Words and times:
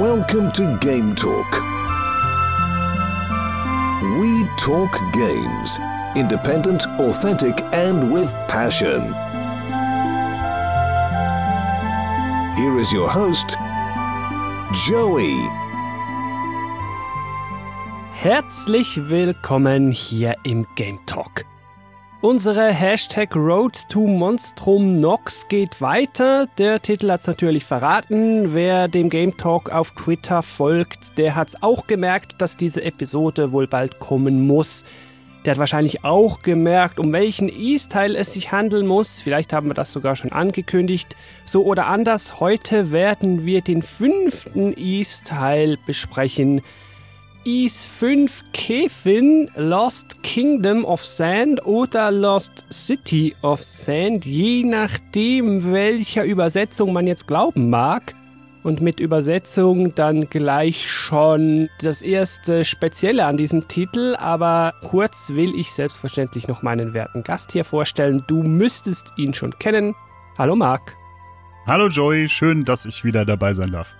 Welcome 0.00 0.50
to 0.52 0.78
Game 0.80 1.14
Talk. 1.14 1.50
We 4.18 4.48
talk 4.56 4.90
games. 5.12 5.78
Independent, 6.16 6.86
authentic, 6.98 7.60
and 7.72 8.12
with 8.12 8.32
passion. 8.48 9.02
Here 12.56 12.78
is 12.78 12.92
your 12.92 13.08
host, 13.08 13.56
Joey. 14.86 15.38
Herzlich 18.14 19.08
willkommen 19.08 19.92
hier 19.92 20.36
im 20.42 20.66
Game 20.74 20.98
Talk. 21.06 21.44
Unsere 22.22 22.68
Hashtag 22.68 23.34
Road 23.34 23.88
to 23.88 24.06
Monstrum 24.06 25.00
Nox 25.00 25.48
geht 25.48 25.80
weiter. 25.80 26.48
Der 26.58 26.82
Titel 26.82 27.10
hat's 27.10 27.26
natürlich 27.26 27.64
verraten. 27.64 28.52
Wer 28.52 28.88
dem 28.88 29.08
Game 29.08 29.38
Talk 29.38 29.70
auf 29.70 29.92
Twitter 29.92 30.42
folgt, 30.42 31.16
der 31.16 31.34
hat's 31.34 31.62
auch 31.62 31.86
gemerkt, 31.86 32.42
dass 32.42 32.58
diese 32.58 32.84
Episode 32.84 33.52
wohl 33.52 33.66
bald 33.66 34.00
kommen 34.00 34.46
muss. 34.46 34.84
Der 35.46 35.52
hat 35.52 35.58
wahrscheinlich 35.58 36.04
auch 36.04 36.42
gemerkt, 36.42 36.98
um 36.98 37.10
welchen 37.14 37.48
East-Teil 37.48 38.14
es 38.14 38.34
sich 38.34 38.52
handeln 38.52 38.86
muss. 38.86 39.22
Vielleicht 39.22 39.54
haben 39.54 39.68
wir 39.68 39.74
das 39.74 39.90
sogar 39.90 40.14
schon 40.14 40.30
angekündigt. 40.30 41.16
So 41.46 41.64
oder 41.64 41.86
anders, 41.86 42.38
heute 42.38 42.90
werden 42.90 43.46
wir 43.46 43.62
den 43.62 43.80
fünften 43.80 44.76
East-Teil 44.76 45.78
besprechen. 45.86 46.60
Is 47.44 47.86
5 47.86 48.52
Kefin, 48.52 49.48
Lost 49.56 50.22
Kingdom 50.22 50.84
of 50.84 51.02
Sand 51.02 51.64
oder 51.64 52.10
Lost 52.10 52.66
City 52.70 53.34
of 53.40 53.62
Sand, 53.62 54.26
je 54.26 54.62
nachdem, 54.62 55.72
welcher 55.72 56.24
Übersetzung 56.24 56.92
man 56.92 57.06
jetzt 57.06 57.26
glauben 57.26 57.70
mag. 57.70 58.14
Und 58.62 58.82
mit 58.82 59.00
Übersetzung 59.00 59.94
dann 59.94 60.28
gleich 60.28 60.90
schon 60.90 61.70
das 61.80 62.02
erste 62.02 62.66
Spezielle 62.66 63.24
an 63.24 63.38
diesem 63.38 63.68
Titel, 63.68 64.16
aber 64.18 64.74
kurz 64.86 65.30
will 65.30 65.54
ich 65.58 65.72
selbstverständlich 65.72 66.46
noch 66.46 66.60
meinen 66.60 66.92
werten 66.92 67.22
Gast 67.22 67.52
hier 67.52 67.64
vorstellen. 67.64 68.22
Du 68.26 68.42
müsstest 68.42 69.14
ihn 69.16 69.32
schon 69.32 69.58
kennen. 69.58 69.94
Hallo 70.36 70.56
Marc. 70.56 70.94
Hallo 71.66 71.88
Joey, 71.88 72.28
schön, 72.28 72.66
dass 72.66 72.84
ich 72.84 73.02
wieder 73.02 73.24
dabei 73.24 73.54
sein 73.54 73.72
darf. 73.72 73.94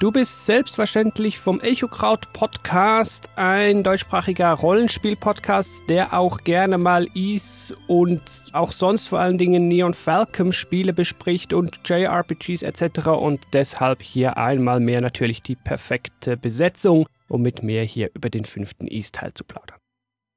Du 0.00 0.12
bist 0.12 0.46
selbstverständlich 0.46 1.40
vom 1.40 1.60
Echokraut 1.60 2.32
Podcast, 2.32 3.30
ein 3.34 3.82
deutschsprachiger 3.82 4.52
Rollenspiel-Podcast, 4.52 5.88
der 5.88 6.12
auch 6.12 6.44
gerne 6.44 6.78
mal 6.78 7.08
Is 7.16 7.74
und 7.88 8.22
auch 8.52 8.70
sonst 8.70 9.08
vor 9.08 9.18
allen 9.18 9.38
Dingen 9.38 9.66
Neon 9.66 9.94
Falcon 9.94 10.52
Spiele 10.52 10.92
bespricht 10.92 11.52
und 11.52 11.80
JRPGs 11.84 12.62
etc. 12.62 13.08
und 13.08 13.40
deshalb 13.52 14.00
hier 14.00 14.36
einmal 14.36 14.78
mehr 14.78 15.00
natürlich 15.00 15.42
die 15.42 15.56
perfekte 15.56 16.36
Besetzung, 16.36 17.08
um 17.26 17.42
mit 17.42 17.64
mir 17.64 17.82
hier 17.82 18.12
über 18.14 18.30
den 18.30 18.44
fünften 18.44 18.86
Is-Teil 18.86 19.34
zu 19.34 19.42
plaudern. 19.42 19.78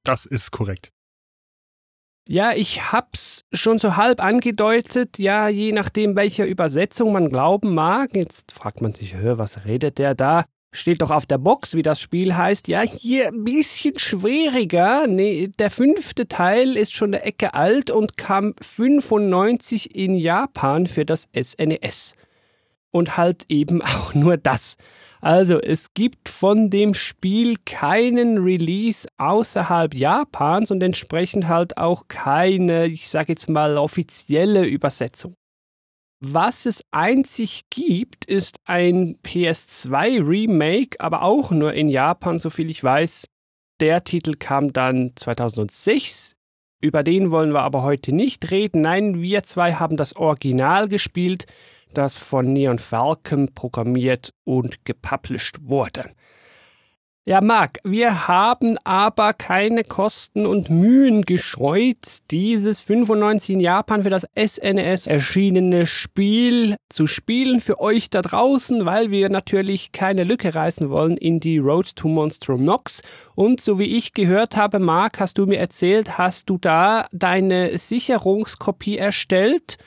Das 0.03 0.25
ist 0.25 0.49
korrekt. 0.49 0.89
Ja, 2.27 2.53
ich 2.53 2.91
hab's 2.91 3.43
schon 3.51 3.77
so 3.79 3.97
halb 3.97 4.23
angedeutet, 4.23 5.17
ja, 5.17 5.47
je 5.47 5.71
nachdem, 5.71 6.15
welcher 6.15 6.45
Übersetzung 6.45 7.11
man 7.11 7.29
glauben 7.29 7.73
mag. 7.73 8.15
Jetzt 8.15 8.51
fragt 8.51 8.81
man 8.81 8.93
sich, 8.93 9.15
was 9.21 9.65
redet 9.65 9.97
der 9.97 10.13
da? 10.13 10.45
Steht 10.73 11.01
doch 11.01 11.11
auf 11.11 11.25
der 11.25 11.37
Box, 11.37 11.75
wie 11.75 11.81
das 11.81 11.99
Spiel 11.99 12.37
heißt. 12.37 12.69
Ja, 12.69 12.81
hier 12.81 13.27
ein 13.27 13.43
bisschen 13.43 13.99
schwieriger. 13.99 15.05
Nee, 15.07 15.49
der 15.59 15.69
fünfte 15.69 16.29
Teil 16.29 16.77
ist 16.77 16.93
schon 16.93 17.13
eine 17.13 17.23
Ecke 17.23 17.53
alt 17.55 17.89
und 17.89 18.15
kam 18.15 18.53
95 18.61 19.93
in 19.93 20.15
Japan 20.15 20.87
für 20.87 21.03
das 21.03 21.27
SNES. 21.35 22.15
Und 22.91 23.17
halt 23.17 23.45
eben 23.49 23.81
auch 23.81 24.13
nur 24.13 24.37
das. 24.37 24.77
Also 25.21 25.59
es 25.61 25.93
gibt 25.93 26.29
von 26.29 26.71
dem 26.71 26.95
Spiel 26.95 27.57
keinen 27.63 28.39
Release 28.39 29.07
außerhalb 29.19 29.93
Japans 29.93 30.71
und 30.71 30.81
entsprechend 30.81 31.47
halt 31.47 31.77
auch 31.77 32.07
keine, 32.07 32.85
ich 32.85 33.07
sage 33.07 33.33
jetzt 33.33 33.47
mal, 33.47 33.77
offizielle 33.77 34.65
Übersetzung. 34.65 35.35
Was 36.23 36.65
es 36.65 36.83
einzig 36.91 37.63
gibt, 37.69 38.25
ist 38.25 38.57
ein 38.65 39.17
PS2 39.23 40.27
Remake, 40.27 40.99
aber 40.99 41.21
auch 41.21 41.51
nur 41.51 41.73
in 41.73 41.87
Japan, 41.87 42.39
soviel 42.39 42.69
ich 42.69 42.83
weiß. 42.83 43.25
Der 43.79 44.03
Titel 44.03 44.35
kam 44.35 44.73
dann 44.73 45.13
2006. 45.15 46.35
Über 46.79 47.03
den 47.03 47.29
wollen 47.29 47.53
wir 47.53 47.61
aber 47.61 47.83
heute 47.83 48.11
nicht 48.11 48.49
reden. 48.49 48.81
Nein, 48.81 49.21
wir 49.21 49.43
zwei 49.43 49.73
haben 49.73 49.97
das 49.97 50.15
Original 50.15 50.87
gespielt 50.87 51.45
das 51.93 52.17
von 52.17 52.53
Neon 52.53 52.79
Falcon 52.79 53.53
programmiert 53.53 54.33
und 54.43 54.85
gepublished 54.85 55.67
wurde. 55.67 56.11
Ja, 57.23 57.39
Marc, 57.39 57.77
wir 57.83 58.27
haben 58.27 58.79
aber 58.83 59.33
keine 59.33 59.83
Kosten 59.83 60.47
und 60.47 60.71
Mühen 60.71 61.21
gescheut, 61.21 62.17
dieses 62.31 62.81
95 62.81 63.53
in 63.53 63.59
Japan 63.59 64.01
für 64.01 64.09
das 64.09 64.25
SNES 64.35 65.05
erschienene 65.05 65.85
Spiel 65.85 66.77
zu 66.89 67.05
spielen 67.05 67.61
für 67.61 67.79
euch 67.79 68.09
da 68.09 68.23
draußen, 68.23 68.87
weil 68.87 69.11
wir 69.11 69.29
natürlich 69.29 69.91
keine 69.91 70.23
Lücke 70.23 70.55
reißen 70.55 70.89
wollen 70.89 71.15
in 71.15 71.39
die 71.39 71.59
Road 71.59 71.95
to 71.95 72.07
Monstrum 72.07 72.63
Nox. 72.63 73.03
Und 73.35 73.61
so 73.61 73.77
wie 73.77 73.95
ich 73.95 74.13
gehört 74.13 74.57
habe, 74.57 74.79
Marc, 74.79 75.19
hast 75.19 75.37
du 75.37 75.45
mir 75.45 75.59
erzählt, 75.59 76.17
hast 76.17 76.49
du 76.49 76.57
da 76.57 77.05
deine 77.11 77.77
Sicherungskopie 77.77 78.97
erstellt 78.97 79.77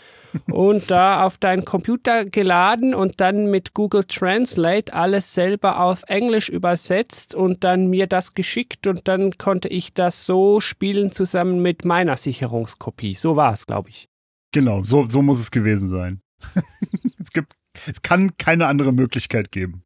und 0.50 0.90
da 0.90 1.24
auf 1.24 1.38
deinen 1.38 1.64
Computer 1.64 2.24
geladen 2.24 2.94
und 2.94 3.20
dann 3.20 3.50
mit 3.50 3.74
Google 3.74 4.04
Translate 4.04 4.92
alles 4.92 5.34
selber 5.34 5.80
auf 5.80 6.02
Englisch 6.06 6.48
übersetzt 6.48 7.34
und 7.34 7.64
dann 7.64 7.88
mir 7.88 8.06
das 8.06 8.34
geschickt 8.34 8.86
und 8.86 9.08
dann 9.08 9.38
konnte 9.38 9.68
ich 9.68 9.94
das 9.94 10.26
so 10.26 10.60
spielen 10.60 11.12
zusammen 11.12 11.62
mit 11.62 11.84
meiner 11.84 12.16
Sicherungskopie. 12.16 13.14
So 13.14 13.36
war 13.36 13.52
es, 13.52 13.66
glaube 13.66 13.90
ich. 13.90 14.08
Genau, 14.52 14.82
so, 14.84 15.06
so 15.08 15.22
muss 15.22 15.40
es 15.40 15.50
gewesen 15.50 15.88
sein. 15.88 16.20
es 17.20 17.30
gibt, 17.30 17.54
es 17.86 18.02
kann 18.02 18.36
keine 18.36 18.66
andere 18.66 18.92
Möglichkeit 18.92 19.50
geben. 19.50 19.82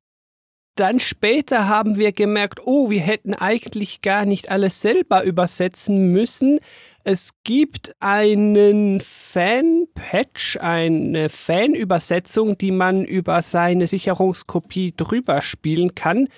Dann 0.78 1.00
später 1.00 1.66
haben 1.66 1.96
wir 1.96 2.12
gemerkt, 2.12 2.60
oh, 2.64 2.88
wir 2.88 3.00
hätten 3.00 3.34
eigentlich 3.34 4.00
gar 4.00 4.24
nicht 4.24 4.48
alles 4.48 4.80
selber 4.80 5.24
übersetzen 5.24 6.12
müssen. 6.12 6.60
Es 7.04 7.42
gibt 7.44 7.94
einen 8.00 9.00
Fan-Patch, 9.00 10.58
eine 10.60 11.28
Fan-Übersetzung, 11.28 12.58
die 12.58 12.70
man 12.70 13.04
über 13.04 13.40
seine 13.40 13.86
Sicherungskopie 13.86 14.94
drüber 14.96 15.40
spielen 15.40 15.94
kann. 15.94 16.28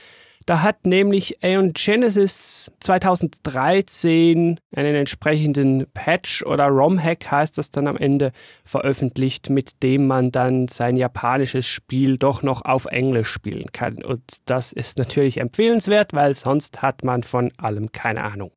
Da 0.47 0.63
hat 0.63 0.87
nämlich 0.87 1.45
Aeon 1.45 1.75
Genesis 1.75 2.73
2013 2.81 4.59
einen 4.75 4.95
entsprechenden 4.95 5.87
Patch 5.93 6.43
oder 6.43 6.67
ROM-Hack 6.67 7.31
heißt 7.31 7.57
das 7.59 7.71
dann 7.71 7.87
am 7.87 7.97
Ende 7.97 8.33
veröffentlicht, 8.65 9.51
mit 9.51 9.83
dem 9.83 10.07
man 10.07 10.33
dann 10.33 10.67
sein 10.69 10.97
japanisches 10.97 11.69
Spiel 11.69 12.17
doch 12.17 12.43
noch 12.43 12.65
auf 12.65 12.87
Englisch 12.87 13.31
spielen 13.31 13.71
kann. 13.73 14.03
Und 14.03 14.23
das 14.47 14.73
ist 14.73 14.99
natürlich 14.99 15.39
empfehlenswert, 15.39 16.15
weil 16.15 16.35
sonst 16.35 16.83
hat 16.83 17.05
man 17.05 17.23
von 17.23 17.53
allem 17.59 17.93
keine 17.93 18.25
Ahnung. 18.25 18.51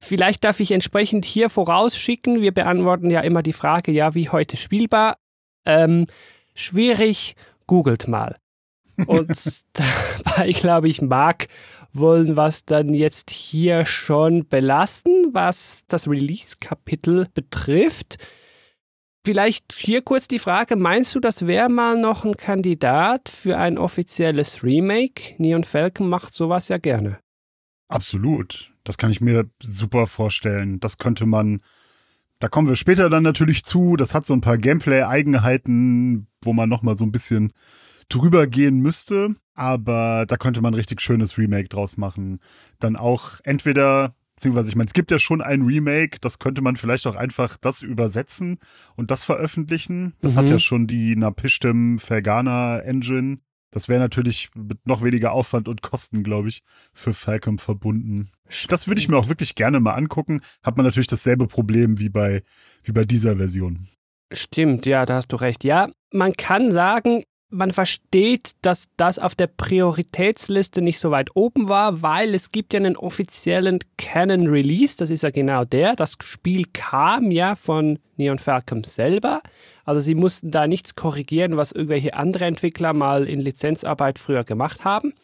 Vielleicht 0.00 0.44
darf 0.44 0.60
ich 0.60 0.70
entsprechend 0.70 1.24
hier 1.24 1.50
vorausschicken, 1.50 2.40
wir 2.40 2.52
beantworten 2.52 3.10
ja 3.10 3.20
immer 3.20 3.42
die 3.42 3.52
Frage, 3.52 3.90
ja, 3.92 4.14
wie 4.14 4.28
heute 4.28 4.56
spielbar. 4.56 5.18
Ähm, 5.64 6.06
schwierig, 6.54 7.34
googelt 7.66 8.08
mal. 8.08 8.36
Und 9.06 9.30
dabei, 9.72 10.52
glaube 10.52 10.88
ich, 10.88 11.02
mag 11.02 11.48
wollen 11.92 12.36
wir 12.36 12.46
es 12.46 12.64
dann 12.64 12.94
jetzt 12.94 13.30
hier 13.30 13.86
schon 13.86 14.46
belasten, 14.46 15.32
was 15.32 15.82
das 15.88 16.08
Release-Kapitel 16.08 17.28
betrifft. 17.34 18.18
Vielleicht 19.24 19.74
hier 19.76 20.02
kurz 20.02 20.28
die 20.28 20.38
Frage, 20.38 20.76
meinst 20.76 21.14
du, 21.14 21.20
das 21.20 21.46
wäre 21.46 21.68
mal 21.68 22.00
noch 22.00 22.24
ein 22.24 22.36
Kandidat 22.36 23.28
für 23.28 23.58
ein 23.58 23.78
offizielles 23.78 24.62
Remake? 24.62 25.34
Neon 25.38 25.64
Falcon 25.64 26.08
macht 26.08 26.34
sowas 26.34 26.68
ja 26.68 26.78
gerne. 26.78 27.18
Absolut. 27.88 28.72
Das 28.88 28.96
kann 28.96 29.10
ich 29.10 29.20
mir 29.20 29.44
super 29.62 30.06
vorstellen. 30.06 30.80
Das 30.80 30.96
könnte 30.96 31.26
man, 31.26 31.60
da 32.38 32.48
kommen 32.48 32.68
wir 32.68 32.76
später 32.76 33.10
dann 33.10 33.22
natürlich 33.22 33.62
zu. 33.62 33.96
Das 33.96 34.14
hat 34.14 34.24
so 34.24 34.32
ein 34.32 34.40
paar 34.40 34.56
Gameplay-Eigenheiten, 34.56 36.26
wo 36.42 36.54
man 36.54 36.70
nochmal 36.70 36.96
so 36.96 37.04
ein 37.04 37.12
bisschen 37.12 37.52
drüber 38.08 38.46
gehen 38.46 38.80
müsste. 38.80 39.36
Aber 39.52 40.24
da 40.26 40.38
könnte 40.38 40.62
man 40.62 40.72
ein 40.72 40.76
richtig 40.78 41.02
schönes 41.02 41.36
Remake 41.36 41.68
draus 41.68 41.98
machen. 41.98 42.40
Dann 42.78 42.96
auch 42.96 43.40
entweder, 43.44 44.14
beziehungsweise 44.36 44.70
ich 44.70 44.76
meine, 44.76 44.86
es 44.86 44.94
gibt 44.94 45.10
ja 45.10 45.18
schon 45.18 45.42
ein 45.42 45.66
Remake, 45.66 46.16
das 46.22 46.38
könnte 46.38 46.62
man 46.62 46.76
vielleicht 46.76 47.06
auch 47.06 47.16
einfach 47.16 47.58
das 47.58 47.82
übersetzen 47.82 48.58
und 48.96 49.10
das 49.10 49.22
veröffentlichen. 49.22 50.14
Das 50.22 50.32
mhm. 50.32 50.38
hat 50.38 50.48
ja 50.48 50.58
schon 50.58 50.86
die 50.86 51.14
Napishtim 51.14 51.98
Fergana 51.98 52.78
Engine 52.78 53.40
Das 53.70 53.88
wäre 53.88 54.00
natürlich 54.00 54.50
mit 54.54 54.86
noch 54.86 55.02
weniger 55.02 55.32
Aufwand 55.32 55.68
und 55.68 55.82
Kosten, 55.82 56.22
glaube 56.22 56.48
ich, 56.48 56.62
für 56.92 57.12
Falcom 57.12 57.58
verbunden. 57.58 58.30
Das 58.68 58.88
würde 58.88 59.00
ich 59.00 59.08
mir 59.08 59.16
auch 59.16 59.28
wirklich 59.28 59.54
gerne 59.54 59.78
mal 59.80 59.94
angucken. 59.94 60.40
Hat 60.62 60.76
man 60.76 60.86
natürlich 60.86 61.06
dasselbe 61.06 61.46
Problem 61.46 61.98
wie 61.98 62.08
bei, 62.08 62.42
wie 62.82 62.92
bei 62.92 63.04
dieser 63.04 63.36
Version. 63.36 63.86
Stimmt, 64.32 64.86
ja, 64.86 65.06
da 65.06 65.16
hast 65.16 65.32
du 65.32 65.36
recht. 65.36 65.64
Ja, 65.64 65.88
man 66.12 66.32
kann 66.34 66.72
sagen, 66.72 67.24
man 67.50 67.72
versteht, 67.72 68.52
dass 68.62 68.88
das 68.96 69.18
auf 69.18 69.34
der 69.34 69.46
Prioritätsliste 69.46 70.82
nicht 70.82 70.98
so 70.98 71.10
weit 71.10 71.30
oben 71.34 71.68
war, 71.68 72.02
weil 72.02 72.34
es 72.34 72.50
gibt 72.50 72.74
ja 72.74 72.78
einen 72.78 72.96
offiziellen 72.96 73.78
Canon 73.96 74.48
Release, 74.48 74.96
das 74.96 75.10
ist 75.10 75.22
ja 75.22 75.30
genau 75.30 75.64
der. 75.64 75.96
Das 75.96 76.16
Spiel 76.22 76.66
kam 76.72 77.30
ja 77.30 77.56
von 77.56 77.98
Neon 78.16 78.38
Falcom 78.38 78.84
selber. 78.84 79.40
Also 79.88 80.02
sie 80.02 80.14
mussten 80.14 80.50
da 80.50 80.66
nichts 80.66 80.96
korrigieren, 80.96 81.56
was 81.56 81.72
irgendwelche 81.72 82.12
andere 82.12 82.44
Entwickler 82.44 82.92
mal 82.92 83.26
in 83.26 83.40
Lizenzarbeit 83.40 84.18
früher 84.18 84.44
gemacht 84.44 84.84
haben. 84.84 85.14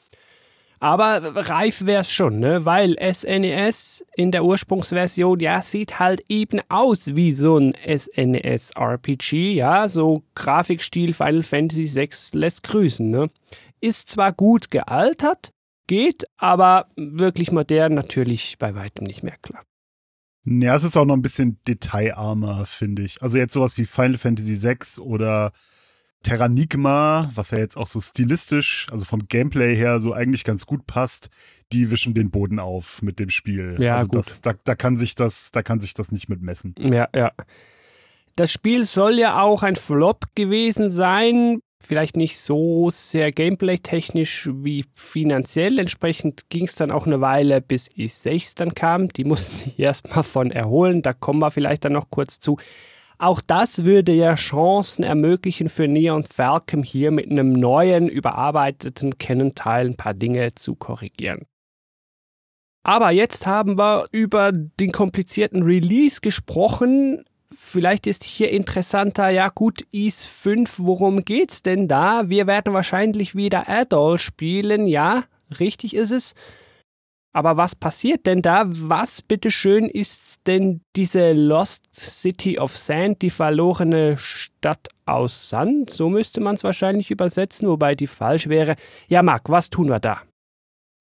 Aber 0.80 1.20
reif 1.50 1.84
wäre 1.84 2.00
es 2.00 2.10
schon, 2.10 2.38
ne? 2.38 2.64
weil 2.64 2.96
SNES 2.98 4.06
e 4.16 4.22
in 4.22 4.30
der 4.30 4.42
Ursprungsversion, 4.42 5.38
ja, 5.40 5.60
sieht 5.60 5.98
halt 5.98 6.22
eben 6.30 6.62
aus 6.70 7.14
wie 7.14 7.32
so 7.32 7.58
ein 7.58 7.74
SNES-RPG, 7.86 9.52
ja, 9.52 9.86
so 9.86 10.22
Grafikstil 10.34 11.12
Final 11.12 11.42
Fantasy 11.42 11.94
VI 11.94 12.08
lässt 12.32 12.62
grüßen, 12.62 13.10
ne? 13.10 13.28
Ist 13.82 14.08
zwar 14.08 14.32
gut 14.32 14.70
gealtert, 14.70 15.52
geht, 15.86 16.24
aber 16.38 16.86
wirklich 16.96 17.52
modern 17.52 17.92
natürlich 17.92 18.56
bei 18.58 18.74
weitem 18.74 19.04
nicht 19.04 19.22
mehr 19.22 19.36
klar. 19.42 19.62
Ja, 20.44 20.74
es 20.74 20.84
ist 20.84 20.96
auch 20.96 21.06
noch 21.06 21.14
ein 21.14 21.22
bisschen 21.22 21.58
detailarmer, 21.66 22.66
finde 22.66 23.02
ich. 23.02 23.22
Also 23.22 23.38
jetzt 23.38 23.54
sowas 23.54 23.78
wie 23.78 23.86
Final 23.86 24.18
Fantasy 24.18 24.62
VI 24.62 25.00
oder 25.00 25.52
Terranigma, 26.22 27.30
was 27.34 27.50
ja 27.50 27.58
jetzt 27.58 27.76
auch 27.76 27.86
so 27.86 28.00
stilistisch, 28.00 28.86
also 28.90 29.04
vom 29.04 29.28
Gameplay 29.28 29.76
her 29.76 30.00
so 30.00 30.12
eigentlich 30.12 30.44
ganz 30.44 30.66
gut 30.66 30.86
passt, 30.86 31.30
die 31.72 31.90
wischen 31.90 32.14
den 32.14 32.30
Boden 32.30 32.58
auf 32.58 33.02
mit 33.02 33.18
dem 33.18 33.30
Spiel. 33.30 33.76
Ja, 33.78 33.96
also 33.96 34.08
gut. 34.08 34.18
Das, 34.18 34.40
da, 34.40 34.54
da 34.64 34.74
kann 34.74 34.96
sich 34.96 35.14
das, 35.14 35.50
da 35.52 35.62
kann 35.62 35.80
sich 35.80 35.94
das 35.94 36.12
nicht 36.12 36.28
mit 36.28 36.42
messen. 36.42 36.74
Ja, 36.78 37.08
ja. 37.14 37.32
Das 38.36 38.50
Spiel 38.50 38.84
soll 38.84 39.18
ja 39.18 39.40
auch 39.40 39.62
ein 39.62 39.76
Flop 39.76 40.24
gewesen 40.34 40.90
sein. 40.90 41.60
Vielleicht 41.84 42.16
nicht 42.16 42.38
so 42.38 42.88
sehr 42.88 43.30
gameplay-technisch 43.30 44.48
wie 44.52 44.86
finanziell. 44.94 45.78
Entsprechend 45.78 46.48
ging 46.48 46.64
es 46.64 46.76
dann 46.76 46.90
auch 46.90 47.06
eine 47.06 47.20
Weile, 47.20 47.60
bis 47.60 47.90
i6 47.90 48.56
dann 48.56 48.74
kam. 48.74 49.08
Die 49.08 49.24
mussten 49.24 49.54
sich 49.54 49.78
erstmal 49.78 50.22
von 50.22 50.50
erholen. 50.50 51.02
Da 51.02 51.12
kommen 51.12 51.40
wir 51.40 51.50
vielleicht 51.50 51.84
dann 51.84 51.92
noch 51.92 52.08
kurz 52.08 52.40
zu. 52.40 52.56
Auch 53.18 53.40
das 53.40 53.84
würde 53.84 54.12
ja 54.12 54.34
Chancen 54.34 55.04
ermöglichen 55.04 55.68
für 55.68 55.86
Neon 55.86 56.24
Falcon 56.24 56.82
hier 56.82 57.10
mit 57.10 57.30
einem 57.30 57.52
neuen, 57.52 58.08
überarbeiteten 58.08 59.18
Canon-Teil 59.18 59.86
ein 59.86 59.96
paar 59.96 60.14
Dinge 60.14 60.54
zu 60.54 60.74
korrigieren. 60.76 61.46
Aber 62.82 63.10
jetzt 63.10 63.46
haben 63.46 63.78
wir 63.78 64.06
über 64.10 64.52
den 64.52 64.92
komplizierten 64.92 65.62
Release 65.62 66.20
gesprochen. 66.20 67.24
Vielleicht 67.66 68.06
ist 68.06 68.22
hier 68.22 68.50
interessanter, 68.50 69.30
ja 69.30 69.48
gut, 69.48 69.82
Is 69.90 70.26
5, 70.26 70.74
worum 70.76 71.24
geht's 71.24 71.62
denn 71.62 71.88
da? 71.88 72.28
Wir 72.28 72.46
werden 72.46 72.72
wahrscheinlich 72.72 73.34
wieder 73.34 73.68
Adol 73.68 74.18
spielen, 74.18 74.86
ja, 74.86 75.24
richtig 75.58 75.94
ist 75.94 76.12
es. 76.12 76.34
Aber 77.32 77.56
was 77.56 77.74
passiert 77.74 78.26
denn 78.26 78.42
da? 78.42 78.64
Was 78.66 79.22
bitteschön 79.22 79.88
ist 79.88 80.46
denn 80.46 80.82
diese 80.94 81.32
Lost 81.32 81.86
City 81.92 82.60
of 82.60 82.76
Sand, 82.76 83.22
die 83.22 83.30
verlorene 83.30 84.18
Stadt 84.18 84.86
aus 85.04 85.48
Sand? 85.48 85.90
So 85.90 86.08
müsste 86.10 86.40
man 86.40 86.54
es 86.54 86.62
wahrscheinlich 86.62 87.10
übersetzen, 87.10 87.66
wobei 87.66 87.96
die 87.96 88.06
falsch 88.06 88.48
wäre. 88.48 88.76
Ja, 89.08 89.24
Marc, 89.24 89.48
was 89.48 89.68
tun 89.70 89.88
wir 89.88 89.98
da? 89.98 90.22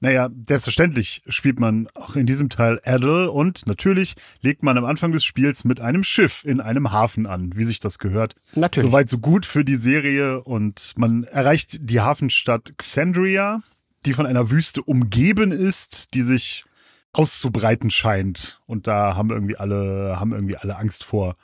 Naja, 0.03 0.29
selbstverständlich 0.49 1.21
spielt 1.29 1.61
man 1.61 1.87
auch 1.93 2.17
in 2.17 2.25
diesem 2.25 2.49
Teil 2.49 2.81
Adel 2.83 3.29
und 3.29 3.65
natürlich 3.67 4.15
legt 4.41 4.61
man 4.61 4.77
am 4.77 4.83
Anfang 4.83 5.13
des 5.13 5.23
Spiels 5.23 5.63
mit 5.63 5.79
einem 5.79 6.03
Schiff 6.03 6.43
in 6.43 6.59
einem 6.59 6.91
Hafen 6.91 7.25
an, 7.25 7.53
wie 7.55 7.63
sich 7.63 7.79
das 7.79 7.99
gehört. 7.99 8.35
Natürlich. 8.53 8.85
Soweit 8.85 9.07
so 9.07 9.17
gut 9.19 9.45
für 9.45 9.63
die 9.63 9.77
Serie 9.77 10.43
und 10.43 10.91
man 10.97 11.23
erreicht 11.23 11.77
die 11.89 12.01
Hafenstadt 12.01 12.73
Xandria, 12.77 13.61
die 14.05 14.11
von 14.11 14.25
einer 14.25 14.51
Wüste 14.51 14.81
umgeben 14.83 15.53
ist, 15.53 16.13
die 16.15 16.23
sich 16.23 16.65
auszubreiten 17.13 17.89
scheint. 17.89 18.59
Und 18.65 18.87
da 18.87 19.15
haben 19.15 19.29
irgendwie 19.29 19.55
alle, 19.55 20.19
haben 20.19 20.33
irgendwie 20.33 20.57
alle 20.57 20.75
Angst 20.75 21.05
vor. 21.05 21.35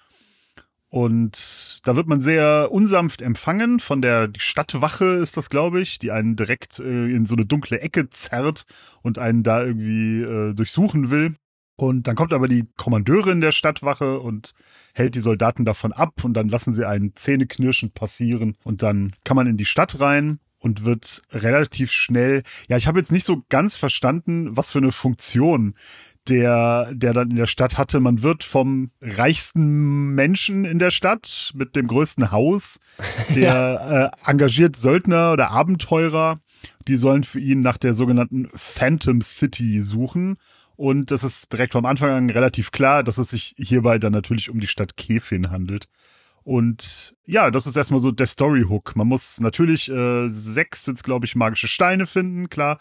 Und 0.90 1.82
da 1.84 1.96
wird 1.96 2.08
man 2.08 2.20
sehr 2.20 2.70
unsanft 2.72 3.22
empfangen 3.22 3.80
von 3.80 4.02
der 4.02 4.32
Stadtwache 4.38 5.06
ist 5.06 5.38
das, 5.38 5.52
glaube 5.52 5.82
ich, 5.82 6.00
die 6.00 6.12
einen 6.12 6.36
direkt 6.36 6.80
äh, 6.80 7.14
in 7.14 7.28
so 7.28 7.36
eine 7.36 7.46
dunkle 7.46 7.80
Ecke 7.80 8.10
zerrt 8.10 8.64
und 9.04 9.20
einen 9.20 9.44
da 9.44 9.64
irgendwie 9.64 10.22
äh, 10.22 10.54
durchsuchen 10.56 11.12
will. 11.12 11.36
Und 11.76 12.08
dann 12.08 12.16
kommt 12.16 12.34
aber 12.34 12.48
die 12.48 12.68
Kommandeurin 12.76 13.40
der 13.40 13.52
Stadtwache 13.52 14.20
und 14.20 14.52
hält 14.94 15.16
die 15.16 15.22
Soldaten 15.22 15.64
davon 15.64 15.94
ab 15.94 16.26
und 16.26 16.34
dann 16.34 16.50
lassen 16.50 16.74
sie 16.74 16.86
einen 16.86 17.16
zähneknirschend 17.16 17.94
passieren 17.94 18.58
und 18.64 18.82
dann 18.82 19.14
kann 19.24 19.38
man 19.38 19.48
in 19.48 19.56
die 19.56 19.66
Stadt 19.66 20.02
rein 20.02 20.40
und 20.58 20.84
wird 20.84 21.22
relativ 21.32 21.92
schnell, 21.92 22.44
ja, 22.68 22.76
ich 22.76 22.88
habe 22.88 23.00
jetzt 23.00 23.14
nicht 23.14 23.24
so 23.24 23.44
ganz 23.48 23.78
verstanden, 23.78 24.58
was 24.58 24.72
für 24.72 24.80
eine 24.80 24.92
Funktion 24.92 25.74
der, 26.30 26.90
der 26.94 27.14
dann 27.14 27.32
in 27.32 27.36
der 27.36 27.48
Stadt 27.48 27.78
hatte. 27.78 28.00
Man 28.00 28.22
wird 28.22 28.44
vom 28.44 28.92
reichsten 29.02 30.14
Menschen 30.14 30.64
in 30.66 30.80
der 30.80 30.92
Stadt 30.92 31.52
mit 31.56 31.76
dem 31.76 31.88
größten 31.88 32.32
Haus, 32.32 32.80
der 33.36 33.42
ja. 33.42 34.06
äh, 34.06 34.12
engagiert 34.26 34.76
Söldner 34.76 35.34
oder 35.34 35.52
Abenteurer, 35.52 36.40
die 36.88 36.96
sollen 36.96 37.24
für 37.24 37.40
ihn 37.40 37.62
nach 37.62 37.78
der 37.78 37.94
sogenannten 37.94 38.50
Phantom 38.54 39.22
City 39.22 39.82
suchen. 39.82 40.38
Und 40.76 41.12
das 41.12 41.24
ist 41.24 41.52
direkt 41.52 41.74
vom 41.74 41.86
Anfang 41.86 42.10
an 42.12 42.30
relativ 42.30 42.72
klar, 42.72 43.04
dass 43.04 43.18
es 43.18 43.32
sich 43.32 43.56
hierbei 43.58 44.00
dann 44.00 44.14
natürlich 44.14 44.50
um 44.50 44.62
die 44.62 44.68
Stadt 44.68 44.96
Kefin 44.96 45.52
handelt. 45.52 45.88
Und 46.44 47.16
ja, 47.26 47.52
das 47.52 47.68
ist 47.68 47.76
erstmal 47.76 48.00
so 48.00 48.12
der 48.12 48.26
Story-Hook. 48.26 48.96
Man 48.96 49.08
muss 49.08 49.42
natürlich 49.42 49.90
äh, 49.90 50.30
sechs 50.30 50.86
sind 50.86 51.04
glaube 51.04 51.26
ich, 51.26 51.36
magische 51.36 51.68
Steine 51.68 52.06
finden, 52.06 52.50
klar. 52.50 52.80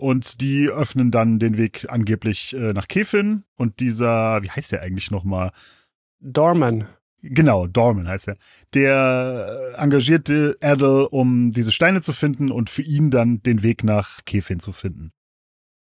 Und 0.00 0.40
die 0.40 0.70
öffnen 0.70 1.10
dann 1.10 1.38
den 1.38 1.58
Weg 1.58 1.84
angeblich 1.90 2.56
äh, 2.56 2.72
nach 2.72 2.88
Kefin. 2.88 3.44
Und 3.56 3.80
dieser, 3.80 4.42
wie 4.42 4.48
heißt 4.48 4.72
der 4.72 4.82
eigentlich 4.82 5.10
nochmal? 5.10 5.50
Dorman. 6.20 6.88
Genau, 7.20 7.66
Dorman 7.66 8.08
heißt 8.08 8.28
er. 8.28 8.38
Der 8.72 9.74
äh, 9.76 9.78
engagierte 9.78 10.56
Adel, 10.62 11.06
um 11.10 11.50
diese 11.50 11.70
Steine 11.70 12.00
zu 12.00 12.14
finden 12.14 12.50
und 12.50 12.70
für 12.70 12.80
ihn 12.80 13.10
dann 13.10 13.42
den 13.42 13.62
Weg 13.62 13.84
nach 13.84 14.24
Kefin 14.24 14.58
zu 14.58 14.72
finden. 14.72 15.12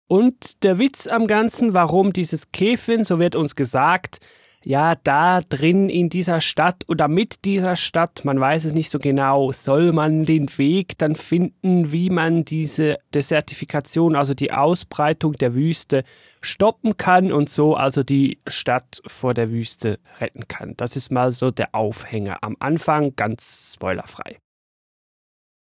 Und 0.07 0.63
der 0.63 0.79
Witz 0.79 1.07
am 1.07 1.27
Ganzen, 1.27 1.75
warum 1.75 2.15
dieses 2.15 2.51
Kefin, 2.51 3.05
so 3.05 3.19
wird 3.19 3.37
uns 3.37 3.57
gesagt, 3.57 4.21
ja, 4.69 4.97
da 4.97 5.41
drin 5.41 5.89
in 5.89 6.11
dieser 6.11 6.43
Stadt 6.43 6.85
oder 6.89 7.09
mit 7.09 7.47
dieser 7.47 7.75
Stadt, 7.75 8.27
man 8.27 8.39
weiß 8.39 8.67
es 8.67 8.75
nicht 8.75 8.91
so 8.91 8.99
genau, 8.99 9.51
soll 9.51 9.95
man 9.95 10.27
den 10.27 10.47
Weg 10.59 10.99
dann 10.99 11.17
finden, 11.17 11.91
wie 11.91 12.11
man 12.11 12.45
diese 12.45 12.99
Desertifikation, 13.15 14.15
also 14.15 14.35
die 14.35 14.53
Ausbreitung 14.53 15.33
der 15.33 15.55
Wüste 15.55 16.05
stoppen 16.43 16.99
kann 16.99 17.33
und 17.33 17.49
so 17.49 17.77
also 17.77 18.03
die 18.03 18.41
Stadt 18.47 19.01
vor 19.07 19.33
der 19.33 19.51
Wüste 19.51 20.01
retten 20.21 20.47
kann. 20.49 20.75
Das 20.77 20.97
ist 20.97 21.11
mal 21.11 21.33
so 21.33 21.51
der 21.51 21.75
Aufhänger 21.75 22.37
am 22.43 22.55
Anfang, 22.61 23.17
ganz 23.17 23.73
spoilerfrei. 23.73 24.37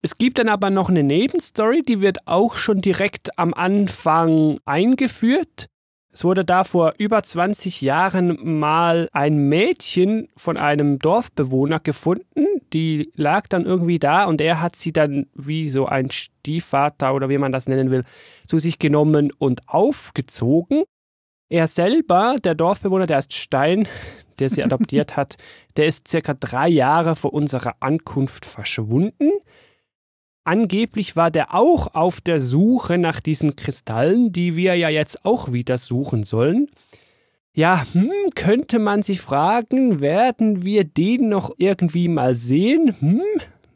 Es 0.03 0.19
gibt 0.19 0.39
dann 0.41 0.49
aber 0.49 0.71
noch 0.71 0.89
eine 0.89 1.05
Nebenstory, 1.05 1.83
die 1.83 2.01
wird 2.01 2.27
auch 2.27 2.57
schon 2.57 2.81
direkt 2.81 3.39
am 3.39 3.55
Anfang 3.55 4.59
eingeführt. 4.65 5.69
Es 6.13 6.25
wurde 6.25 6.45
da 6.45 6.65
vor 6.65 6.95
über 6.99 7.23
20 7.23 7.83
Jahren 7.83 8.59
mal 8.59 9.09
ein 9.13 9.49
Mädchen 9.49 10.29
von 10.37 10.57
einem 10.57 10.99
Dorfbewohner 10.99 11.79
gefunden. 11.79 12.47
Die 12.73 13.13
lag 13.15 13.47
dann 13.47 13.65
irgendwie 13.65 14.01
da 14.01 14.25
und 14.25 14.41
er 14.41 14.61
hat 14.61 14.75
sie 14.75 14.93
dann 14.93 15.27
wie 15.35 15.69
so 15.69 15.87
ein 15.87 16.11
Stiefvater 16.11 17.15
oder 17.15 17.29
wie 17.29 17.39
man 17.39 17.53
das 17.53 17.69
nennen 17.69 17.91
will, 17.93 18.03
zu 18.47 18.59
sich 18.59 18.81
genommen 18.81 19.31
und 19.39 19.69
aufgezogen. 19.69 20.83
Er 21.49 21.69
selber, 21.69 22.37
der 22.43 22.55
Dorfbewohner, 22.55 23.07
der 23.07 23.19
ist 23.19 23.33
Stein, 23.33 23.87
der 24.41 24.51
sie 24.51 24.65
adoptiert 24.65 25.17
hat, 25.17 25.37
der 25.77 25.87
ist 25.87 26.09
circa 26.09 26.35
drei 26.35 26.69
Jahre 26.69 27.15
vor 27.15 27.33
unserer 27.33 27.77
Ankunft 27.81 28.47
verschwunden. 28.47 29.31
Angeblich 30.45 31.17
war 31.17 31.31
der 31.31 31.55
auch 31.55 31.95
auf 31.95 32.21
der 32.21 32.41
Suche 32.41 32.99
nach 32.99 33.21
diesen 33.21 33.57
Kristallen, 33.57 34.33
die 34.33 34.57
wir 34.57 34.75
ja 34.75 34.89
jetzt 34.89 35.25
auch 35.25 35.53
wieder 35.53 35.77
suchen 35.77 36.23
sollen. 36.23 36.69
Ja, 37.53 37.85
hm, 37.93 38.11
könnte 38.35 38.79
man 38.79 39.03
sich 39.03 39.21
fragen, 39.21 40.01
werden 40.01 40.63
wir 40.63 40.85
den 40.85 41.29
noch 41.29 41.53
irgendwie 41.59 42.09
mal 42.09 42.35
sehen? 42.35 42.95
Hm, 43.01 43.21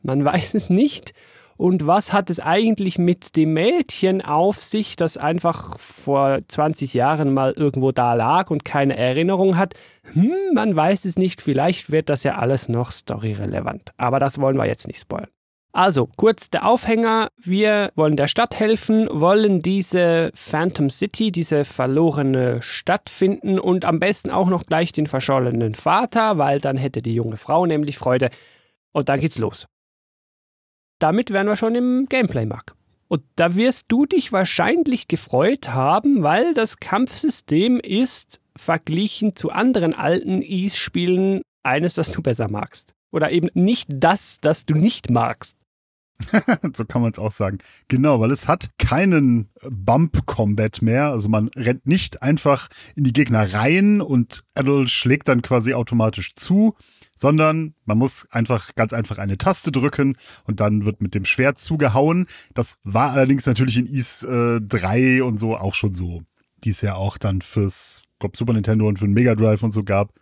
man 0.02 0.25
weiß 0.25 0.54
es 0.54 0.71
nicht. 0.71 1.12
Und 1.56 1.87
was 1.87 2.12
hat 2.12 2.30
es 2.30 2.40
eigentlich 2.40 2.99
mit 2.99 3.37
dem 3.37 3.52
Mädchen 3.52 4.23
auf 4.23 4.59
sich, 4.59 4.97
das 4.97 5.16
einfach 5.16 5.78
vor 5.78 6.38
20 6.47 6.94
Jahren 6.94 7.33
mal 7.33 7.52
irgendwo 7.52 7.92
da 7.92 8.14
lag 8.14 8.50
und 8.50 8.64
keine 8.64 8.97
Erinnerung 8.97 9.56
hat? 9.56 9.75
Hm, 10.12 10.33
man 10.54 10.75
weiß 10.75 11.04
es 11.04 11.16
nicht. 11.16 11.42
Vielleicht 11.42 11.90
wird 11.90 12.09
das 12.09 12.23
ja 12.23 12.37
alles 12.37 12.68
noch 12.68 12.90
storyrelevant. 12.90 13.92
Aber 13.97 14.18
das 14.18 14.40
wollen 14.40 14.56
wir 14.56 14.66
jetzt 14.66 14.88
nicht 14.88 15.00
spoilern. 15.00 15.33
Also, 15.76 16.09
kurz 16.16 16.50
der 16.50 16.66
Aufhänger. 16.69 17.31
Wir 17.37 17.90
wollen 17.97 18.14
der 18.14 18.28
Stadt 18.28 18.61
helfen, 18.61 19.09
wollen 19.11 19.61
diese 19.61 20.31
Phantom 20.33 20.88
City, 20.88 21.33
diese 21.33 21.64
verlorene 21.64 22.62
Stadt 22.62 23.11
finden 23.11 23.59
und 23.59 23.85
am 23.85 23.99
besten 23.99 24.31
auch 24.31 24.49
noch 24.49 24.66
gleich 24.66 24.93
den 24.93 25.09
verschollenen 25.09 25.75
Vater, 25.75 26.38
weil 26.38 26.61
dann 26.61 26.76
hätte 26.76 27.02
die 27.02 27.14
junge 27.14 27.37
Frau 27.37 27.66
nämlich 27.66 27.99
Freude. 27.99 28.31
Und 28.93 29.09
dann 29.09 29.19
geht's 29.19 29.37
los. 29.37 29.66
Damit 31.00 31.33
wären 31.33 31.49
wir 31.49 31.57
schon 31.57 31.75
im 31.75 32.07
Gameplay, 32.09 32.47
Mark. 32.47 32.76
Und 33.09 33.25
da 33.35 33.57
wirst 33.57 33.87
du 33.88 34.07
dich 34.07 34.31
wahrscheinlich 34.31 35.09
gefreut 35.09 35.71
haben, 35.71 36.23
weil 36.23 36.54
das 36.54 36.76
Kampfsystem 36.76 37.81
ist 37.81 38.40
verglichen 38.57 39.35
zu 39.35 39.50
anderen 39.50 39.93
alten 39.93 40.40
Ease-Spielen 40.40 41.43
eines, 41.64 41.95
das 41.95 42.12
du 42.12 42.23
besser 42.23 42.49
magst. 42.49 42.95
Oder 43.11 43.33
eben 43.33 43.49
nicht 43.54 43.88
das, 43.93 44.38
das 44.40 44.66
du 44.66 44.75
nicht 44.75 45.11
magst. 45.11 45.63
so 46.73 46.85
kann 46.85 47.02
man 47.02 47.11
es 47.11 47.19
auch 47.19 47.33
sagen. 47.33 47.59
Genau, 47.88 48.21
weil 48.21 48.31
es 48.31 48.49
hat 48.49 48.71
keinen 48.78 49.49
Bump-Combat 49.69 50.83
mehr. 50.83 51.09
Also 51.09 51.28
man 51.28 51.49
rennt 51.57 51.87
nicht 51.87 52.23
einfach 52.23 52.69
in 52.95 53.04
die 53.04 53.12
Gegner 53.12 53.54
rein 53.54 54.00
und 54.00 54.45
Adel 54.54 54.88
schlägt 54.88 55.28
dann 55.28 55.43
quasi 55.43 55.75
automatisch 55.75 56.35
zu, 56.35 56.75
sondern 57.16 57.75
man 57.85 57.99
muss 57.99 58.26
einfach 58.31 58.75
ganz 58.75 58.93
einfach 58.93 59.19
eine 59.19 59.38
Taste 59.38 59.73
drücken 59.73 60.16
und 60.45 60.61
dann 60.61 60.85
wird 60.85 61.00
mit 61.00 61.14
dem 61.14 61.25
Schwert 61.25 61.59
zugehauen. 61.59 62.26
Das 62.54 62.78
war 62.83 63.12
allerdings 63.12 63.47
natürlich 63.47 63.78
in 63.78 63.87
Is 63.87 64.23
äh, 64.25 64.61
3 64.61 65.23
und 65.23 65.38
so 65.38 65.57
auch 65.57 65.75
schon 65.75 65.93
so. 65.93 66.23
Die 66.64 66.71
es 66.71 66.81
ja 66.81 66.95
auch 66.95 67.19
dann 67.19 67.43
fürs 67.43 68.02
glaub, 68.19 68.37
Super 68.37 68.54
Nintendo 68.54 68.88
und 68.88 68.99
für 68.99 69.07
den 69.07 69.14
Mega 69.14 69.35
Drive 69.35 69.62
und 69.62 69.73
so 69.73 69.85
gab. 69.85 70.12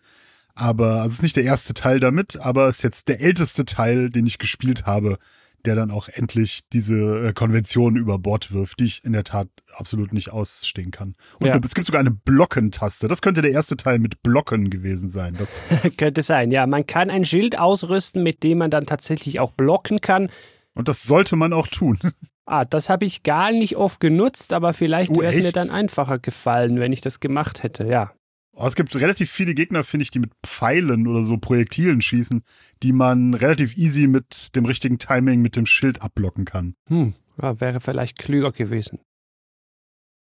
Aber 0.54 1.02
also 1.02 1.06
es 1.06 1.14
ist 1.14 1.22
nicht 1.22 1.36
der 1.36 1.44
erste 1.44 1.72
Teil 1.72 2.00
damit, 2.00 2.36
aber 2.36 2.68
es 2.68 2.78
ist 2.78 2.82
jetzt 2.82 3.08
der 3.08 3.20
älteste 3.20 3.64
Teil, 3.64 4.10
den 4.10 4.26
ich 4.26 4.38
gespielt 4.38 4.84
habe 4.84 5.18
der 5.64 5.76
dann 5.76 5.90
auch 5.90 6.08
endlich 6.08 6.60
diese 6.72 7.28
äh, 7.28 7.32
Konvention 7.32 7.96
über 7.96 8.18
Bord 8.18 8.52
wirft, 8.52 8.80
die 8.80 8.84
ich 8.84 9.04
in 9.04 9.12
der 9.12 9.24
Tat 9.24 9.48
absolut 9.74 10.12
nicht 10.12 10.30
ausstehen 10.30 10.90
kann. 10.90 11.14
Und 11.38 11.46
ja. 11.46 11.58
es 11.62 11.74
gibt 11.74 11.86
sogar 11.86 12.00
eine 12.00 12.10
Blockentaste. 12.10 13.08
Das 13.08 13.22
könnte 13.22 13.42
der 13.42 13.52
erste 13.52 13.76
Teil 13.76 13.98
mit 13.98 14.22
Blocken 14.22 14.70
gewesen 14.70 15.08
sein. 15.08 15.36
Das 15.38 15.62
könnte 15.96 16.22
sein, 16.22 16.50
ja. 16.50 16.66
Man 16.66 16.86
kann 16.86 17.10
ein 17.10 17.24
Schild 17.24 17.58
ausrüsten, 17.58 18.22
mit 18.22 18.42
dem 18.42 18.58
man 18.58 18.70
dann 18.70 18.86
tatsächlich 18.86 19.40
auch 19.40 19.52
blocken 19.52 20.00
kann. 20.00 20.30
Und 20.74 20.88
das 20.88 21.02
sollte 21.02 21.36
man 21.36 21.52
auch 21.52 21.68
tun. 21.68 21.98
Ah, 22.44 22.64
das 22.64 22.90
habe 22.90 23.04
ich 23.04 23.22
gar 23.22 23.52
nicht 23.52 23.76
oft 23.76 24.00
genutzt, 24.00 24.52
aber 24.52 24.74
vielleicht 24.74 25.16
wäre 25.16 25.32
es 25.32 25.44
mir 25.44 25.52
dann 25.52 25.70
einfacher 25.70 26.18
gefallen, 26.18 26.80
wenn 26.80 26.92
ich 26.92 27.00
das 27.00 27.20
gemacht 27.20 27.62
hätte, 27.62 27.86
ja. 27.86 28.12
Oh, 28.54 28.66
es 28.66 28.76
gibt 28.76 28.94
relativ 28.96 29.30
viele 29.30 29.54
Gegner, 29.54 29.82
finde 29.82 30.02
ich, 30.02 30.10
die 30.10 30.18
mit 30.18 30.32
Pfeilen 30.44 31.06
oder 31.06 31.24
so 31.24 31.38
Projektilen 31.38 32.02
schießen, 32.02 32.42
die 32.82 32.92
man 32.92 33.32
relativ 33.32 33.76
easy 33.78 34.06
mit 34.06 34.54
dem 34.54 34.66
richtigen 34.66 34.98
Timing 34.98 35.40
mit 35.40 35.56
dem 35.56 35.64
Schild 35.64 36.02
abblocken 36.02 36.44
kann. 36.44 36.74
Hm, 36.88 37.14
ja, 37.40 37.60
wäre 37.60 37.80
vielleicht 37.80 38.18
klüger 38.18 38.52
gewesen. 38.52 39.00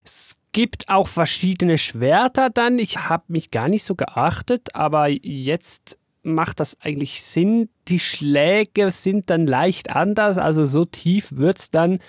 Es 0.05 0.37
gibt 0.53 0.89
auch 0.89 1.09
verschiedene 1.09 1.79
Schwerter 1.79 2.51
dann. 2.51 2.79
Ich 2.79 3.09
habe 3.09 3.25
mich 3.29 3.51
gar 3.51 3.69
nicht 3.69 3.85
so 3.85 3.95
geachtet, 3.95 4.75
aber 4.75 5.09
jetzt 5.09 5.99
macht 6.23 6.61
das 6.61 6.81
eigentlich 6.81 7.23
Sinn. 7.23 7.69
Die 7.89 8.01
Schläge 8.01 8.91
sind 8.91 9.31
dann 9.31 9.47
leicht 9.47 9.91
anders, 9.91 10.39
also 10.39 10.65
so 10.67 10.85
tief 10.85 11.33
wird's 11.33 11.71
dann. 11.71 12.01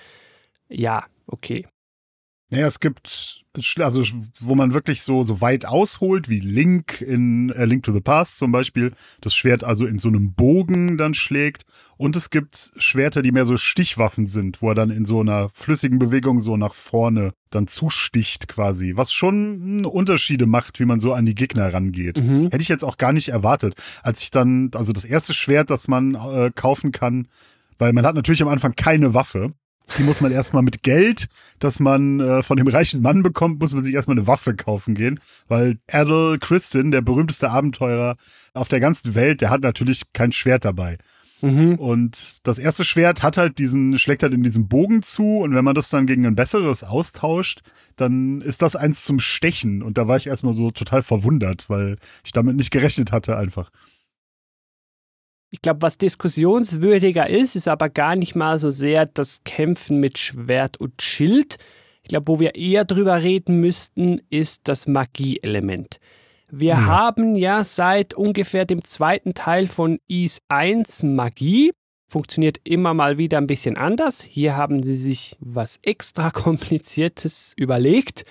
Ja, 0.68 1.06
okay. 1.26 1.66
Naja, 2.50 2.66
es 2.66 2.80
gibt, 2.80 3.44
also 3.78 4.02
wo 4.40 4.54
man 4.54 4.72
wirklich 4.72 5.02
so, 5.02 5.22
so 5.22 5.42
weit 5.42 5.66
ausholt, 5.66 6.30
wie 6.30 6.40
Link 6.40 7.02
in 7.02 7.50
äh, 7.50 7.66
Link 7.66 7.82
to 7.82 7.92
the 7.92 8.00
Past 8.00 8.38
zum 8.38 8.52
Beispiel, 8.52 8.92
das 9.20 9.34
Schwert 9.34 9.64
also 9.64 9.86
in 9.86 9.98
so 9.98 10.08
einem 10.08 10.32
Bogen 10.32 10.96
dann 10.96 11.12
schlägt. 11.12 11.64
Und 11.98 12.16
es 12.16 12.30
gibt 12.30 12.72
Schwerter, 12.78 13.20
die 13.20 13.32
mehr 13.32 13.44
so 13.44 13.58
Stichwaffen 13.58 14.24
sind, 14.24 14.62
wo 14.62 14.70
er 14.70 14.74
dann 14.74 14.88
in 14.88 15.04
so 15.04 15.20
einer 15.20 15.50
flüssigen 15.52 15.98
Bewegung 15.98 16.40
so 16.40 16.56
nach 16.56 16.74
vorne 16.74 17.34
dann 17.50 17.66
zusticht 17.66 18.48
quasi, 18.48 18.92
was 18.96 19.12
schon 19.12 19.84
Unterschiede 19.84 20.46
macht, 20.46 20.80
wie 20.80 20.86
man 20.86 21.00
so 21.00 21.12
an 21.12 21.26
die 21.26 21.34
Gegner 21.34 21.72
rangeht. 21.74 22.18
Mhm. 22.18 22.44
Hätte 22.44 22.62
ich 22.62 22.68
jetzt 22.68 22.84
auch 22.84 22.96
gar 22.96 23.12
nicht 23.12 23.28
erwartet. 23.28 23.74
Als 24.02 24.22
ich 24.22 24.30
dann, 24.30 24.70
also 24.74 24.94
das 24.94 25.04
erste 25.04 25.34
Schwert, 25.34 25.68
das 25.68 25.86
man 25.86 26.14
äh, 26.14 26.50
kaufen 26.54 26.92
kann, 26.92 27.28
weil 27.78 27.92
man 27.92 28.06
hat 28.06 28.14
natürlich 28.14 28.42
am 28.42 28.48
Anfang 28.48 28.74
keine 28.74 29.12
Waffe. 29.12 29.52
Die 29.96 30.02
muss 30.02 30.20
man 30.20 30.32
erstmal 30.32 30.62
mit 30.62 30.82
Geld, 30.82 31.28
das 31.58 31.80
man 31.80 32.20
äh, 32.20 32.42
von 32.42 32.56
dem 32.56 32.68
reichen 32.68 33.00
Mann 33.00 33.22
bekommt, 33.22 33.60
muss 33.60 33.74
man 33.74 33.82
sich 33.82 33.94
erstmal 33.94 34.18
eine 34.18 34.26
Waffe 34.26 34.54
kaufen 34.54 34.94
gehen. 34.94 35.18
Weil 35.48 35.78
Adel 35.90 36.38
Christin, 36.38 36.90
der 36.90 37.00
berühmteste 37.00 37.50
Abenteurer 37.50 38.16
auf 38.54 38.68
der 38.68 38.80
ganzen 38.80 39.14
Welt, 39.14 39.40
der 39.40 39.50
hat 39.50 39.62
natürlich 39.62 40.02
kein 40.12 40.32
Schwert 40.32 40.64
dabei. 40.64 40.98
Mhm. 41.40 41.76
Und 41.76 42.46
das 42.46 42.58
erste 42.58 42.84
Schwert 42.84 43.22
hat 43.22 43.36
halt 43.36 43.58
diesen, 43.58 43.98
schlägt 43.98 44.22
halt 44.22 44.32
in 44.32 44.42
diesem 44.42 44.68
Bogen 44.68 45.02
zu 45.02 45.38
und 45.38 45.54
wenn 45.54 45.64
man 45.64 45.74
das 45.74 45.88
dann 45.88 46.06
gegen 46.06 46.26
ein 46.26 46.34
besseres 46.34 46.82
austauscht, 46.82 47.60
dann 47.96 48.40
ist 48.40 48.62
das 48.62 48.76
eins 48.76 49.04
zum 49.04 49.20
Stechen. 49.20 49.82
Und 49.82 49.98
da 49.98 50.08
war 50.08 50.16
ich 50.16 50.26
erstmal 50.26 50.54
so 50.54 50.70
total 50.70 51.02
verwundert, 51.02 51.70
weil 51.70 51.96
ich 52.24 52.32
damit 52.32 52.56
nicht 52.56 52.70
gerechnet 52.70 53.12
hatte 53.12 53.36
einfach. 53.36 53.70
Ich 55.50 55.62
glaube, 55.62 55.80
was 55.82 55.96
diskussionswürdiger 55.96 57.28
ist, 57.28 57.56
ist 57.56 57.68
aber 57.68 57.88
gar 57.88 58.16
nicht 58.16 58.34
mal 58.34 58.58
so 58.58 58.68
sehr 58.68 59.06
das 59.06 59.42
Kämpfen 59.44 59.98
mit 59.98 60.18
Schwert 60.18 60.78
und 60.78 61.00
Schild. 61.00 61.56
Ich 62.02 62.08
glaube, 62.08 62.28
wo 62.28 62.40
wir 62.40 62.54
eher 62.54 62.84
drüber 62.84 63.22
reden 63.22 63.60
müssten, 63.60 64.20
ist 64.28 64.68
das 64.68 64.86
Magieelement. 64.86 66.00
Wir 66.50 66.74
ja. 66.74 66.86
haben 66.86 67.34
ja 67.34 67.64
seit 67.64 68.14
ungefähr 68.14 68.64
dem 68.64 68.84
zweiten 68.84 69.34
Teil 69.34 69.68
von 69.68 69.98
Is 70.06 70.40
1 70.48 71.02
Magie. 71.02 71.72
Funktioniert 72.08 72.58
immer 72.64 72.94
mal 72.94 73.18
wieder 73.18 73.38
ein 73.38 73.46
bisschen 73.46 73.76
anders. 73.76 74.22
Hier 74.22 74.56
haben 74.56 74.82
sie 74.82 74.94
sich 74.94 75.36
was 75.40 75.78
extra 75.82 76.30
kompliziertes 76.32 77.52
überlegt. 77.56 78.24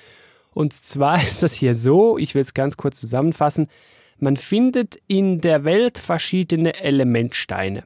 Und 0.51 0.73
zwar 0.73 1.21
ist 1.21 1.43
das 1.43 1.53
hier 1.53 1.75
so, 1.75 2.17
ich 2.17 2.33
will 2.33 2.41
es 2.41 2.55
ganz 2.55 2.77
kurz 2.77 2.99
zusammenfassen. 2.99 3.67
Man 4.19 4.37
findet 4.37 4.97
in 5.07 5.41
der 5.41 5.63
Welt 5.63 5.97
verschiedene 5.97 6.75
Elementsteine. 6.79 7.83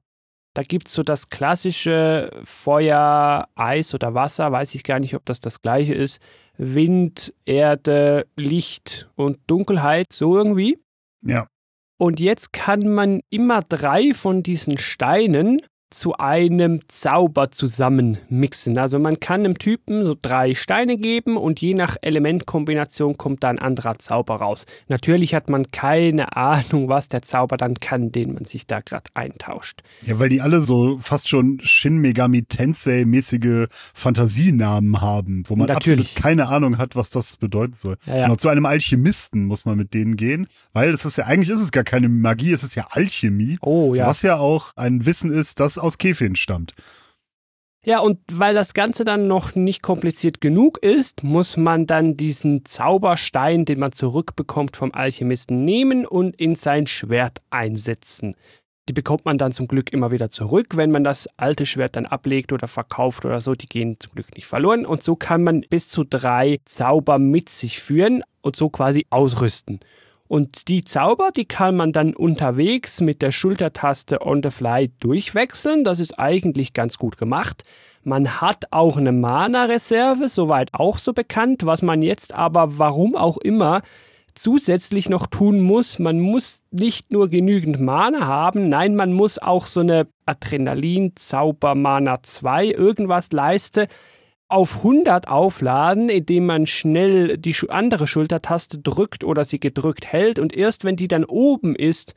Da 0.53 0.63
gibt 0.63 0.87
es 0.87 0.93
so 0.93 1.03
das 1.03 1.29
klassische 1.29 2.41
Feuer, 2.43 3.47
Eis 3.55 3.93
oder 3.93 4.13
Wasser, 4.13 4.51
weiß 4.51 4.75
ich 4.75 4.83
gar 4.83 4.99
nicht, 4.99 5.15
ob 5.15 5.25
das 5.25 5.39
das 5.39 5.61
gleiche 5.61 5.93
ist. 5.93 6.21
Wind, 6.57 7.33
Erde, 7.45 8.27
Licht 8.35 9.09
und 9.15 9.39
Dunkelheit, 9.47 10.11
so 10.11 10.37
irgendwie. 10.37 10.77
Ja. 11.25 11.47
Und 11.97 12.19
jetzt 12.19 12.51
kann 12.51 12.87
man 12.89 13.21
immer 13.29 13.61
drei 13.61 14.13
von 14.13 14.43
diesen 14.43 14.77
Steinen 14.77 15.61
zu 15.91 16.15
einem 16.17 16.79
Zauber 16.87 17.51
zusammen 17.51 18.17
mixen. 18.29 18.77
Also 18.77 18.97
man 18.97 19.19
kann 19.19 19.41
einem 19.41 19.57
Typen 19.57 20.05
so 20.05 20.15
drei 20.19 20.53
Steine 20.53 20.97
geben 20.97 21.37
und 21.37 21.59
je 21.59 21.73
nach 21.73 21.97
Elementkombination 22.01 23.17
kommt 23.17 23.43
da 23.43 23.49
ein 23.49 23.59
anderer 23.59 23.99
Zauber 23.99 24.37
raus. 24.37 24.65
Natürlich 24.87 25.35
hat 25.35 25.49
man 25.49 25.69
keine 25.71 26.35
Ahnung, 26.37 26.87
was 26.87 27.09
der 27.09 27.21
Zauber 27.21 27.57
dann 27.57 27.75
kann, 27.75 28.11
den 28.11 28.33
man 28.33 28.45
sich 28.45 28.65
da 28.67 28.79
gerade 28.79 29.09
eintauscht. 29.13 29.81
Ja, 30.03 30.17
weil 30.17 30.29
die 30.29 30.41
alle 30.41 30.61
so 30.61 30.97
fast 30.97 31.27
schon 31.27 31.59
Shin 31.61 31.97
Megami 31.97 32.43
Tensei 32.43 33.03
mäßige 33.05 33.67
Fantasienamen 33.93 35.01
haben, 35.01 35.43
wo 35.47 35.55
man 35.57 35.67
Natürlich. 35.67 36.11
absolut 36.11 36.23
keine 36.23 36.47
Ahnung 36.47 36.77
hat, 36.77 36.95
was 36.95 37.09
das 37.09 37.35
bedeuten 37.35 37.73
soll. 37.73 37.97
Ja, 38.05 38.15
ja. 38.15 38.23
Genau, 38.23 38.35
zu 38.35 38.47
einem 38.47 38.65
Alchemisten 38.65 39.45
muss 39.45 39.65
man 39.65 39.77
mit 39.77 39.93
denen 39.93 40.15
gehen, 40.15 40.47
weil 40.71 40.89
es 40.93 41.03
ist 41.03 41.17
ja 41.17 41.25
eigentlich 41.25 41.49
ist 41.49 41.59
es 41.59 41.71
gar 41.71 41.83
keine 41.83 42.07
Magie, 42.07 42.53
es 42.53 42.63
ist 42.63 42.75
ja 42.75 42.87
Alchemie. 42.91 43.57
Oh 43.61 43.93
ja. 43.93 44.07
Was 44.07 44.21
ja 44.21 44.37
auch 44.37 44.71
ein 44.77 45.05
Wissen 45.05 45.33
ist, 45.33 45.59
das 45.59 45.80
aus 45.81 45.97
Kefin 45.97 46.35
stammt. 46.35 46.73
Ja, 47.83 47.99
und 47.99 48.19
weil 48.31 48.53
das 48.53 48.75
Ganze 48.75 49.03
dann 49.05 49.27
noch 49.27 49.55
nicht 49.55 49.81
kompliziert 49.81 50.39
genug 50.39 50.77
ist, 50.83 51.23
muss 51.23 51.57
man 51.57 51.87
dann 51.87 52.15
diesen 52.15 52.63
Zauberstein, 52.63 53.65
den 53.65 53.79
man 53.79 53.91
zurückbekommt 53.91 54.77
vom 54.77 54.93
Alchemisten, 54.93 55.65
nehmen 55.65 56.05
und 56.05 56.35
in 56.35 56.53
sein 56.53 56.85
Schwert 56.85 57.41
einsetzen. 57.49 58.35
Die 58.87 58.93
bekommt 58.93 59.25
man 59.25 59.39
dann 59.39 59.51
zum 59.51 59.67
Glück 59.67 59.91
immer 59.93 60.11
wieder 60.11 60.29
zurück, 60.29 60.75
wenn 60.75 60.91
man 60.91 61.03
das 61.03 61.27
alte 61.37 61.65
Schwert 61.65 61.95
dann 61.95 62.05
ablegt 62.05 62.53
oder 62.53 62.67
verkauft 62.67 63.25
oder 63.25 63.41
so. 63.41 63.55
Die 63.55 63.67
gehen 63.67 63.99
zum 63.99 64.13
Glück 64.13 64.35
nicht 64.35 64.47
verloren. 64.47 64.85
Und 64.85 65.01
so 65.01 65.15
kann 65.15 65.43
man 65.43 65.61
bis 65.61 65.89
zu 65.89 66.03
drei 66.03 66.59
Zauber 66.65 67.17
mit 67.17 67.49
sich 67.49 67.79
führen 67.79 68.23
und 68.41 68.55
so 68.55 68.69
quasi 68.69 69.07
ausrüsten. 69.09 69.79
Und 70.31 70.69
die 70.69 70.85
Zauber, 70.85 71.31
die 71.35 71.43
kann 71.43 71.75
man 71.75 71.91
dann 71.91 72.13
unterwegs 72.13 73.01
mit 73.01 73.21
der 73.21 73.33
Schultertaste 73.33 74.25
on 74.25 74.41
the 74.41 74.49
fly 74.49 74.89
durchwechseln. 75.01 75.83
Das 75.83 75.99
ist 75.99 76.17
eigentlich 76.19 76.71
ganz 76.71 76.97
gut 76.97 77.17
gemacht. 77.17 77.65
Man 78.05 78.39
hat 78.39 78.63
auch 78.71 78.95
eine 78.95 79.11
Mana-Reserve, 79.11 80.29
soweit 80.29 80.73
auch 80.73 80.99
so 80.99 81.11
bekannt, 81.11 81.65
was 81.65 81.81
man 81.81 82.01
jetzt 82.01 82.33
aber, 82.33 82.79
warum 82.79 83.17
auch 83.17 83.39
immer, 83.39 83.81
zusätzlich 84.33 85.09
noch 85.09 85.27
tun 85.27 85.59
muss. 85.59 85.99
Man 85.99 86.21
muss 86.21 86.63
nicht 86.71 87.11
nur 87.11 87.27
genügend 87.27 87.81
Mana 87.81 88.25
haben, 88.25 88.69
nein, 88.69 88.95
man 88.95 89.11
muss 89.11 89.37
auch 89.37 89.65
so 89.65 89.81
eine 89.81 90.07
Adrenalin-Zauber-Mana 90.27 92.23
2 92.23 92.67
irgendwas 92.67 93.33
leisten 93.33 93.87
auf 94.51 94.77
100 94.77 95.27
aufladen, 95.27 96.09
indem 96.09 96.45
man 96.45 96.65
schnell 96.65 97.37
die 97.37 97.55
andere 97.69 98.07
Schultertaste 98.07 98.79
drückt 98.79 99.23
oder 99.23 99.45
sie 99.45 99.59
gedrückt 99.59 100.07
hält 100.07 100.39
und 100.39 100.53
erst 100.53 100.83
wenn 100.83 100.95
die 100.95 101.07
dann 101.07 101.25
oben 101.25 101.75
ist, 101.75 102.15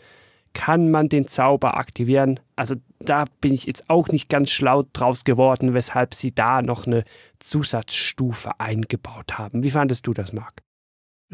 kann 0.53 0.91
man 0.91 1.09
den 1.09 1.27
Zauber 1.27 1.77
aktivieren. 1.77 2.41
Also 2.57 2.77
da 3.01 3.25
bin 3.41 3.53
ich 3.53 3.67
jetzt 3.67 3.91
auch 3.91 4.09
nicht 4.09 4.29
ganz 4.29 4.51
schlau 4.51 4.85
draus 4.93 5.25
geworden, 5.25 5.75
weshalb 5.75 6.15
sie 6.15 6.35
da 6.35 6.63
noch 6.63 6.87
eine 6.87 7.05
Zusatzstufe 7.41 8.59
eingebaut 8.59 9.39
haben. 9.39 9.63
Wie 9.63 9.71
fandest 9.71 10.07
du 10.07 10.15
das, 10.15 10.33
Marc? 10.33 10.64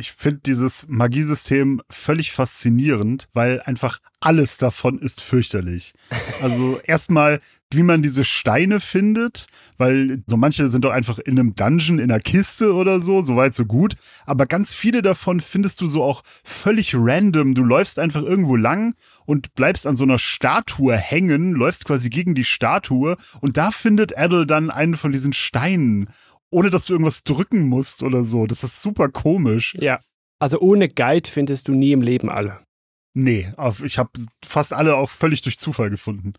Ich 0.00 0.12
finde 0.12 0.40
dieses 0.46 0.86
Magiesystem 0.88 1.82
völlig 1.90 2.32
faszinierend, 2.32 3.28
weil 3.34 3.60
einfach 3.60 3.98
alles 4.18 4.56
davon 4.56 4.98
ist 4.98 5.20
fürchterlich. 5.20 5.92
Also 6.40 6.80
erstmal, 6.84 7.40
wie 7.70 7.82
man 7.82 8.00
diese 8.00 8.24
Steine 8.24 8.80
findet, 8.80 9.46
weil 9.76 10.22
so 10.26 10.38
manche 10.38 10.68
sind 10.68 10.86
doch 10.86 10.92
einfach 10.92 11.18
in 11.18 11.38
einem 11.38 11.54
Dungeon, 11.54 11.98
in 11.98 12.10
einer 12.10 12.20
Kiste 12.20 12.72
oder 12.72 12.98
so, 12.98 13.20
soweit 13.20 13.54
so 13.54 13.66
gut. 13.66 13.94
Aber 14.24 14.46
ganz 14.46 14.72
viele 14.72 15.02
davon 15.02 15.38
findest 15.38 15.82
du 15.82 15.86
so 15.86 16.02
auch 16.02 16.22
völlig 16.44 16.94
random. 16.94 17.54
Du 17.54 17.62
läufst 17.62 17.98
einfach 17.98 18.22
irgendwo 18.22 18.56
lang 18.56 18.94
und 19.26 19.54
bleibst 19.54 19.86
an 19.86 19.96
so 19.96 20.04
einer 20.04 20.18
Statue 20.18 20.96
hängen, 20.96 21.52
läufst 21.52 21.84
quasi 21.84 22.08
gegen 22.08 22.34
die 22.34 22.44
Statue 22.44 23.16
und 23.42 23.58
da 23.58 23.70
findet 23.70 24.16
Adel 24.16 24.46
dann 24.46 24.70
einen 24.70 24.96
von 24.96 25.12
diesen 25.12 25.34
Steinen 25.34 26.08
ohne 26.50 26.70
dass 26.70 26.86
du 26.86 26.94
irgendwas 26.94 27.24
drücken 27.24 27.68
musst 27.68 28.02
oder 28.02 28.24
so. 28.24 28.46
Das 28.46 28.64
ist 28.64 28.82
super 28.82 29.08
komisch. 29.08 29.74
Ja. 29.78 30.00
Also 30.38 30.58
ohne 30.60 30.88
Guide 30.88 31.28
findest 31.28 31.68
du 31.68 31.72
nie 31.72 31.92
im 31.92 32.02
Leben 32.02 32.30
alle. 32.30 32.60
Nee, 33.12 33.52
ich 33.84 33.98
habe 33.98 34.10
fast 34.44 34.72
alle 34.72 34.96
auch 34.96 35.10
völlig 35.10 35.42
durch 35.42 35.58
Zufall 35.58 35.90
gefunden. 35.90 36.34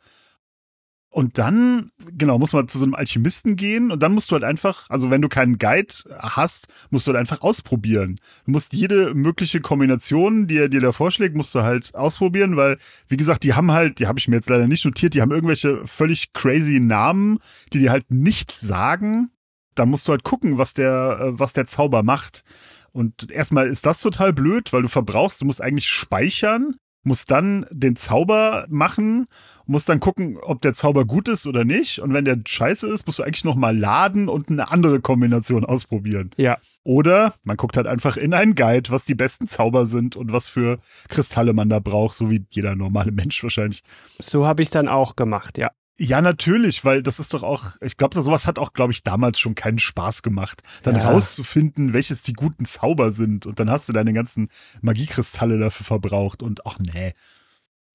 Und 1.14 1.38
dann, 1.38 1.92
genau, 2.14 2.40
muss 2.40 2.54
man 2.54 2.70
zu 2.70 2.80
so 2.80 2.86
einem 2.86 2.96
Alchemisten 2.96 3.58
gehen 3.58 3.92
und 3.92 4.02
dann 4.02 4.14
musst 4.14 4.32
du 4.32 4.36
halt 4.36 4.46
einfach, 4.46 4.90
also 4.90 5.12
wenn 5.12 5.22
du 5.22 5.28
keinen 5.28 5.58
Guide 5.58 5.94
hast, 6.18 6.70
musst 6.90 7.06
du 7.06 7.12
halt 7.12 7.20
einfach 7.20 7.42
ausprobieren. 7.42 8.18
Du 8.46 8.52
musst 8.52 8.72
jede 8.72 9.14
mögliche 9.14 9.60
Kombination, 9.60 10.48
die 10.48 10.58
er 10.58 10.70
dir 10.70 10.80
da 10.80 10.94
vorschlägt, 10.94 11.36
musst 11.36 11.54
du 11.54 11.64
halt 11.64 11.94
ausprobieren, 11.96 12.56
weil, 12.56 12.78
wie 13.10 13.18
gesagt, 13.18 13.44
die 13.44 13.56
haben 13.56 13.74
halt, 13.74 14.00
die 14.00 14.08
habe 14.08 14.20
ich 14.20 14.30
mir 14.30 14.38
jetzt 14.38 14.50
leider 14.50 14.70
nicht 14.70 14.86
notiert, 14.86 15.14
die 15.14 15.22
haben 15.22 15.32
irgendwelche 15.32 15.86
völlig 15.86 16.32
crazy 16.32 16.80
Namen, 16.80 17.40
die 17.74 17.80
dir 17.80 17.92
halt 17.92 18.10
nichts 18.10 18.62
sagen 18.62 19.32
dann 19.76 19.90
musst 19.90 20.08
du 20.08 20.12
halt 20.12 20.24
gucken, 20.24 20.58
was 20.58 20.74
der, 20.74 21.20
äh, 21.22 21.40
was 21.40 21.54
der 21.54 21.66
Zauber 21.66 22.04
macht. 22.04 22.44
Und 22.92 23.32
erstmal 23.32 23.68
ist 23.68 23.86
das 23.86 24.02
total 24.02 24.34
blöd, 24.34 24.74
weil 24.74 24.82
du 24.82 24.88
verbrauchst, 24.88 25.42
du 25.42 25.46
musst 25.46 25.62
eigentlich 25.62 25.88
speichern, 25.88 26.76
musst 27.04 27.32
dann 27.32 27.66
den 27.72 27.96
Zauber 27.96 28.66
machen, 28.70 29.28
musst 29.66 29.90
dann 29.90 30.00
gucken, 30.00 30.38
ob 30.38 30.62
der 30.62 30.74
Zauber 30.74 31.06
gut 31.06 31.28
ist 31.28 31.48
oder 31.48 31.64
nicht. 31.64 32.00
Und 32.00 32.14
wenn 32.14 32.26
der 32.26 32.40
scheiße 32.46 32.88
ist, 32.88 33.06
musst 33.08 33.20
du 33.20 33.24
eigentlich 33.24 33.46
nochmal 33.46 33.76
laden 33.78 34.28
und 34.28 34.50
eine 34.50 34.70
andere 34.70 35.00
Kombination 35.00 35.66
ausprobieren. 35.66 36.32
Ja. 36.38 36.58
Oder 36.84 37.34
man 37.44 37.58
guckt 37.58 37.78
halt 37.78 37.88
einfach 37.88 38.18
in 38.18 38.34
einen 38.34 38.56
Guide, 38.56 38.90
was 38.92 39.06
die 39.06 39.16
besten 39.16 39.48
Zauber 39.48 39.86
sind 39.86 40.16
und 40.16 40.34
was 40.34 40.48
für 40.48 40.80
Kristalle 41.10 41.54
man 41.54 41.70
da 41.70 41.80
braucht, 41.80 42.16
so 42.16 42.30
wie 42.30 42.46
jeder 42.50 42.76
normale 42.76 43.12
Mensch 43.12 43.42
wahrscheinlich. 43.44 43.84
So 44.20 44.46
habe 44.46 44.62
ich 44.62 44.68
es 44.68 44.72
dann 44.72 44.88
auch 44.88 45.16
gemacht, 45.16 45.58
ja. 45.58 45.72
Ja, 46.04 46.20
natürlich, 46.20 46.84
weil 46.84 47.04
das 47.04 47.20
ist 47.20 47.32
doch 47.36 47.44
auch, 47.44 47.76
ich 47.80 47.96
glaube, 47.96 48.20
sowas 48.20 48.48
hat 48.48 48.58
auch, 48.58 48.74
glaube 48.74 48.92
ich, 48.92 49.04
damals 49.04 49.40
schon 49.40 49.54
keinen 49.54 49.78
Spaß 49.78 50.24
gemacht, 50.24 50.64
dann 50.82 50.96
Ja. 50.96 51.08
rauszufinden, 51.08 51.94
welches 51.94 52.24
die 52.24 52.34
guten 52.34 52.66
Zauber 52.66 53.12
sind. 53.12 53.46
Und 53.46 53.60
dann 53.60 53.70
hast 53.70 53.88
du 53.88 53.94
deine 53.94 54.12
ganzen 54.12 54.50
Magiekristalle 54.82 55.60
dafür 55.60 55.86
verbraucht 55.86 56.42
und 56.42 56.66
ach 56.66 56.80
nee. 56.80 57.14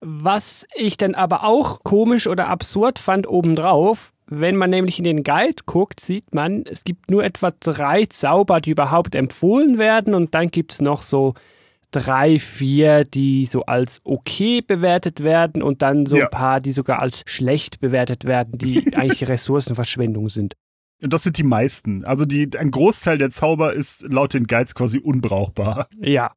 Was 0.00 0.66
ich 0.76 0.96
dann 0.96 1.16
aber 1.16 1.42
auch 1.42 1.82
komisch 1.82 2.28
oder 2.28 2.46
absurd 2.46 3.00
fand 3.00 3.26
obendrauf, 3.26 4.12
wenn 4.28 4.54
man 4.54 4.70
nämlich 4.70 4.98
in 4.98 5.04
den 5.04 5.24
Guide 5.24 5.64
guckt, 5.66 5.98
sieht 5.98 6.32
man, 6.32 6.64
es 6.64 6.84
gibt 6.84 7.10
nur 7.10 7.24
etwa 7.24 7.50
drei 7.58 8.06
Zauber, 8.06 8.60
die 8.60 8.70
überhaupt 8.70 9.16
empfohlen 9.16 9.78
werden 9.78 10.14
und 10.14 10.32
dann 10.32 10.46
gibt 10.48 10.74
es 10.74 10.80
noch 10.80 11.02
so 11.02 11.34
drei, 12.00 12.38
vier, 12.38 13.04
die 13.04 13.46
so 13.46 13.62
als 13.62 14.00
okay 14.04 14.60
bewertet 14.60 15.22
werden 15.22 15.62
und 15.62 15.82
dann 15.82 16.06
so 16.06 16.16
Ja. 16.16 16.24
ein 16.24 16.30
paar, 16.30 16.60
die 16.60 16.72
sogar 16.72 17.00
als 17.00 17.22
schlecht 17.26 17.80
bewertet 17.80 18.24
werden, 18.24 18.58
die 18.58 18.76
eigentlich 18.96 19.26
Ressourcenverschwendung 19.28 20.28
sind. 20.28 20.54
Und 21.02 21.12
das 21.12 21.22
sind 21.24 21.36
die 21.38 21.42
meisten. 21.42 22.04
Also 22.04 22.24
die, 22.24 22.48
ein 22.58 22.70
Großteil 22.70 23.18
der 23.18 23.30
Zauber 23.30 23.72
ist 23.72 24.06
laut 24.08 24.32
den 24.34 24.46
Guides 24.46 24.74
quasi 24.74 24.98
unbrauchbar. 24.98 25.88
Ja. 26.00 26.32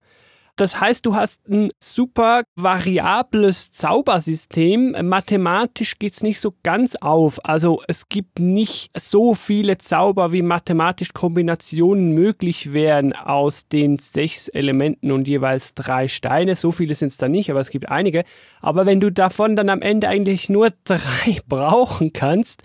Das 0.59 0.81
heißt, 0.81 1.05
du 1.05 1.15
hast 1.15 1.47
ein 1.47 1.69
super 1.81 2.43
variables 2.57 3.71
Zaubersystem. 3.71 4.93
Mathematisch 5.07 5.99
geht's 5.99 6.21
nicht 6.21 6.41
so 6.41 6.51
ganz 6.63 6.97
auf. 6.97 7.39
Also 7.45 7.81
es 7.87 8.09
gibt 8.09 8.39
nicht 8.41 8.91
so 8.93 9.35
viele 9.35 9.77
Zauber, 9.77 10.33
wie 10.33 10.41
mathematisch 10.41 11.13
Kombinationen 11.13 12.11
möglich 12.11 12.73
wären 12.73 13.13
aus 13.13 13.69
den 13.69 13.99
sechs 13.99 14.49
Elementen 14.49 15.13
und 15.13 15.29
jeweils 15.29 15.75
drei 15.75 16.09
Steine. 16.09 16.55
So 16.55 16.73
viele 16.73 16.93
sind's 16.93 17.15
da 17.15 17.29
nicht, 17.29 17.49
aber 17.49 17.61
es 17.61 17.69
gibt 17.69 17.87
einige. 17.87 18.25
Aber 18.59 18.85
wenn 18.85 18.99
du 18.99 19.13
davon 19.13 19.55
dann 19.55 19.69
am 19.69 19.81
Ende 19.81 20.09
eigentlich 20.09 20.49
nur 20.49 20.73
drei 20.83 21.39
brauchen 21.47 22.11
kannst, 22.11 22.63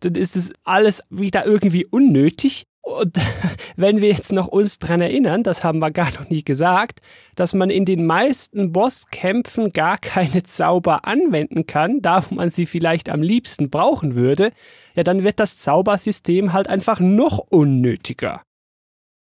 dann 0.00 0.16
ist 0.16 0.34
es 0.34 0.52
alles 0.64 1.00
wieder 1.10 1.46
irgendwie 1.46 1.86
unnötig. 1.86 2.64
Und 2.86 3.16
wenn 3.76 4.00
wir 4.00 4.08
jetzt 4.08 4.30
noch 4.32 4.46
uns 4.46 4.78
dran 4.78 5.00
erinnern, 5.00 5.42
das 5.42 5.64
haben 5.64 5.80
wir 5.80 5.90
gar 5.90 6.12
noch 6.12 6.30
nie 6.30 6.44
gesagt, 6.44 7.00
dass 7.34 7.52
man 7.52 7.68
in 7.68 7.84
den 7.84 8.06
meisten 8.06 8.70
Bosskämpfen 8.70 9.70
gar 9.72 9.98
keine 9.98 10.44
Zauber 10.44 11.04
anwenden 11.04 11.66
kann, 11.66 12.00
da 12.00 12.24
wo 12.30 12.36
man 12.36 12.50
sie 12.50 12.64
vielleicht 12.64 13.08
am 13.08 13.22
liebsten 13.22 13.70
brauchen 13.70 14.14
würde, 14.14 14.52
ja, 14.94 15.02
dann 15.02 15.24
wird 15.24 15.40
das 15.40 15.58
Zaubersystem 15.58 16.52
halt 16.52 16.68
einfach 16.68 17.00
noch 17.00 17.38
unnötiger. 17.38 18.42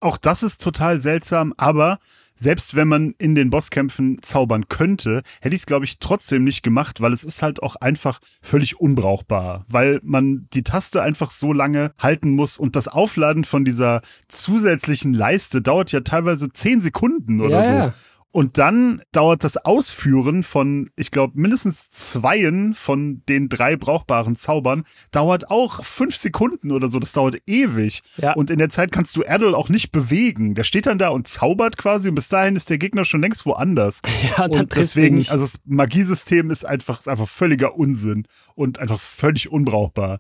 Auch 0.01 0.19
das 0.19 0.43
ist 0.43 0.61
total 0.61 0.99
seltsam, 0.99 1.55
aber 1.57 1.99
selbst 2.37 2.75
wenn 2.75 2.89
man 2.89 3.15
in 3.19 3.35
den 3.35 3.51
Bosskämpfen 3.51 4.21
zaubern 4.23 4.69
könnte, 4.69 5.23
hätte 5.41 5.55
ich 5.55 5.63
es, 5.63 5.67
glaube 5.67 5.85
ich, 5.85 5.99
trotzdem 5.99 6.45
nicht 6.45 6.63
gemacht, 6.63 7.01
weil 7.01 7.13
es 7.13 7.25
ist 7.25 7.43
halt 7.43 7.63
auch 7.63 7.77
einfach 7.77 8.19
völlig 8.43 8.81
unbrauchbar, 8.81 9.65
weil 9.69 10.01
man 10.03 10.49
die 10.53 10.63
Taste 10.63 11.03
einfach 11.03 11.31
so 11.31 11.53
lange 11.53 11.93
halten 11.99 12.31
muss 12.31 12.59
und 12.59 12.77
das 12.77 12.89
Aufladen 12.89 13.45
von 13.45 13.65
dieser 13.65 14.01
zusätzlichen 14.29 15.15
Leiste 15.15 15.63
dauert 15.63 15.93
ja 15.93 16.01
teilweise 16.01 16.51
zehn 16.53 16.81
Sekunden 16.81 17.41
oder 17.41 17.61
Ja, 17.61 17.67
so. 17.67 17.73
ja. 17.73 17.95
Und 18.35 18.59
dann 18.59 19.01
dauert 19.13 19.45
das 19.45 19.57
Ausführen 19.57 20.43
von, 20.43 20.91
ich 20.97 21.13
glaube, 21.13 21.41
mindestens 21.41 21.89
zweien 21.91 22.75
von 22.75 23.23
den 23.29 23.49
drei 23.49 23.77
brauchbaren 23.77 24.35
Zaubern, 24.35 24.83
dauert 25.13 25.53
auch 25.53 25.85
fünf 25.85 26.17
Sekunden 26.17 26.73
oder 26.73 26.89
so. 26.89 26.99
Das 26.99 27.13
dauert 27.13 27.37
ewig. 27.47 28.03
Ja. 28.17 28.33
Und 28.33 28.51
in 28.51 28.59
der 28.59 28.71
Zeit 28.71 28.91
kannst 28.91 29.15
du 29.15 29.23
Erdl 29.23 29.55
auch 29.55 29.69
nicht 29.69 29.93
bewegen. 29.93 30.57
Der 30.57 30.65
steht 30.65 30.87
dann 30.87 30.99
da 30.99 31.11
und 31.11 31.29
zaubert 31.29 31.77
quasi 31.77 32.09
und 32.09 32.17
bis 32.17 32.29
dahin 32.29 32.57
ist 32.57 32.71
der 32.71 32.79
Gegner 32.79 33.05
schon 33.05 33.21
längst 33.21 33.47
woanders. 33.47 34.03
Ja, 34.25 34.49
dann 34.49 34.63
und 34.63 34.75
deswegen, 34.75 35.17
nicht. 35.17 35.31
also 35.31 35.45
das 35.45 35.61
Magiesystem 35.67 36.51
ist 36.51 36.65
einfach, 36.65 36.99
ist 36.99 37.09
einfach 37.09 37.29
völliger 37.29 37.77
Unsinn 37.77 38.27
und 38.55 38.81
einfach 38.81 38.99
völlig 38.99 39.53
unbrauchbar. 39.53 40.19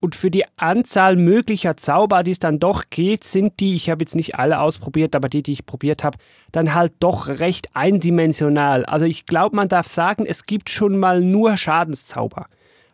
Und 0.00 0.14
für 0.14 0.30
die 0.30 0.44
Anzahl 0.56 1.16
möglicher 1.16 1.76
Zauber, 1.76 2.22
die 2.22 2.32
es 2.32 2.38
dann 2.38 2.58
doch 2.58 2.84
geht, 2.90 3.24
sind 3.24 3.58
die, 3.60 3.74
ich 3.74 3.88
habe 3.88 4.02
jetzt 4.02 4.14
nicht 4.14 4.34
alle 4.34 4.60
ausprobiert, 4.60 5.16
aber 5.16 5.28
die, 5.28 5.42
die 5.42 5.54
ich 5.54 5.66
probiert 5.66 6.04
habe, 6.04 6.18
dann 6.52 6.74
halt 6.74 6.92
doch 7.00 7.28
recht 7.28 7.74
eindimensional. 7.74 8.84
Also 8.84 9.06
ich 9.06 9.24
glaube, 9.24 9.56
man 9.56 9.68
darf 9.68 9.86
sagen, 9.86 10.26
es 10.26 10.44
gibt 10.44 10.68
schon 10.68 10.98
mal 10.98 11.22
nur 11.22 11.56
Schadenszauber. 11.56 12.46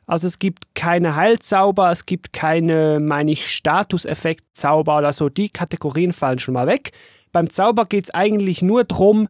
Also 0.07 0.27
es 0.27 0.39
gibt 0.39 0.75
keine 0.75 1.17
Heilzauber, 1.17 1.91
es 1.91 2.07
gibt 2.07 2.33
keine, 2.33 3.01
meine 3.01 3.33
ich, 3.33 3.51
Statuseffektzauber 3.51 4.99
oder 4.99 5.13
so. 5.13 5.29
Die 5.29 5.49
Kategorien 5.49 6.13
fallen 6.13 6.39
schon 6.39 6.55
mal 6.55 6.67
weg. 6.67 6.93
Beim 7.33 7.51
Zauber 7.51 7.87
geht 7.87 8.05
es 8.05 8.15
eigentlich 8.15 8.63
nur 8.63 8.85
drum, 8.85 9.27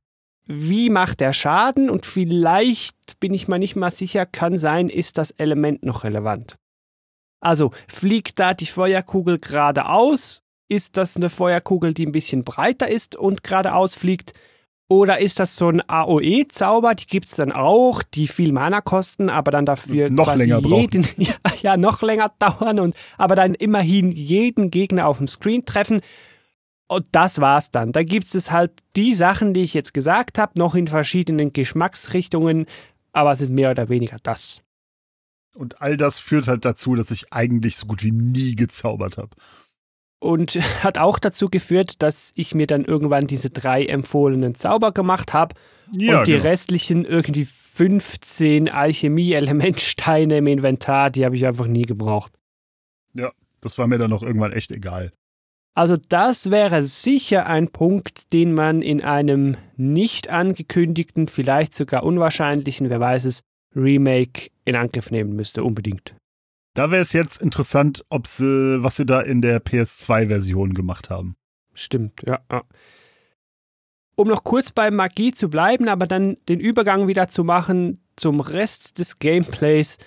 wie 0.47 0.91
macht 0.91 1.21
der 1.21 1.33
Schaden 1.33 1.89
und 1.89 2.05
vielleicht, 2.05 3.21
bin 3.21 3.33
ich 3.33 3.49
mir 3.49 3.59
nicht 3.59 3.77
mal 3.77 3.91
sicher, 3.91 4.27
kann 4.27 4.59
sein, 4.59 4.89
ist 4.89 5.19
das 5.19 5.31
Element 5.31 5.85
noch 5.85 6.05
relevant. 6.05 6.57
Also 7.43 7.73
fliegt 7.89 8.39
da 8.39 8.55
die 8.55 8.67
Feuerkugel 8.67 9.39
geradeaus? 9.39 10.43
Ist 10.69 10.97
das 10.97 11.17
eine 11.17 11.29
Feuerkugel, 11.29 11.93
die 11.93 12.07
ein 12.07 12.13
bisschen 12.13 12.45
breiter 12.45 12.89
ist 12.89 13.17
und 13.17 13.43
geradeaus 13.43 13.95
fliegt? 13.95 14.33
Oder 14.89 15.21
ist 15.21 15.41
das 15.41 15.57
so 15.57 15.69
ein 15.69 15.83
AOE-Zauber? 15.87 16.95
Die 16.95 17.07
gibt's 17.07 17.37
dann 17.37 17.51
auch, 17.51 18.03
die 18.03 18.29
viel 18.29 18.53
Mana 18.53 18.81
kosten, 18.81 19.29
aber 19.29 19.51
dann 19.51 19.67
dafür 19.67 20.11
Noch 20.11 20.25
quasi 20.25 20.45
länger 20.45 20.61
jeden, 20.61 21.07
ja, 21.17 21.35
ja, 21.63 21.77
noch 21.77 22.03
länger 22.03 22.31
dauern 22.39 22.79
und 22.79 22.95
aber 23.19 23.35
dann 23.35 23.55
immerhin 23.55 24.13
jeden 24.13 24.71
Gegner 24.71 25.07
auf 25.09 25.19
dem 25.19 25.29
Screen 25.29 25.65
treffen. 25.65 26.01
Und 26.89 27.07
das 27.13 27.41
war's 27.41 27.71
dann. 27.71 27.93
Da 27.93 28.03
gibt's 28.03 28.35
es 28.35 28.51
halt 28.51 28.73
die 28.97 29.15
Sachen, 29.15 29.55
die 29.55 29.63
ich 29.63 29.73
jetzt 29.75 29.95
gesagt 29.95 30.39
habe, 30.39 30.59
noch 30.59 30.75
in 30.75 30.89
verschiedenen 30.89 31.53
Geschmacksrichtungen, 31.53 32.67
aber 33.13 33.33
es 33.33 33.41
ist 33.41 33.51
mehr 33.51 33.71
oder 33.71 33.89
weniger 33.89 34.19
das. 34.23 34.63
Und 35.55 35.81
all 35.83 35.97
das 35.97 36.19
führt 36.19 36.49
halt 36.49 36.65
dazu, 36.65 36.95
dass 36.95 37.11
ich 37.11 37.33
eigentlich 37.33 37.77
so 37.77 37.87
gut 37.87 38.03
wie 38.03 38.11
nie 38.13 38.55
gezaubert 38.57 39.19
habe. 39.19 39.31
und 40.19 40.55
hat 40.85 40.99
auch 40.99 41.19
dazu 41.19 41.49
geführt, 41.51 42.01
dass 42.03 42.33
ich 42.35 42.55
mir 42.55 42.67
dann 42.67 42.85
irgendwann 42.85 43.27
diese 43.27 43.51
drei 43.51 43.85
empfohlenen 43.85 44.55
Zauber 44.55 44.93
gemacht 44.93 45.33
habe 45.33 45.55
Ja, 45.93 46.21
und 46.21 46.27
die 46.29 46.33
genau. 46.33 46.45
restlichen 46.45 47.05
irgendwie 47.05 47.45
15 47.45 48.69
Alchemie-Elementsteine 48.69 50.39
im 50.39 50.47
Inventar, 50.47 51.11
die 51.11 51.25
habe 51.25 51.37
ich 51.37 51.47
einfach 51.47 51.67
nie 51.67 51.83
gebraucht. 51.83 52.33
Ja, 53.15 53.31
das 53.61 53.79
war 53.79 53.87
mir 53.87 53.99
dann 53.99 54.13
auch 54.13 54.23
irgendwann 54.23 54.53
echt 54.53 54.71
egal. 54.73 55.13
Also 55.75 55.97
das 55.97 56.51
wäre 56.51 56.83
sicher 56.85 57.47
ein 57.47 57.69
Punkt, 57.69 58.33
den 58.35 58.53
man 58.53 58.83
in 58.83 59.01
einem 59.01 59.57
nicht 59.77 60.29
angekündigten, 60.29 61.29
vielleicht 61.29 61.75
sogar 61.75 62.03
unwahrscheinlichen, 62.03 62.91
wer 62.91 63.01
weiß 63.01 63.25
es, 63.25 63.41
Remake 63.75 64.51
in 64.65 64.77
Angriff 64.77 65.11
nehmen 65.11 65.35
müsste, 65.35 65.65
unbedingt. 65.65 66.15
Da 66.75 66.91
wäre 66.91 67.03
es 67.03 67.13
jetzt 67.13 67.43
interessant, 67.43 68.05
ob 68.09 68.27
sie, 68.27 68.83
was 68.83 68.97
sie 68.97 69.07
da 69.07 69.21
in 69.21 69.43
der 69.43 69.63
PS2-Version 69.63 70.73
gemacht 70.75 71.11
haben. 71.11 71.35
Stimmt, 71.75 72.23
ja. 72.27 72.41
Um 74.15 74.29
noch 74.29 74.43
kurz 74.45 74.73
bei 74.73 74.91
Magie 74.91 75.33
zu 75.33 75.49
bleiben, 75.49 75.89
aber 75.89 76.07
dann 76.07 76.37
den 76.49 76.61
Übergang 76.61 77.09
wieder 77.09 77.29
zu 77.29 77.45
machen 77.45 78.01
zum 78.17 78.41
Rest 78.41 78.99
des 78.99 79.19
Gameplays, 79.19 79.99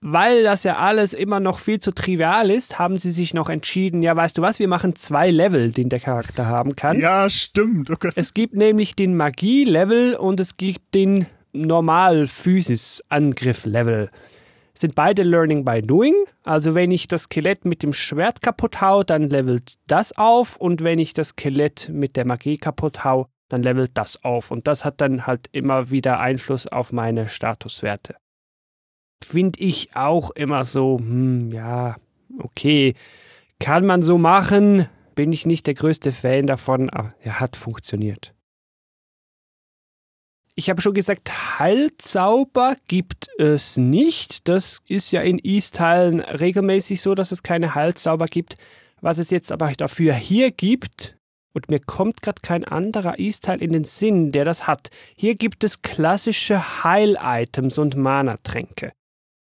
weil 0.00 0.42
das 0.42 0.64
ja 0.64 0.76
alles 0.76 1.14
immer 1.14 1.40
noch 1.40 1.58
viel 1.58 1.80
zu 1.80 1.92
trivial 1.92 2.50
ist, 2.50 2.78
haben 2.78 2.98
sie 2.98 3.10
sich 3.10 3.34
noch 3.34 3.48
entschieden, 3.48 4.02
ja, 4.02 4.14
weißt 4.14 4.38
du 4.38 4.42
was, 4.42 4.58
wir 4.58 4.68
machen 4.68 4.94
zwei 4.94 5.30
Level, 5.30 5.72
den 5.72 5.88
der 5.88 6.00
Charakter 6.00 6.46
haben 6.46 6.76
kann. 6.76 7.00
Ja, 7.00 7.28
stimmt. 7.28 7.90
Okay. 7.90 8.12
Es 8.14 8.34
gibt 8.34 8.54
nämlich 8.54 8.94
den 8.94 9.16
Magie-Level 9.16 10.14
und 10.14 10.38
es 10.40 10.56
gibt 10.56 10.94
den 10.94 11.26
Normal-Physis-Angriff-Level. 11.62 14.10
Sind 14.74 14.94
beide 14.94 15.22
Learning 15.22 15.64
by 15.64 15.80
Doing. 15.82 16.14
Also 16.42 16.74
wenn 16.74 16.90
ich 16.90 17.08
das 17.08 17.22
Skelett 17.24 17.64
mit 17.64 17.82
dem 17.82 17.92
Schwert 17.92 18.40
kaputt 18.42 18.80
hau, 18.80 19.02
dann 19.02 19.28
levelt 19.30 19.74
das 19.86 20.16
auf 20.18 20.56
und 20.56 20.84
wenn 20.84 20.98
ich 20.98 21.14
das 21.14 21.30
Skelett 21.30 21.88
mit 21.90 22.16
der 22.16 22.26
Magie 22.26 22.58
kaputt 22.58 23.04
hau, 23.04 23.28
dann 23.48 23.62
levelt 23.62 23.92
das 23.94 24.22
auf. 24.24 24.50
Und 24.50 24.68
das 24.68 24.84
hat 24.84 25.00
dann 25.00 25.26
halt 25.26 25.48
immer 25.52 25.90
wieder 25.90 26.20
Einfluss 26.20 26.66
auf 26.66 26.92
meine 26.92 27.28
Statuswerte 27.28 28.16
finde 29.24 29.60
ich 29.60 29.94
auch 29.94 30.30
immer 30.30 30.64
so, 30.64 30.98
hm, 30.98 31.50
ja, 31.50 31.96
okay, 32.38 32.94
kann 33.58 33.86
man 33.86 34.02
so 34.02 34.18
machen, 34.18 34.88
bin 35.14 35.32
ich 35.32 35.46
nicht 35.46 35.66
der 35.66 35.74
größte 35.74 36.12
Fan 36.12 36.46
davon, 36.46 36.90
aber 36.90 37.14
er 37.20 37.40
hat 37.40 37.56
funktioniert. 37.56 38.34
Ich 40.58 40.70
habe 40.70 40.80
schon 40.80 40.94
gesagt, 40.94 41.58
Heilzauber 41.58 42.76
gibt 42.88 43.28
es 43.36 43.76
nicht. 43.76 44.48
Das 44.48 44.80
ist 44.88 45.10
ja 45.10 45.20
in 45.20 45.38
East-Teilen 45.38 46.20
regelmäßig 46.20 47.02
so, 47.02 47.14
dass 47.14 47.30
es 47.30 47.42
keine 47.42 47.74
Heilzauber 47.74 48.24
gibt. 48.24 48.56
Was 49.02 49.18
es 49.18 49.30
jetzt 49.30 49.52
aber 49.52 49.70
dafür 49.72 50.14
hier 50.14 50.50
gibt, 50.50 51.18
und 51.52 51.70
mir 51.70 51.80
kommt 51.80 52.22
gerade 52.22 52.40
kein 52.42 52.64
anderer 52.64 53.18
East-Teil 53.18 53.62
in 53.62 53.72
den 53.72 53.84
Sinn, 53.84 54.32
der 54.32 54.44
das 54.46 54.66
hat. 54.66 54.90
Hier 55.16 55.34
gibt 55.34 55.62
es 55.62 55.82
klassische 55.82 56.84
Heil-Items 56.84 57.76
und 57.76 57.96
Mana-Tränke. 57.96 58.92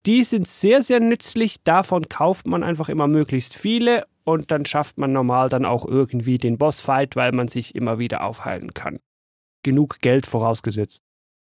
Die 0.05 0.23
sind 0.23 0.47
sehr, 0.47 0.81
sehr 0.81 0.99
nützlich. 0.99 1.63
Davon 1.63 2.07
kauft 2.07 2.47
man 2.47 2.63
einfach 2.63 2.87
immer 2.89 3.07
möglichst 3.07 3.55
viele 3.55 4.05
und 4.23 4.51
dann 4.51 4.65
schafft 4.65 4.97
man 4.97 5.11
normal 5.13 5.49
dann 5.49 5.65
auch 5.65 5.85
irgendwie 5.85 6.37
den 6.37 6.57
Bossfight, 6.57 7.15
weil 7.15 7.31
man 7.31 7.47
sich 7.47 7.75
immer 7.75 7.99
wieder 7.99 8.23
aufheilen 8.23 8.73
kann. 8.73 8.99
Genug 9.67 9.99
Geld 9.99 10.25
vorausgesetzt. 10.25 11.03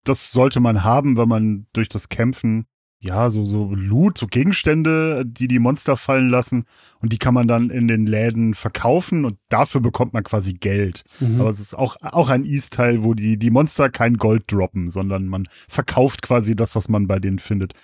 Das 0.04 0.32
sollte 0.32 0.60
man 0.60 0.82
haben, 0.82 1.18
wenn 1.18 1.28
man 1.28 1.66
durch 1.74 1.90
das 1.90 2.08
Kämpfen 2.08 2.64
ja, 3.00 3.28
so, 3.28 3.44
so 3.44 3.72
Loot, 3.74 4.16
so 4.16 4.26
Gegenstände, 4.26 5.24
die 5.26 5.46
die 5.46 5.58
Monster 5.58 5.96
fallen 5.96 6.30
lassen 6.30 6.64
und 7.00 7.12
die 7.12 7.18
kann 7.18 7.34
man 7.34 7.46
dann 7.46 7.68
in 7.68 7.86
den 7.86 8.06
Läden 8.06 8.54
verkaufen 8.54 9.26
und 9.26 9.34
dafür 9.50 9.82
bekommt 9.82 10.14
man 10.14 10.24
quasi 10.24 10.54
Geld. 10.54 11.04
Mhm. 11.20 11.38
Aber 11.38 11.50
es 11.50 11.60
ist 11.60 11.74
auch, 11.74 11.96
auch 12.00 12.30
ein 12.30 12.46
East-Teil, 12.46 13.04
wo 13.04 13.12
die, 13.12 13.38
die 13.38 13.50
Monster 13.50 13.90
kein 13.90 14.14
Gold 14.14 14.50
droppen, 14.50 14.90
sondern 14.90 15.26
man 15.26 15.46
verkauft 15.68 16.22
quasi 16.22 16.56
das, 16.56 16.74
was 16.74 16.88
man 16.88 17.06
bei 17.06 17.18
denen 17.18 17.38
findet. 17.38 17.74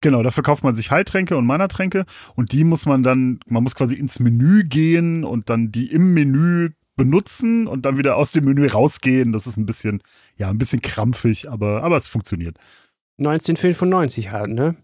Genau, 0.00 0.22
dafür 0.22 0.42
kauft 0.42 0.64
man 0.64 0.74
sich 0.74 0.90
Heiltränke 0.90 1.36
und 1.36 1.44
Mana-Tränke 1.44 2.06
und 2.34 2.52
die 2.52 2.64
muss 2.64 2.86
man 2.86 3.02
dann, 3.02 3.40
man 3.46 3.62
muss 3.62 3.74
quasi 3.74 3.96
ins 3.96 4.18
Menü 4.18 4.64
gehen 4.64 5.24
und 5.24 5.50
dann 5.50 5.70
die 5.70 5.92
im 5.92 6.14
Menü 6.14 6.70
benutzen 6.98 7.66
und 7.66 7.86
dann 7.86 7.96
wieder 7.96 8.16
aus 8.16 8.32
dem 8.32 8.44
Menü 8.44 8.66
rausgehen. 8.66 9.32
Das 9.32 9.46
ist 9.46 9.56
ein 9.56 9.64
bisschen, 9.64 10.02
ja, 10.36 10.50
ein 10.50 10.58
bisschen 10.58 10.82
krampfig, 10.82 11.50
aber, 11.50 11.82
aber 11.82 11.96
es 11.96 12.06
funktioniert. 12.06 12.58
1995 13.18 14.30
halt, 14.30 14.50
ne? 14.50 14.76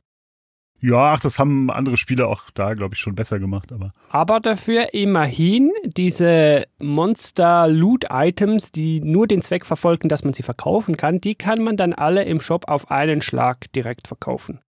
Ja, 0.81 1.13
ach, 1.13 1.21
das 1.21 1.39
haben 1.39 1.71
andere 1.71 1.99
Spiele 1.99 2.27
auch 2.27 2.51
da, 2.53 2.75
glaube 2.75 2.95
ich, 2.95 3.01
schon 3.01 3.15
besser 3.15 3.39
gemacht, 3.39 3.73
aber. 3.73 3.93
Aber 4.09 4.41
dafür 4.41 4.93
immerhin 4.93 5.71
diese 5.85 6.65
Monster-Loot-Items, 6.79 8.73
die 8.73 9.01
nur 9.01 9.27
den 9.27 9.43
Zweck 9.43 9.67
verfolgen, 9.67 10.09
dass 10.09 10.25
man 10.25 10.35
sie 10.35 10.43
verkaufen 10.43 10.97
kann, 10.97 11.21
die 11.21 11.35
kann 11.35 11.63
man 11.63 11.77
dann 11.77 11.93
alle 11.93 12.25
im 12.25 12.41
Shop 12.41 12.69
auf 12.69 12.91
einen 12.91 13.23
Schlag 13.23 13.73
direkt 13.73 14.09
verkaufen 14.09 14.61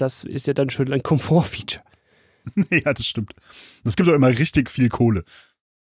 das 0.00 0.24
ist 0.24 0.46
ja 0.46 0.54
dann 0.54 0.70
schon 0.70 0.92
ein 0.92 1.02
Komfortfeature. 1.02 1.84
ja, 2.70 2.92
das 2.92 3.06
stimmt. 3.06 3.34
Es 3.84 3.96
gibt 3.96 4.08
auch 4.08 4.14
immer 4.14 4.28
richtig 4.28 4.70
viel 4.70 4.88
Kohle. 4.88 5.24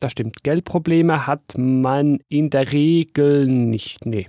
Das 0.01 0.13
stimmt. 0.13 0.45
Geldprobleme 0.45 1.27
hat 1.27 1.57
man 1.57 2.21
in 2.29 2.51
der 2.51 2.73
Regel 2.73 3.47
nicht. 3.47 4.07
Nee. 4.07 4.29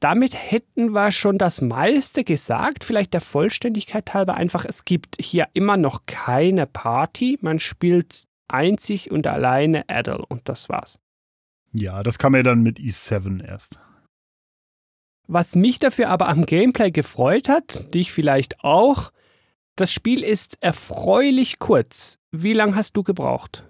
Damit 0.00 0.34
hätten 0.34 0.92
wir 0.92 1.12
schon 1.12 1.36
das 1.36 1.60
meiste 1.60 2.24
gesagt. 2.24 2.84
Vielleicht 2.84 3.12
der 3.12 3.20
Vollständigkeit 3.20 4.14
halber 4.14 4.34
einfach, 4.34 4.64
es 4.64 4.84
gibt 4.84 5.16
hier 5.20 5.48
immer 5.52 5.76
noch 5.76 6.06
keine 6.06 6.66
Party. 6.66 7.38
Man 7.42 7.60
spielt 7.60 8.24
einzig 8.48 9.10
und 9.10 9.26
alleine 9.26 9.88
Adel 9.88 10.24
und 10.28 10.48
das 10.48 10.68
war's. 10.68 10.98
Ja, 11.72 12.02
das 12.02 12.18
kam 12.18 12.34
ja 12.34 12.42
dann 12.42 12.62
mit 12.62 12.78
E7 12.78 13.44
erst. 13.44 13.78
Was 15.28 15.54
mich 15.54 15.78
dafür 15.78 16.08
aber 16.08 16.28
am 16.28 16.44
Gameplay 16.44 16.90
gefreut 16.90 17.48
hat, 17.48 17.94
dich 17.94 18.10
vielleicht 18.10 18.64
auch, 18.64 19.12
das 19.76 19.92
Spiel 19.92 20.22
ist 20.22 20.56
erfreulich 20.60 21.58
kurz. 21.58 22.18
Wie 22.32 22.52
lange 22.52 22.76
hast 22.76 22.96
du 22.96 23.02
gebraucht? 23.02 23.66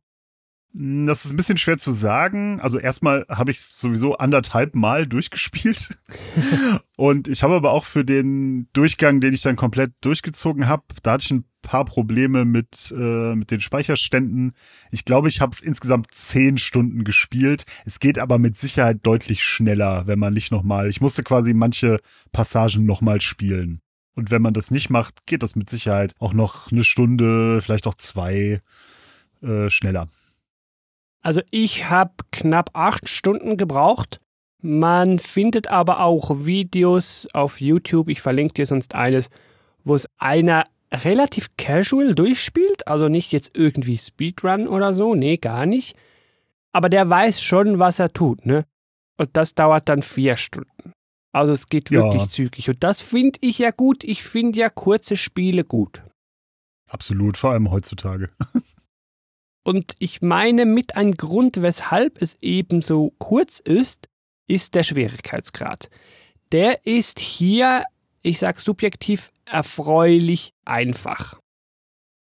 Das 0.73 1.25
ist 1.25 1.33
ein 1.33 1.37
bisschen 1.37 1.57
schwer 1.57 1.79
zu 1.79 1.91
sagen. 1.91 2.61
Also 2.61 2.79
erstmal 2.79 3.27
habe 3.29 3.51
ich 3.51 3.61
sowieso 3.61 4.19
anderthalb 4.19 4.77
Mal 4.77 5.07
durchgespielt. 5.07 5.99
und 6.97 7.27
ich 7.27 7.43
habe 7.43 7.55
aber 7.55 7.73
auch 7.73 7.85
für 7.85 8.05
den 8.05 8.69
Durchgang, 8.73 9.21
den 9.21 9.35
ich 9.35 9.43
dann 9.43 9.57
komplett 9.57 9.93
durchgezogen 10.01 10.69
habe, 10.69 10.85
da 11.03 11.13
hatte 11.13 11.25
ich 11.25 11.31
ein 11.33 11.45
paar 11.63 11.85
Probleme 11.85 12.45
mit, 12.45 12.95
äh, 12.97 13.35
mit 13.35 13.51
den 13.51 13.61
Speicherständen. 13.61 14.53
Ich 14.93 15.05
glaube, 15.05 15.29
ich 15.29 15.41
habe 15.41 15.53
es 15.53 15.61
insgesamt 15.61 16.15
zehn 16.15 16.57
Stunden 16.57 17.03
gespielt. 17.03 17.65
Es 17.85 17.99
geht 17.99 18.19
aber 18.19 18.39
mit 18.39 18.57
Sicherheit 18.57 19.01
deutlich 19.03 19.43
schneller, 19.43 20.07
wenn 20.07 20.21
man 20.21 20.35
nicht 20.35 20.53
nochmal. 20.53 20.89
Ich 20.89 21.01
musste 21.01 21.25
quasi 21.25 21.53
manche 21.53 21.99
Passagen 22.33 22.87
nochmal 22.87 23.21
spielen. 23.21 23.81
Und 24.15 24.31
wenn 24.31 24.43
man 24.43 24.55
das 24.55 24.71
nicht 24.71 24.91
macht, 24.91 25.27
geht 25.27 25.43
das 25.43 25.57
mit 25.57 25.71
Sicherheit 25.71 26.15
auch 26.19 26.33
noch 26.33 26.73
eine 26.73 26.85
Stunde, 26.85 27.61
vielleicht 27.63 27.87
auch 27.87 27.95
zwei 27.95 28.61
äh, 29.43 29.71
schneller. 29.71 30.09
Also 31.23 31.43
ich 31.51 31.89
habe 31.91 32.13
knapp 32.33 32.71
acht 32.75 33.09
Stunden 33.09 33.57
gebraucht. 33.57 34.21
Man 34.63 35.19
findet 35.19 35.69
aber 35.69 36.01
auch 36.01 36.45
Videos 36.45 37.29
auf 37.33 37.61
YouTube, 37.61 38.09
ich 38.09 38.21
verlinke 38.21 38.55
dir 38.55 38.67
sonst 38.67 38.95
eines, 38.95 39.31
wo 39.85 39.95
es 39.95 40.07
einer 40.19 40.67
relativ 40.93 41.57
casual 41.57 42.15
durchspielt, 42.15 42.87
also 42.87 43.09
nicht 43.09 43.33
jetzt 43.33 43.53
irgendwie 43.55 43.97
Speedrun 43.97 44.69
oder 44.69 44.93
so, 44.93 45.15
nee, 45.15 45.37
gar 45.37 45.67
nicht. 45.67 45.97
Aber 46.73 46.89
der 46.89 47.09
weiß 47.09 47.43
schon, 47.43 47.79
was 47.79 47.99
er 47.99 48.13
tut, 48.13 48.45
ne? 48.45 48.67
Und 49.17 49.31
das 49.35 49.55
dauert 49.55 49.89
dann 49.89 50.03
vier 50.03 50.37
Stunden. 50.37 50.93
Also 51.33 51.53
es 51.53 51.69
geht 51.69 51.91
wirklich 51.91 52.23
ja. 52.23 52.29
zügig. 52.29 52.69
Und 52.69 52.83
das 52.83 53.01
finde 53.01 53.39
ich 53.43 53.59
ja 53.59 53.71
gut. 53.71 54.05
Ich 54.05 54.23
finde 54.23 54.59
ja 54.59 54.69
kurze 54.69 55.17
Spiele 55.17 55.65
gut. 55.65 56.03
Absolut, 56.89 57.37
vor 57.37 57.51
allem 57.51 57.71
heutzutage. 57.71 58.31
Und 59.63 59.95
ich 59.99 60.23
meine, 60.23 60.65
mit 60.65 60.97
ein 60.97 61.13
Grund, 61.13 61.63
weshalb 61.63 62.21
es 62.21 62.37
eben 62.41 62.83
so 62.83 63.13
kurz 63.19 63.61
ist, 63.61 64.09
ist 64.49 64.75
der 64.75 64.83
Schwierigkeitsgrad. 64.83 65.91
Der 66.51 66.85
ist 66.87 67.21
hier, 67.21 67.85
ich 68.23 68.41
sag 68.41 68.59
subjektiv, 68.59 69.31
erfreulich 69.45 70.55
einfach. 70.65 71.39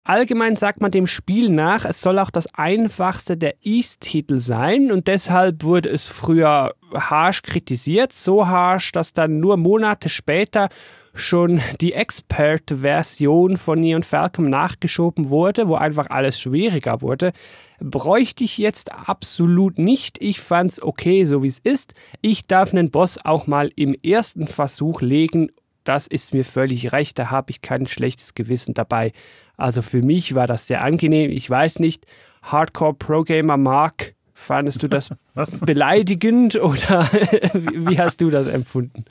Allgemein 0.05 0.57
sagt 0.57 0.81
man 0.81 0.91
dem 0.91 1.07
Spiel 1.07 1.49
nach, 1.49 1.85
es 1.85 2.01
soll 2.01 2.19
auch 2.19 2.29
das 2.29 2.53
einfachste 2.55 3.37
der 3.37 3.55
East-Titel 3.61 4.39
sein 4.39 4.91
und 4.91 5.07
deshalb 5.07 5.63
wurde 5.63 5.89
es 5.89 6.07
früher 6.07 6.75
harsch 6.93 7.41
kritisiert, 7.41 8.11
so 8.11 8.47
harsch, 8.47 8.91
dass 8.91 9.13
dann 9.13 9.39
nur 9.39 9.55
Monate 9.55 10.09
später 10.09 10.67
schon 11.13 11.61
die 11.79 11.93
Expert-Version 11.93 13.57
von 13.57 13.79
Neon 13.79 14.03
Falcon 14.03 14.49
nachgeschoben 14.49 15.29
wurde, 15.29 15.69
wo 15.69 15.75
einfach 15.75 16.09
alles 16.09 16.39
schwieriger 16.39 17.01
wurde, 17.01 17.31
bräuchte 17.79 18.43
ich 18.43 18.57
jetzt 18.57 18.91
absolut 18.91 19.77
nicht. 19.77 20.21
Ich 20.21 20.41
fand's 20.41 20.81
okay, 20.81 21.23
so 21.23 21.43
wie 21.43 21.47
es 21.47 21.59
ist. 21.59 21.93
Ich 22.21 22.47
darf 22.47 22.73
einen 22.73 22.91
Boss 22.91 23.23
auch 23.23 23.47
mal 23.47 23.69
im 23.75 23.95
ersten 24.03 24.47
Versuch 24.47 25.01
legen. 25.01 25.51
Das 25.83 26.07
ist 26.07 26.33
mir 26.33 26.45
völlig 26.45 26.91
recht, 26.91 27.19
da 27.19 27.29
habe 27.29 27.51
ich 27.51 27.61
kein 27.61 27.87
schlechtes 27.87 28.35
Gewissen 28.35 28.73
dabei. 28.73 29.11
Also 29.57 29.81
für 29.81 30.01
mich 30.01 30.35
war 30.35 30.47
das 30.47 30.67
sehr 30.67 30.81
angenehm. 30.81 31.31
Ich 31.31 31.49
weiß 31.49 31.79
nicht, 31.79 32.05
Hardcore 32.41 32.93
Pro 32.93 33.23
Gamer 33.23 33.57
Mark, 33.57 34.15
fandest 34.33 34.83
du 34.83 34.87
das 34.87 35.15
beleidigend 35.65 36.55
oder 36.55 37.09
wie 37.53 37.99
hast 37.99 38.21
du 38.21 38.29
das 38.29 38.47
empfunden? 38.47 39.05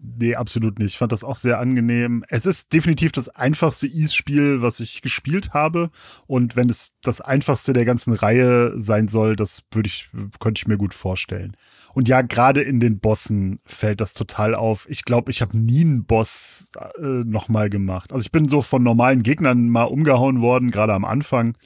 Nee, 0.00 0.36
absolut 0.36 0.78
nicht. 0.78 0.92
Ich 0.92 0.98
fand 0.98 1.10
das 1.10 1.24
auch 1.24 1.34
sehr 1.34 1.58
angenehm. 1.58 2.24
Es 2.28 2.46
ist 2.46 2.72
definitiv 2.72 3.10
das 3.10 3.28
einfachste 3.28 3.88
Ease-Spiel, 3.88 4.62
was 4.62 4.78
ich 4.78 5.02
gespielt 5.02 5.54
habe. 5.54 5.90
Und 6.28 6.54
wenn 6.54 6.68
es 6.68 6.92
das 7.02 7.20
einfachste 7.20 7.72
der 7.72 7.84
ganzen 7.84 8.12
Reihe 8.12 8.78
sein 8.78 9.08
soll, 9.08 9.34
das 9.34 9.64
würde 9.72 9.88
ich, 9.88 10.08
könnte 10.38 10.60
ich 10.60 10.68
mir 10.68 10.76
gut 10.76 10.94
vorstellen. 10.94 11.56
Und 11.94 12.08
ja, 12.08 12.22
gerade 12.22 12.60
in 12.62 12.80
den 12.80 13.00
Bossen 13.00 13.60
fällt 13.64 14.00
das 14.00 14.14
total 14.14 14.54
auf. 14.54 14.86
Ich 14.88 15.04
glaube, 15.04 15.30
ich 15.30 15.42
habe 15.42 15.56
nie 15.56 15.82
einen 15.82 16.04
Boss 16.04 16.68
äh, 16.98 17.02
nochmal 17.02 17.70
gemacht. 17.70 18.12
Also 18.12 18.24
ich 18.24 18.32
bin 18.32 18.48
so 18.48 18.62
von 18.62 18.82
normalen 18.82 19.22
Gegnern 19.22 19.68
mal 19.68 19.84
umgehauen 19.84 20.40
worden, 20.40 20.70
gerade 20.70 20.94
am 20.94 21.04
Anfang. 21.04 21.56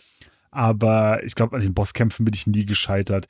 Aber 0.50 1.22
ich 1.24 1.34
glaube, 1.34 1.56
an 1.56 1.62
den 1.62 1.74
Bosskämpfen 1.74 2.24
bin 2.24 2.34
ich 2.34 2.46
nie 2.46 2.66
gescheitert 2.66 3.26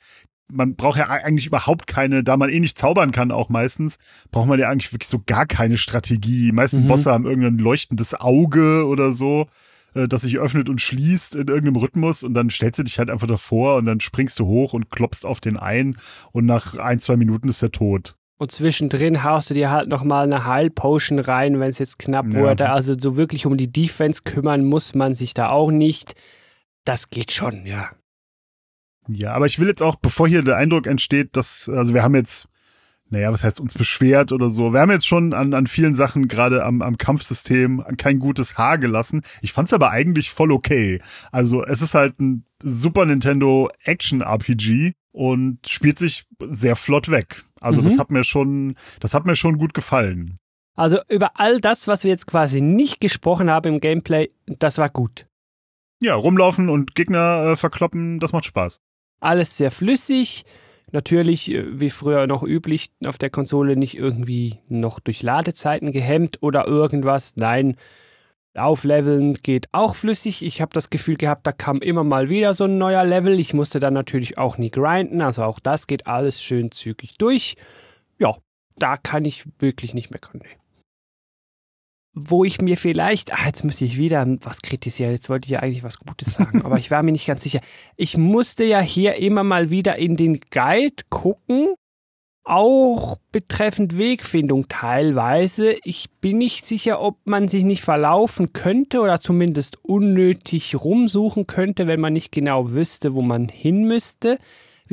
man 0.51 0.75
braucht 0.75 0.99
ja 0.99 1.09
eigentlich 1.09 1.47
überhaupt 1.47 1.87
keine, 1.87 2.23
da 2.23 2.37
man 2.37 2.49
eh 2.49 2.59
nicht 2.59 2.77
zaubern 2.77 3.11
kann 3.11 3.31
auch 3.31 3.49
meistens, 3.49 3.97
braucht 4.31 4.47
man 4.47 4.59
ja 4.59 4.69
eigentlich 4.69 4.93
wirklich 4.93 5.09
so 5.09 5.21
gar 5.25 5.45
keine 5.45 5.77
Strategie. 5.77 6.47
Die 6.47 6.51
meisten 6.51 6.83
mhm. 6.83 6.87
Bosse 6.87 7.11
haben 7.11 7.25
irgendein 7.25 7.57
leuchtendes 7.57 8.13
Auge 8.13 8.85
oder 8.85 9.11
so, 9.11 9.47
äh, 9.95 10.07
das 10.07 10.23
sich 10.23 10.37
öffnet 10.39 10.69
und 10.69 10.81
schließt 10.81 11.35
in 11.35 11.47
irgendeinem 11.47 11.77
Rhythmus 11.77 12.23
und 12.23 12.33
dann 12.33 12.49
stellst 12.49 12.79
du 12.79 12.83
dich 12.83 12.99
halt 12.99 13.09
einfach 13.09 13.27
davor 13.27 13.77
und 13.77 13.85
dann 13.85 13.99
springst 13.99 14.39
du 14.39 14.45
hoch 14.45 14.73
und 14.73 14.89
klopfst 14.89 15.25
auf 15.25 15.39
den 15.39 15.57
ein 15.57 15.97
und 16.31 16.45
nach 16.45 16.77
ein, 16.77 16.99
zwei 16.99 17.17
Minuten 17.17 17.49
ist 17.49 17.61
er 17.61 17.71
tot. 17.71 18.15
Und 18.37 18.51
zwischendrin 18.51 19.23
haust 19.23 19.51
du 19.51 19.53
dir 19.53 19.71
halt 19.71 19.87
nochmal 19.87 20.25
eine 20.25 20.45
Heilpotion 20.45 21.19
rein, 21.19 21.59
wenn 21.59 21.69
es 21.69 21.79
jetzt 21.79 21.99
knapp 21.99 22.33
ja. 22.33 22.39
wurde. 22.39 22.69
Also 22.69 22.97
so 22.97 23.15
wirklich 23.15 23.45
um 23.45 23.55
die 23.57 23.71
Defense 23.71 24.23
kümmern 24.23 24.65
muss 24.65 24.95
man 24.95 25.13
sich 25.13 25.33
da 25.33 25.49
auch 25.49 25.71
nicht. 25.71 26.15
Das 26.83 27.09
geht 27.09 27.31
schon, 27.31 27.65
ja. 27.65 27.91
Ja, 29.07 29.33
aber 29.33 29.45
ich 29.45 29.59
will 29.59 29.67
jetzt 29.67 29.83
auch, 29.83 29.95
bevor 29.95 30.27
hier 30.27 30.43
der 30.43 30.57
Eindruck 30.57 30.87
entsteht, 30.87 31.35
dass, 31.35 31.69
also 31.69 31.93
wir 31.93 32.03
haben 32.03 32.15
jetzt, 32.15 32.47
naja, 33.13 33.31
was 33.31 33.43
heißt 33.43 33.59
uns 33.59 33.75
beschwert 33.75 34.31
oder 34.31 34.49
so. 34.49 34.73
Wir 34.73 34.81
haben 34.81 34.89
jetzt 34.89 35.05
schon 35.05 35.33
an, 35.33 35.53
an 35.53 35.67
vielen 35.67 35.93
Sachen, 35.93 36.27
gerade 36.27 36.65
am, 36.65 36.81
am 36.81 36.97
Kampfsystem, 36.97 37.83
kein 37.97 38.17
gutes 38.17 38.57
Haar 38.57 38.79
gelassen. 38.79 39.21
Ich 39.41 39.53
fand's 39.53 39.71
aber 39.71 39.91
eigentlich 39.91 40.31
voll 40.31 40.51
okay. 40.51 40.99
Also 41.31 41.63
es 41.63 41.83
ist 41.83 41.93
halt 41.93 42.19
ein 42.19 42.43
Super 42.61 43.05
Nintendo 43.05 43.69
Action 43.83 44.21
RPG 44.21 44.93
und 45.11 45.59
spielt 45.67 45.99
sich 45.99 46.25
sehr 46.41 46.75
flott 46.75 47.11
weg. 47.11 47.43
Also 47.61 47.81
mhm. 47.81 47.85
das 47.85 47.99
hat 47.99 48.09
mir 48.09 48.23
schon, 48.23 48.75
das 48.99 49.13
hat 49.13 49.27
mir 49.27 49.35
schon 49.35 49.59
gut 49.59 49.75
gefallen. 49.75 50.39
Also 50.75 50.97
über 51.07 51.39
all 51.39 51.61
das, 51.61 51.87
was 51.87 52.03
wir 52.03 52.09
jetzt 52.09 52.25
quasi 52.25 52.61
nicht 52.61 52.99
gesprochen 52.99 53.51
haben 53.51 53.75
im 53.75 53.79
Gameplay, 53.79 54.31
das 54.47 54.79
war 54.79 54.89
gut. 54.89 55.27
Ja, 56.01 56.15
rumlaufen 56.15 56.67
und 56.67 56.95
Gegner 56.95 57.51
äh, 57.51 57.55
verkloppen, 57.57 58.19
das 58.19 58.33
macht 58.33 58.45
Spaß. 58.45 58.79
Alles 59.19 59.55
sehr 59.55 59.69
flüssig. 59.69 60.45
Natürlich, 60.91 61.51
äh, 61.51 61.79
wie 61.79 61.89
früher 61.89 62.27
noch 62.27 62.43
üblich, 62.43 62.91
auf 63.05 63.17
der 63.17 63.29
Konsole 63.29 63.75
nicht 63.75 63.97
irgendwie 63.97 64.59
noch 64.69 64.99
durch 64.99 65.23
Ladezeiten 65.23 65.91
gehemmt 65.91 66.41
oder 66.41 66.67
irgendwas. 66.67 67.35
Nein, 67.35 67.77
Aufleveln 68.55 69.35
geht 69.35 69.67
auch 69.71 69.95
flüssig. 69.95 70.43
Ich 70.43 70.61
habe 70.61 70.73
das 70.73 70.89
Gefühl 70.89 71.15
gehabt, 71.15 71.47
da 71.47 71.51
kam 71.51 71.81
immer 71.81 72.03
mal 72.03 72.29
wieder 72.29 72.53
so 72.53 72.65
ein 72.65 72.77
neuer 72.77 73.03
Level. 73.03 73.39
Ich 73.39 73.53
musste 73.53 73.79
dann 73.79 73.93
natürlich 73.93 74.37
auch 74.37 74.57
nie 74.57 74.69
grinden, 74.69 75.21
also 75.21 75.43
auch 75.43 75.59
das 75.59 75.87
geht 75.87 76.05
alles 76.07 76.41
schön 76.41 76.71
zügig 76.71 77.17
durch. 77.17 77.55
Ja, 78.19 78.35
da 78.77 78.97
kann 78.97 79.25
ich 79.25 79.45
wirklich 79.59 79.93
nicht 79.93 80.11
meckern. 80.11 80.41
Nee 80.43 80.62
wo 82.13 82.43
ich 82.43 82.61
mir 82.61 82.77
vielleicht, 82.77 83.33
ach, 83.33 83.45
jetzt 83.45 83.63
muss 83.63 83.81
ich 83.81 83.97
wieder 83.97 84.25
was 84.41 84.61
kritisieren, 84.61 85.11
jetzt 85.11 85.29
wollte 85.29 85.47
ich 85.47 85.51
ja 85.51 85.59
eigentlich 85.59 85.83
was 85.83 85.97
Gutes 85.97 86.33
sagen, 86.33 86.61
aber 86.63 86.77
ich 86.77 86.91
war 86.91 87.01
mir 87.03 87.11
nicht 87.11 87.25
ganz 87.25 87.43
sicher. 87.43 87.59
Ich 87.95 88.17
musste 88.17 88.63
ja 88.63 88.79
hier 88.79 89.15
immer 89.15 89.43
mal 89.43 89.71
wieder 89.71 89.95
in 89.97 90.15
den 90.15 90.39
Guide 90.51 91.03
gucken, 91.09 91.73
auch 92.45 93.17
betreffend 93.31 93.97
Wegfindung 93.97 94.67
teilweise. 94.67 95.77
Ich 95.83 96.09
bin 96.21 96.37
nicht 96.37 96.65
sicher, 96.65 97.01
ob 97.01 97.17
man 97.25 97.47
sich 97.47 97.63
nicht 97.63 97.81
verlaufen 97.81 98.53
könnte 98.53 98.99
oder 98.99 99.21
zumindest 99.21 99.77
unnötig 99.83 100.75
rumsuchen 100.75 101.47
könnte, 101.47 101.87
wenn 101.87 102.01
man 102.01 102.13
nicht 102.13 102.31
genau 102.31 102.71
wüsste, 102.71 103.15
wo 103.15 103.21
man 103.21 103.47
hin 103.47 103.87
müsste. 103.87 104.37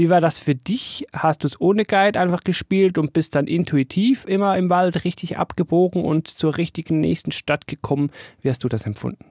Wie 0.00 0.08
war 0.08 0.22
das 0.22 0.38
für 0.38 0.54
dich? 0.54 1.04
Hast 1.12 1.42
du 1.42 1.46
es 1.46 1.60
ohne 1.60 1.84
Guide 1.84 2.18
einfach 2.18 2.40
gespielt 2.40 2.96
und 2.96 3.12
bist 3.12 3.34
dann 3.34 3.46
intuitiv 3.46 4.24
immer 4.24 4.56
im 4.56 4.70
Wald 4.70 5.04
richtig 5.04 5.36
abgebogen 5.36 6.06
und 6.06 6.26
zur 6.26 6.56
richtigen 6.56 7.00
nächsten 7.00 7.32
Stadt 7.32 7.66
gekommen? 7.66 8.10
Wie 8.40 8.48
hast 8.48 8.64
du 8.64 8.70
das 8.70 8.86
empfunden? 8.86 9.26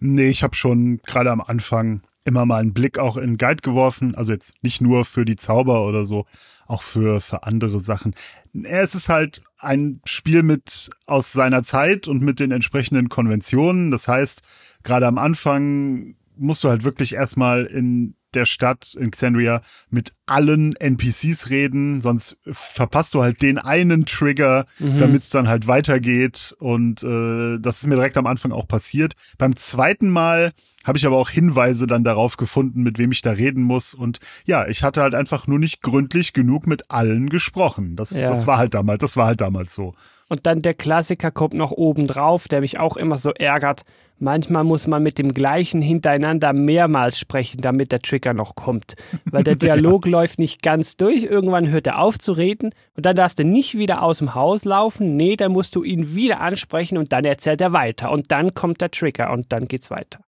Nee, 0.00 0.28
ich 0.28 0.42
habe 0.42 0.54
schon 0.54 1.02
gerade 1.04 1.30
am 1.30 1.42
Anfang 1.42 2.00
immer 2.24 2.46
mal 2.46 2.62
einen 2.62 2.72
Blick 2.72 2.98
auch 2.98 3.18
in 3.18 3.36
Guide 3.36 3.60
geworfen. 3.60 4.14
Also 4.14 4.32
jetzt 4.32 4.54
nicht 4.62 4.80
nur 4.80 5.04
für 5.04 5.26
die 5.26 5.36
Zauber 5.36 5.86
oder 5.86 6.06
so, 6.06 6.24
auch 6.66 6.80
für, 6.80 7.20
für 7.20 7.42
andere 7.42 7.78
Sachen. 7.78 8.14
Es 8.62 8.94
ist 8.94 9.10
halt 9.10 9.42
ein 9.58 10.00
Spiel 10.06 10.42
mit 10.42 10.88
aus 11.04 11.32
seiner 11.32 11.62
Zeit 11.62 12.08
und 12.08 12.22
mit 12.22 12.40
den 12.40 12.52
entsprechenden 12.52 13.10
Konventionen. 13.10 13.90
Das 13.90 14.08
heißt, 14.08 14.40
gerade 14.82 15.06
am 15.06 15.18
Anfang 15.18 16.16
musst 16.36 16.64
du 16.64 16.70
halt 16.70 16.84
wirklich 16.84 17.12
erstmal 17.12 17.66
in 17.66 18.14
der 18.34 18.46
Stadt 18.46 18.94
in 18.94 19.10
Xandria 19.10 19.62
mit 19.90 20.14
allen 20.26 20.74
NPCs 20.76 21.50
reden, 21.50 22.00
sonst 22.00 22.38
verpasst 22.46 23.14
du 23.14 23.22
halt 23.22 23.42
den 23.42 23.58
einen 23.58 24.06
Trigger, 24.06 24.66
mhm. 24.78 24.98
damit 24.98 25.22
es 25.22 25.30
dann 25.30 25.48
halt 25.48 25.66
weitergeht. 25.66 26.54
Und 26.58 27.02
äh, 27.02 27.58
das 27.58 27.78
ist 27.78 27.86
mir 27.86 27.96
direkt 27.96 28.16
am 28.16 28.26
Anfang 28.26 28.52
auch 28.52 28.66
passiert. 28.66 29.14
Beim 29.38 29.56
zweiten 29.56 30.08
Mal 30.08 30.52
habe 30.84 30.98
ich 30.98 31.06
aber 31.06 31.16
auch 31.16 31.30
Hinweise 31.30 31.86
dann 31.86 32.04
darauf 32.04 32.36
gefunden, 32.36 32.82
mit 32.82 32.98
wem 32.98 33.10
ich 33.10 33.22
da 33.22 33.32
reden 33.32 33.62
muss. 33.62 33.94
Und 33.94 34.20
ja, 34.46 34.66
ich 34.66 34.82
hatte 34.82 35.02
halt 35.02 35.14
einfach 35.14 35.46
nur 35.46 35.58
nicht 35.58 35.82
gründlich 35.82 36.32
genug 36.32 36.66
mit 36.66 36.90
allen 36.90 37.30
gesprochen. 37.30 37.96
Das, 37.96 38.10
ja. 38.10 38.28
das 38.28 38.46
war 38.46 38.58
halt 38.58 38.74
damals, 38.74 39.00
das 39.00 39.16
war 39.16 39.26
halt 39.26 39.40
damals 39.40 39.74
so. 39.74 39.94
Und 40.28 40.46
dann 40.46 40.62
der 40.62 40.74
Klassiker 40.74 41.30
kommt 41.30 41.54
noch 41.54 41.70
oben 41.70 42.06
drauf, 42.06 42.48
der 42.48 42.60
mich 42.60 42.78
auch 42.78 42.96
immer 42.96 43.16
so 43.16 43.30
ärgert. 43.30 43.82
Manchmal 44.18 44.64
muss 44.64 44.86
man 44.86 45.02
mit 45.02 45.18
dem 45.18 45.34
gleichen 45.34 45.82
hintereinander 45.82 46.52
mehrmals 46.52 47.18
sprechen, 47.18 47.60
damit 47.60 47.92
der 47.92 48.00
Trigger 48.00 48.32
noch 48.32 48.54
kommt. 48.54 48.94
Weil 49.26 49.44
der 49.44 49.54
Dialog. 49.56 50.06
Läuft 50.14 50.38
nicht 50.38 50.62
ganz 50.62 50.96
durch. 50.96 51.24
Irgendwann 51.24 51.68
hört 51.68 51.88
er 51.88 51.98
auf 51.98 52.18
zu 52.20 52.32
reden 52.32 52.70
und 52.94 53.04
dann 53.04 53.16
darfst 53.16 53.40
du 53.40 53.44
nicht 53.44 53.76
wieder 53.76 54.00
aus 54.02 54.18
dem 54.18 54.36
Haus 54.36 54.64
laufen. 54.64 55.16
Nee, 55.16 55.34
dann 55.34 55.50
musst 55.50 55.74
du 55.74 55.82
ihn 55.82 56.14
wieder 56.14 56.40
ansprechen 56.40 56.96
und 56.98 57.12
dann 57.12 57.24
erzählt 57.24 57.60
er 57.60 57.72
weiter. 57.72 58.12
Und 58.12 58.30
dann 58.30 58.54
kommt 58.54 58.80
der 58.80 58.92
Trigger 58.92 59.32
und 59.32 59.50
dann 59.52 59.66
geht's 59.66 59.90
weiter. 59.90 60.20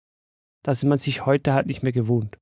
Das 0.65 0.79
ist 0.79 0.89
man 0.89 0.99
sich 0.99 1.25
heute 1.25 1.53
halt 1.53 1.69
nicht 1.69 1.85
mehr 1.85 1.93
gewohnt. 1.93 2.37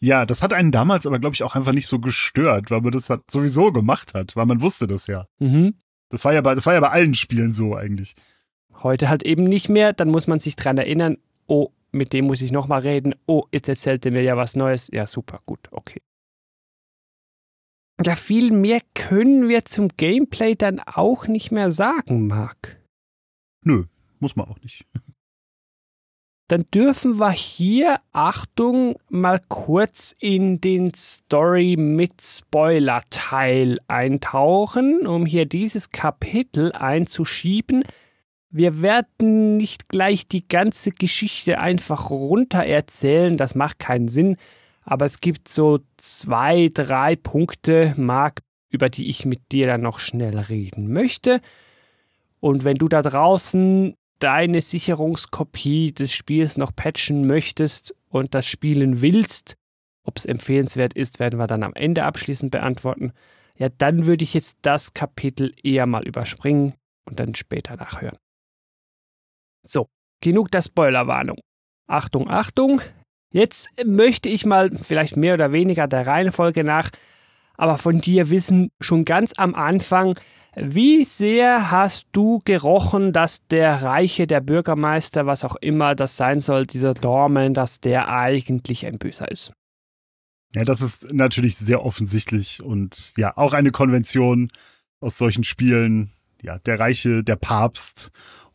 Ja, 0.00 0.26
das 0.26 0.42
hat 0.42 0.52
einen 0.52 0.72
damals 0.72 1.06
aber, 1.06 1.20
glaube 1.20 1.34
ich, 1.34 1.44
auch 1.44 1.54
einfach 1.54 1.72
nicht 1.72 1.86
so 1.86 2.00
gestört, 2.00 2.72
weil 2.72 2.80
man 2.80 2.90
das 2.90 3.08
halt 3.08 3.30
sowieso 3.30 3.70
gemacht 3.70 4.14
hat, 4.14 4.34
weil 4.34 4.46
man 4.46 4.60
wusste 4.60 4.88
das 4.88 5.06
ja. 5.06 5.26
Mhm. 5.38 5.74
Das 6.08 6.24
war 6.24 6.32
ja 6.32 6.40
bei, 6.40 6.56
das 6.56 6.66
war 6.66 6.74
ja 6.74 6.80
bei 6.80 6.90
allen 6.90 7.14
Spielen 7.14 7.52
so 7.52 7.76
eigentlich. 7.76 8.16
Heute 8.82 9.08
halt 9.08 9.22
eben 9.22 9.44
nicht 9.44 9.68
mehr, 9.68 9.92
dann 9.92 10.08
muss 10.08 10.26
man 10.26 10.40
sich 10.40 10.56
dran 10.56 10.76
erinnern, 10.76 11.18
oh, 11.46 11.68
mit 11.92 12.12
dem 12.12 12.26
muss 12.26 12.42
ich 12.42 12.50
nochmal 12.50 12.80
reden, 12.80 13.14
oh, 13.26 13.44
jetzt 13.52 13.68
erzählt 13.68 14.04
er 14.06 14.12
mir 14.12 14.22
ja 14.22 14.36
was 14.36 14.56
Neues. 14.56 14.88
Ja, 14.92 15.06
super, 15.06 15.40
gut, 15.46 15.68
okay. 15.70 16.00
Ja, 18.02 18.16
viel 18.16 18.50
mehr 18.50 18.80
können 18.94 19.48
wir 19.48 19.66
zum 19.66 19.88
Gameplay 19.88 20.54
dann 20.54 20.80
auch 20.80 21.26
nicht 21.26 21.50
mehr 21.50 21.70
sagen, 21.70 22.26
Marc. 22.26 22.80
Nö, 23.62 23.84
muss 24.20 24.36
man 24.36 24.48
auch 24.48 24.58
nicht. 24.62 24.86
Dann 26.48 26.64
dürfen 26.74 27.20
wir 27.20 27.30
hier, 27.30 28.00
Achtung, 28.12 28.96
mal 29.08 29.40
kurz 29.48 30.16
in 30.18 30.60
den 30.60 30.92
Story 30.94 31.76
mit 31.78 32.22
Spoiler-Teil 32.22 33.78
eintauchen, 33.86 35.06
um 35.06 35.26
hier 35.26 35.46
dieses 35.46 35.90
Kapitel 35.90 36.72
einzuschieben. 36.72 37.84
Wir 38.48 38.82
werden 38.82 39.58
nicht 39.58 39.88
gleich 39.88 40.26
die 40.26 40.48
ganze 40.48 40.90
Geschichte 40.90 41.60
einfach 41.60 42.10
runter 42.10 42.64
erzählen, 42.64 43.36
das 43.36 43.54
macht 43.54 43.78
keinen 43.78 44.08
Sinn, 44.08 44.36
aber 44.90 45.04
es 45.04 45.20
gibt 45.20 45.48
so 45.48 45.78
zwei, 45.98 46.68
drei 46.74 47.14
Punkte, 47.14 47.94
Marc, 47.96 48.40
über 48.70 48.88
die 48.88 49.08
ich 49.08 49.24
mit 49.24 49.52
dir 49.52 49.68
dann 49.68 49.82
noch 49.82 50.00
schnell 50.00 50.36
reden 50.36 50.92
möchte. 50.92 51.40
Und 52.40 52.64
wenn 52.64 52.74
du 52.74 52.88
da 52.88 53.00
draußen 53.00 53.94
deine 54.18 54.60
Sicherungskopie 54.60 55.92
des 55.92 56.12
Spiels 56.12 56.56
noch 56.56 56.74
patchen 56.74 57.24
möchtest 57.28 57.94
und 58.08 58.34
das 58.34 58.46
spielen 58.46 59.00
willst, 59.00 59.54
ob 60.02 60.16
es 60.16 60.26
empfehlenswert 60.26 60.94
ist, 60.94 61.20
werden 61.20 61.38
wir 61.38 61.46
dann 61.46 61.62
am 61.62 61.74
Ende 61.74 62.02
abschließend 62.02 62.50
beantworten. 62.50 63.12
Ja, 63.56 63.68
dann 63.68 64.06
würde 64.06 64.24
ich 64.24 64.34
jetzt 64.34 64.58
das 64.62 64.92
Kapitel 64.92 65.54
eher 65.62 65.86
mal 65.86 66.02
überspringen 66.02 66.74
und 67.04 67.20
dann 67.20 67.36
später 67.36 67.76
nachhören. 67.76 68.18
So, 69.62 69.86
genug 70.20 70.50
der 70.50 70.62
Spoilerwarnung. 70.62 71.38
Achtung, 71.86 72.28
Achtung. 72.28 72.80
Jetzt 73.32 73.68
möchte 73.84 74.28
ich 74.28 74.44
mal 74.44 74.70
vielleicht 74.76 75.16
mehr 75.16 75.34
oder 75.34 75.52
weniger 75.52 75.86
der 75.86 76.06
Reihenfolge 76.06 76.64
nach, 76.64 76.90
aber 77.56 77.78
von 77.78 78.00
dir 78.00 78.30
wissen 78.30 78.72
schon 78.80 79.04
ganz 79.04 79.32
am 79.36 79.54
Anfang, 79.54 80.18
wie 80.56 81.04
sehr 81.04 81.70
hast 81.70 82.08
du 82.10 82.40
gerochen, 82.44 83.12
dass 83.12 83.46
der 83.46 83.82
Reiche, 83.82 84.26
der 84.26 84.40
Bürgermeister, 84.40 85.26
was 85.26 85.44
auch 85.44 85.54
immer 85.56 85.94
das 85.94 86.16
sein 86.16 86.40
soll, 86.40 86.66
dieser 86.66 86.92
Dorman, 86.92 87.54
dass 87.54 87.80
der 87.80 88.08
eigentlich 88.08 88.84
ein 88.84 88.98
Böser 88.98 89.30
ist? 89.30 89.52
Ja, 90.54 90.64
das 90.64 90.80
ist 90.80 91.12
natürlich 91.12 91.56
sehr 91.56 91.84
offensichtlich 91.84 92.60
und 92.60 93.12
ja, 93.16 93.36
auch 93.36 93.52
eine 93.52 93.70
Konvention 93.70 94.50
aus 95.00 95.16
solchen 95.16 95.44
Spielen. 95.44 96.10
ja, 96.42 96.58
der 96.58 96.80
Reiche, 96.80 97.22
der 97.22 97.36
Papst 97.36 98.10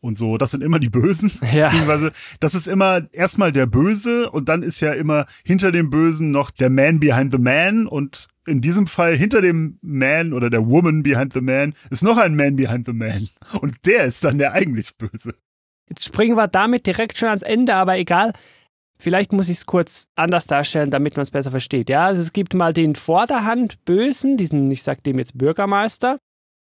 und 0.05 0.17
so, 0.17 0.37
das 0.37 0.51
sind 0.51 0.63
immer 0.63 0.79
die 0.79 0.89
Bösen. 0.89 1.31
Ja. 1.55 1.65
Beziehungsweise, 1.65 2.11
das 2.39 2.53
ist 2.55 2.67
immer 2.67 3.07
erstmal 3.13 3.51
der 3.51 3.65
Böse 3.65 4.29
und 4.29 4.49
dann 4.49 4.61
ist 4.61 4.81
ja 4.81 4.93
immer 4.93 5.25
hinter 5.45 5.71
dem 5.71 5.89
Bösen 5.89 6.31
noch 6.31 6.51
der 6.51 6.69
Man 6.69 6.99
behind 6.99 7.31
the 7.31 7.37
Man 7.37 7.87
und 7.87 8.27
in 8.45 8.61
diesem 8.61 8.87
Fall 8.87 9.15
hinter 9.15 9.41
dem 9.41 9.79
Man 9.81 10.33
oder 10.33 10.49
der 10.49 10.67
Woman 10.67 11.03
behind 11.03 11.33
the 11.33 11.41
Man 11.41 11.73
ist 11.89 12.03
noch 12.03 12.17
ein 12.17 12.35
Man 12.35 12.55
behind 12.55 12.85
the 12.85 12.93
Man. 12.93 13.29
Und 13.61 13.85
der 13.85 14.05
ist 14.05 14.23
dann 14.23 14.37
der 14.37 14.53
eigentlich 14.53 14.95
Böse. 14.97 15.33
Jetzt 15.89 16.05
springen 16.05 16.35
wir 16.35 16.47
damit 16.47 16.85
direkt 16.85 17.17
schon 17.17 17.29
ans 17.29 17.41
Ende, 17.41 17.73
aber 17.73 17.97
egal. 17.97 18.33
Vielleicht 18.97 19.33
muss 19.33 19.49
ich 19.49 19.57
es 19.57 19.65
kurz 19.65 20.07
anders 20.15 20.45
darstellen, 20.45 20.89
damit 20.89 21.15
man 21.17 21.23
es 21.23 21.31
besser 21.31 21.51
versteht. 21.51 21.89
Ja, 21.89 22.05
also 22.05 22.21
es 22.21 22.33
gibt 22.33 22.53
mal 22.53 22.73
den 22.73 22.95
Vorderhand 22.95 23.83
Bösen, 23.85 24.37
diesen, 24.37 24.69
ich 24.71 24.83
sag 24.83 25.03
dem 25.03 25.19
jetzt 25.19 25.37
Bürgermeister. 25.37 26.17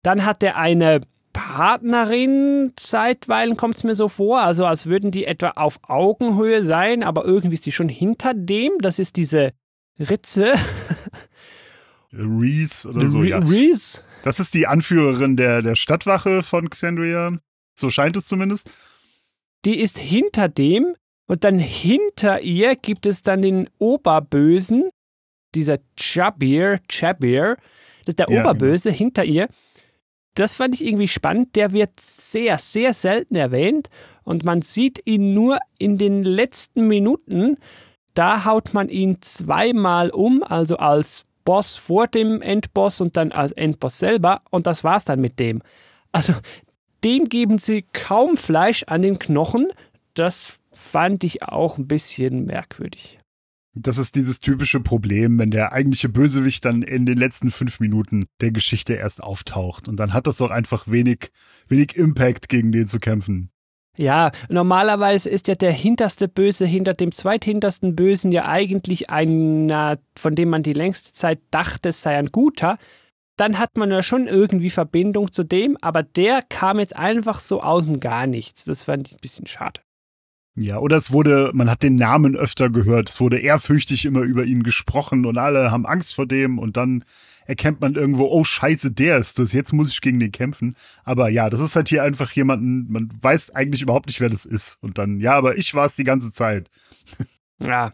Dann 0.02 0.24
hat 0.24 0.42
er 0.42 0.56
eine 0.56 1.00
Partnerin, 1.38 2.72
zeitweilen 2.74 3.56
kommt 3.56 3.76
es 3.76 3.84
mir 3.84 3.94
so 3.94 4.08
vor, 4.08 4.40
also 4.40 4.66
als 4.66 4.86
würden 4.86 5.12
die 5.12 5.24
etwa 5.24 5.50
auf 5.50 5.78
Augenhöhe 5.84 6.64
sein, 6.64 7.04
aber 7.04 7.24
irgendwie 7.24 7.54
ist 7.54 7.64
die 7.64 7.70
schon 7.70 7.88
hinter 7.88 8.34
dem. 8.34 8.72
Das 8.80 8.98
ist 8.98 9.14
diese 9.14 9.52
Ritze. 10.00 10.54
Reese 12.12 12.88
oder 12.88 13.06
so, 13.06 13.22
ja. 13.22 13.38
Reese. 13.38 14.00
Das 14.24 14.40
ist 14.40 14.52
die 14.52 14.66
Anführerin 14.66 15.36
der, 15.36 15.62
der 15.62 15.76
Stadtwache 15.76 16.42
von 16.42 16.68
Xandria. 16.70 17.38
So 17.78 17.88
scheint 17.88 18.16
es 18.16 18.26
zumindest. 18.26 18.72
Die 19.64 19.78
ist 19.78 20.00
hinter 20.00 20.48
dem 20.48 20.96
und 21.28 21.44
dann 21.44 21.60
hinter 21.60 22.40
ihr 22.40 22.74
gibt 22.74 23.06
es 23.06 23.22
dann 23.22 23.42
den 23.42 23.70
Oberbösen, 23.78 24.88
dieser 25.54 25.78
Chabir, 25.96 26.80
Chabir, 26.90 27.56
das 28.00 28.08
ist 28.08 28.18
der 28.18 28.28
Ja, 28.28 28.40
Oberböse 28.40 28.90
hinter 28.90 29.24
ihr. 29.24 29.48
Das 30.34 30.54
fand 30.54 30.74
ich 30.74 30.84
irgendwie 30.84 31.08
spannend. 31.08 31.56
Der 31.56 31.72
wird 31.72 31.98
sehr, 32.00 32.58
sehr 32.58 32.94
selten 32.94 33.34
erwähnt 33.34 33.88
und 34.22 34.44
man 34.44 34.62
sieht 34.62 35.06
ihn 35.06 35.34
nur 35.34 35.58
in 35.78 35.98
den 35.98 36.22
letzten 36.22 36.86
Minuten. 36.86 37.56
Da 38.14 38.44
haut 38.44 38.74
man 38.74 38.88
ihn 38.88 39.22
zweimal 39.22 40.10
um, 40.10 40.42
also 40.42 40.76
als 40.76 41.24
Boss 41.44 41.76
vor 41.76 42.06
dem 42.06 42.42
Endboss 42.42 43.00
und 43.00 43.16
dann 43.16 43.32
als 43.32 43.52
Endboss 43.52 43.98
selber 43.98 44.42
und 44.50 44.66
das 44.66 44.84
war's 44.84 45.04
dann 45.04 45.20
mit 45.20 45.38
dem. 45.38 45.62
Also 46.12 46.34
dem 47.04 47.28
geben 47.28 47.58
sie 47.58 47.86
kaum 47.92 48.36
Fleisch 48.36 48.84
an 48.86 49.02
den 49.02 49.18
Knochen. 49.18 49.68
Das 50.14 50.58
fand 50.72 51.24
ich 51.24 51.42
auch 51.42 51.78
ein 51.78 51.88
bisschen 51.88 52.44
merkwürdig. 52.44 53.18
Das 53.74 53.98
ist 53.98 54.14
dieses 54.14 54.40
typische 54.40 54.80
Problem, 54.80 55.38
wenn 55.38 55.50
der 55.50 55.72
eigentliche 55.72 56.08
Bösewicht 56.08 56.64
dann 56.64 56.82
in 56.82 57.06
den 57.06 57.18
letzten 57.18 57.50
fünf 57.50 57.80
Minuten 57.80 58.26
der 58.40 58.50
Geschichte 58.50 58.94
erst 58.94 59.22
auftaucht. 59.22 59.88
Und 59.88 59.96
dann 59.96 60.12
hat 60.12 60.26
das 60.26 60.38
doch 60.38 60.50
einfach 60.50 60.88
wenig, 60.88 61.30
wenig 61.68 61.96
Impact, 61.96 62.48
gegen 62.48 62.72
den 62.72 62.88
zu 62.88 62.98
kämpfen. 62.98 63.50
Ja, 63.98 64.30
normalerweise 64.48 65.28
ist 65.28 65.48
ja 65.48 65.56
der 65.56 65.72
hinterste 65.72 66.28
Böse 66.28 66.64
hinter 66.66 66.94
dem 66.94 67.10
zweithintersten 67.10 67.96
Bösen 67.96 68.30
ja 68.30 68.46
eigentlich 68.46 69.10
einer, 69.10 69.98
von 70.16 70.36
dem 70.36 70.50
man 70.50 70.62
die 70.62 70.72
längste 70.72 71.12
Zeit 71.12 71.40
dachte, 71.50 71.88
es 71.88 72.00
sei 72.00 72.16
ein 72.16 72.28
guter. 72.28 72.78
Dann 73.36 73.58
hat 73.58 73.76
man 73.76 73.90
ja 73.90 74.02
schon 74.04 74.28
irgendwie 74.28 74.70
Verbindung 74.70 75.32
zu 75.32 75.42
dem, 75.42 75.76
aber 75.80 76.04
der 76.04 76.42
kam 76.42 76.78
jetzt 76.78 76.94
einfach 76.94 77.40
so 77.40 77.60
außen 77.60 77.98
gar 77.98 78.28
nichts. 78.28 78.64
Das 78.64 78.84
fand 78.84 79.08
ich 79.08 79.14
ein 79.14 79.20
bisschen 79.20 79.46
schade. 79.46 79.80
Ja, 80.60 80.78
oder 80.78 80.96
es 80.96 81.12
wurde, 81.12 81.50
man 81.54 81.70
hat 81.70 81.82
den 81.82 81.94
Namen 81.94 82.34
öfter 82.34 82.68
gehört, 82.68 83.08
es 83.08 83.20
wurde 83.20 83.38
ehrfürchtig 83.38 84.04
immer 84.04 84.22
über 84.22 84.44
ihn 84.44 84.64
gesprochen 84.64 85.24
und 85.24 85.38
alle 85.38 85.70
haben 85.70 85.86
Angst 85.86 86.14
vor 86.14 86.26
dem 86.26 86.58
und 86.58 86.76
dann 86.76 87.04
erkennt 87.46 87.80
man 87.80 87.94
irgendwo, 87.94 88.26
oh 88.26 88.44
scheiße, 88.44 88.90
der 88.90 89.16
ist 89.18 89.38
das, 89.38 89.52
jetzt 89.52 89.72
muss 89.72 89.90
ich 89.90 90.00
gegen 90.00 90.20
den 90.20 90.32
kämpfen. 90.32 90.76
Aber 91.04 91.30
ja, 91.30 91.48
das 91.48 91.60
ist 91.60 91.76
halt 91.76 91.88
hier 91.88 92.02
einfach 92.02 92.30
jemanden, 92.32 92.92
man 92.92 93.08
weiß 93.20 93.50
eigentlich 93.54 93.82
überhaupt 93.82 94.06
nicht, 94.06 94.20
wer 94.20 94.28
das 94.28 94.44
ist. 94.44 94.78
Und 94.82 94.98
dann, 94.98 95.18
ja, 95.18 95.32
aber 95.32 95.56
ich 95.56 95.74
war 95.74 95.86
es 95.86 95.96
die 95.96 96.04
ganze 96.04 96.32
Zeit. 96.32 96.68
Ja. 97.60 97.92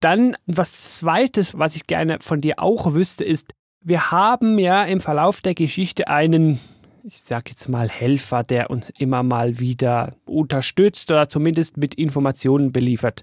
Dann 0.00 0.38
was 0.46 0.96
zweites, 0.96 1.58
was 1.58 1.76
ich 1.76 1.86
gerne 1.86 2.16
von 2.20 2.40
dir 2.40 2.60
auch 2.60 2.94
wüsste, 2.94 3.24
ist, 3.24 3.52
wir 3.82 4.10
haben 4.10 4.58
ja 4.58 4.84
im 4.84 5.00
Verlauf 5.00 5.42
der 5.42 5.54
Geschichte 5.54 6.08
einen, 6.08 6.58
ich 7.04 7.20
sag 7.20 7.48
jetzt 7.48 7.68
mal, 7.68 7.88
Helfer, 7.88 8.42
der 8.42 8.70
uns 8.70 8.90
immer 8.90 9.22
mal 9.22 9.58
wieder 9.58 10.14
unterstützt 10.24 11.10
oder 11.10 11.28
zumindest 11.28 11.76
mit 11.76 11.94
Informationen 11.94 12.72
beliefert. 12.72 13.22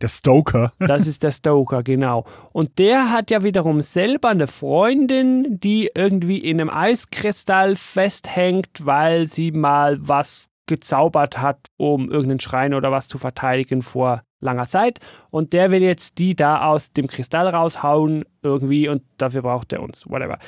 Der 0.00 0.08
Stoker. 0.08 0.72
Das 0.78 1.06
ist 1.06 1.22
der 1.22 1.30
Stoker, 1.30 1.82
genau. 1.82 2.24
Und 2.52 2.78
der 2.78 3.10
hat 3.10 3.30
ja 3.30 3.44
wiederum 3.44 3.80
selber 3.80 4.30
eine 4.30 4.46
Freundin, 4.46 5.60
die 5.60 5.90
irgendwie 5.94 6.38
in 6.38 6.60
einem 6.60 6.70
Eiskristall 6.70 7.76
festhängt, 7.76 8.84
weil 8.84 9.28
sie 9.28 9.52
mal 9.52 9.98
was 10.00 10.50
gezaubert 10.66 11.38
hat, 11.38 11.68
um 11.76 12.10
irgendeinen 12.10 12.40
Schrein 12.40 12.74
oder 12.74 12.90
was 12.90 13.08
zu 13.08 13.18
verteidigen 13.18 13.82
vor 13.82 14.22
langer 14.40 14.68
Zeit. 14.68 14.98
Und 15.30 15.52
der 15.52 15.70
will 15.70 15.82
jetzt 15.82 16.18
die 16.18 16.34
da 16.34 16.64
aus 16.64 16.92
dem 16.92 17.06
Kristall 17.06 17.48
raushauen 17.48 18.24
irgendwie 18.42 18.88
und 18.88 19.02
dafür 19.18 19.42
braucht 19.42 19.72
er 19.72 19.82
uns. 19.82 20.08
Whatever. 20.08 20.38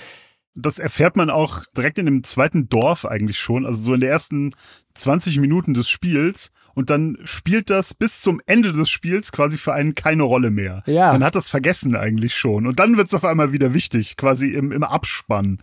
Das 0.55 0.79
erfährt 0.79 1.17
man 1.17 1.31
auch 1.31 1.65
direkt 1.77 1.99
in 1.99 2.07
dem 2.07 2.23
zweiten 2.23 2.69
Dorf 2.69 3.05
eigentlich 3.05 3.39
schon, 3.39 3.67
also 3.67 3.83
so 3.83 3.95
in 3.95 4.01
den 4.01 4.09
ersten 4.09 4.55
20 4.95 5.39
Minuten 5.39 5.75
des 5.75 5.89
Spiels. 5.89 6.53
Und 6.75 6.91
dann 6.91 7.19
spielt 7.25 7.71
das 7.71 7.95
bis 7.95 8.21
zum 8.21 8.41
Ende 8.47 8.73
des 8.73 8.89
Spiels 8.89 9.33
quasi 9.33 9.57
für 9.59 9.73
einen 9.75 9.95
keine 9.95 10.25
Rolle 10.25 10.51
mehr. 10.51 10.83
Ja. 10.87 11.13
Man 11.13 11.25
hat 11.25 11.35
das 11.35 11.49
vergessen 11.49 11.97
eigentlich 11.97 12.35
schon. 12.35 12.67
Und 12.67 12.79
dann 12.79 12.97
wird 12.97 13.09
es 13.09 13.15
auf 13.15 13.25
einmal 13.25 13.53
wieder 13.53 13.75
wichtig, 13.75 14.17
quasi 14.17 14.51
im, 14.51 14.73
im 14.73 14.83
Abspann. 14.83 15.61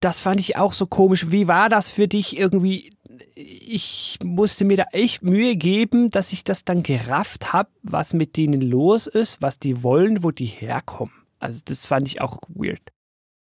Das 0.00 0.20
fand 0.20 0.40
ich 0.40 0.56
auch 0.56 0.72
so 0.72 0.86
komisch. 0.86 1.30
Wie 1.30 1.48
war 1.48 1.68
das 1.68 1.88
für 1.88 2.08
dich 2.08 2.36
irgendwie? 2.36 2.92
Ich 3.34 4.18
musste 4.22 4.64
mir 4.64 4.76
da 4.76 4.84
echt 4.92 5.22
Mühe 5.22 5.56
geben, 5.56 6.10
dass 6.10 6.32
ich 6.32 6.44
das 6.44 6.64
dann 6.64 6.82
gerafft 6.82 7.52
habe, 7.52 7.70
was 7.82 8.12
mit 8.12 8.36
denen 8.36 8.60
los 8.60 9.06
ist, 9.06 9.40
was 9.40 9.58
die 9.58 9.82
wollen, 9.82 10.22
wo 10.22 10.30
die 10.30 10.44
herkommen. 10.46 11.14
Also 11.38 11.60
das 11.64 11.84
fand 11.86 12.06
ich 12.08 12.20
auch 12.20 12.38
weird. 12.48 12.93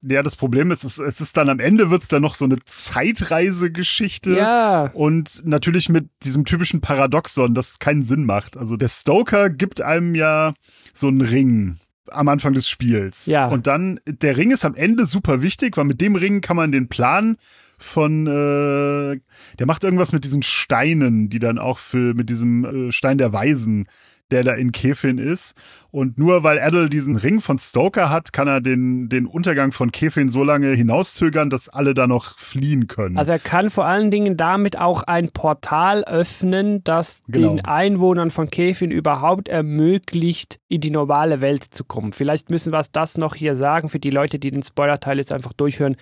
Ja, 0.05 0.21
das 0.21 0.35
Problem 0.35 0.71
ist, 0.71 0.83
es, 0.83 0.97
es 0.97 1.21
ist 1.21 1.37
dann 1.37 1.49
am 1.49 1.59
Ende 1.59 1.89
wird's 1.89 2.07
dann 2.07 2.21
noch 2.21 2.35
so 2.35 2.45
eine 2.45 2.57
Zeitreisegeschichte. 2.65 4.35
Ja. 4.35 4.91
Und 4.93 5.41
natürlich 5.45 5.89
mit 5.89 6.09
diesem 6.23 6.45
typischen 6.45 6.81
Paradoxon, 6.81 7.53
das 7.53 7.79
keinen 7.79 8.01
Sinn 8.01 8.25
macht. 8.25 8.57
Also 8.57 8.75
der 8.77 8.89
Stoker 8.89 9.49
gibt 9.49 9.81
einem 9.81 10.15
ja 10.15 10.53
so 10.93 11.07
einen 11.07 11.21
Ring 11.21 11.77
am 12.11 12.27
Anfang 12.27 12.53
des 12.53 12.67
Spiels. 12.67 13.25
Ja. 13.25 13.47
Und 13.47 13.67
dann, 13.67 13.99
der 14.05 14.37
Ring 14.37 14.51
ist 14.51 14.65
am 14.65 14.75
Ende 14.75 15.05
super 15.05 15.41
wichtig, 15.41 15.77
weil 15.77 15.85
mit 15.85 16.01
dem 16.01 16.15
Ring 16.15 16.41
kann 16.41 16.57
man 16.57 16.71
den 16.71 16.89
Plan 16.89 17.37
von, 17.77 18.27
äh, 18.27 19.19
der 19.59 19.65
macht 19.65 19.83
irgendwas 19.83 20.11
mit 20.11 20.23
diesen 20.23 20.43
Steinen, 20.43 21.29
die 21.29 21.39
dann 21.39 21.59
auch 21.59 21.79
für, 21.79 22.13
mit 22.13 22.29
diesem 22.29 22.89
äh, 22.89 22.91
Stein 22.91 23.17
der 23.17 23.33
Weisen, 23.33 23.87
der 24.33 24.43
da 24.43 24.53
in 24.53 24.71
Kefin 24.71 25.19
ist. 25.19 25.55
Und 25.91 26.17
nur 26.17 26.43
weil 26.43 26.59
Adel 26.59 26.89
diesen 26.89 27.15
Ring 27.17 27.39
von 27.39 27.59
Stoker 27.59 28.09
hat, 28.09 28.33
kann 28.33 28.47
er 28.47 28.61
den, 28.61 29.09
den 29.09 29.27
Untergang 29.27 29.71
von 29.71 29.91
Kefin 29.91 30.27
so 30.27 30.43
lange 30.43 30.69
hinauszögern, 30.71 31.51
dass 31.51 31.69
alle 31.69 31.93
da 31.93 32.07
noch 32.07 32.39
fliehen 32.39 32.87
können. 32.87 33.15
Also 33.15 33.31
er 33.31 33.37
kann 33.37 33.69
vor 33.69 33.85
allen 33.85 34.09
Dingen 34.09 34.35
damit 34.35 34.75
auch 34.75 35.03
ein 35.03 35.29
Portal 35.29 36.03
öffnen, 36.03 36.83
das 36.83 37.21
Genau. 37.27 37.49
den 37.49 37.65
Einwohnern 37.65 38.31
von 38.31 38.49
Kefin 38.49 38.89
überhaupt 38.89 39.47
ermöglicht, 39.49 40.59
in 40.67 40.81
die 40.81 40.89
normale 40.89 41.41
Welt 41.41 41.63
zu 41.63 41.83
kommen. 41.83 42.11
Vielleicht 42.11 42.49
müssen 42.49 42.73
wir 42.73 42.83
das 42.91 43.17
noch 43.19 43.35
hier 43.35 43.55
sagen 43.55 43.87
für 43.87 43.99
die 43.99 44.09
Leute, 44.09 44.39
die 44.39 44.49
den 44.49 44.63
Spoiler-Teil 44.63 45.19
jetzt 45.19 45.31
einfach 45.31 45.53
durchhören. 45.53 45.95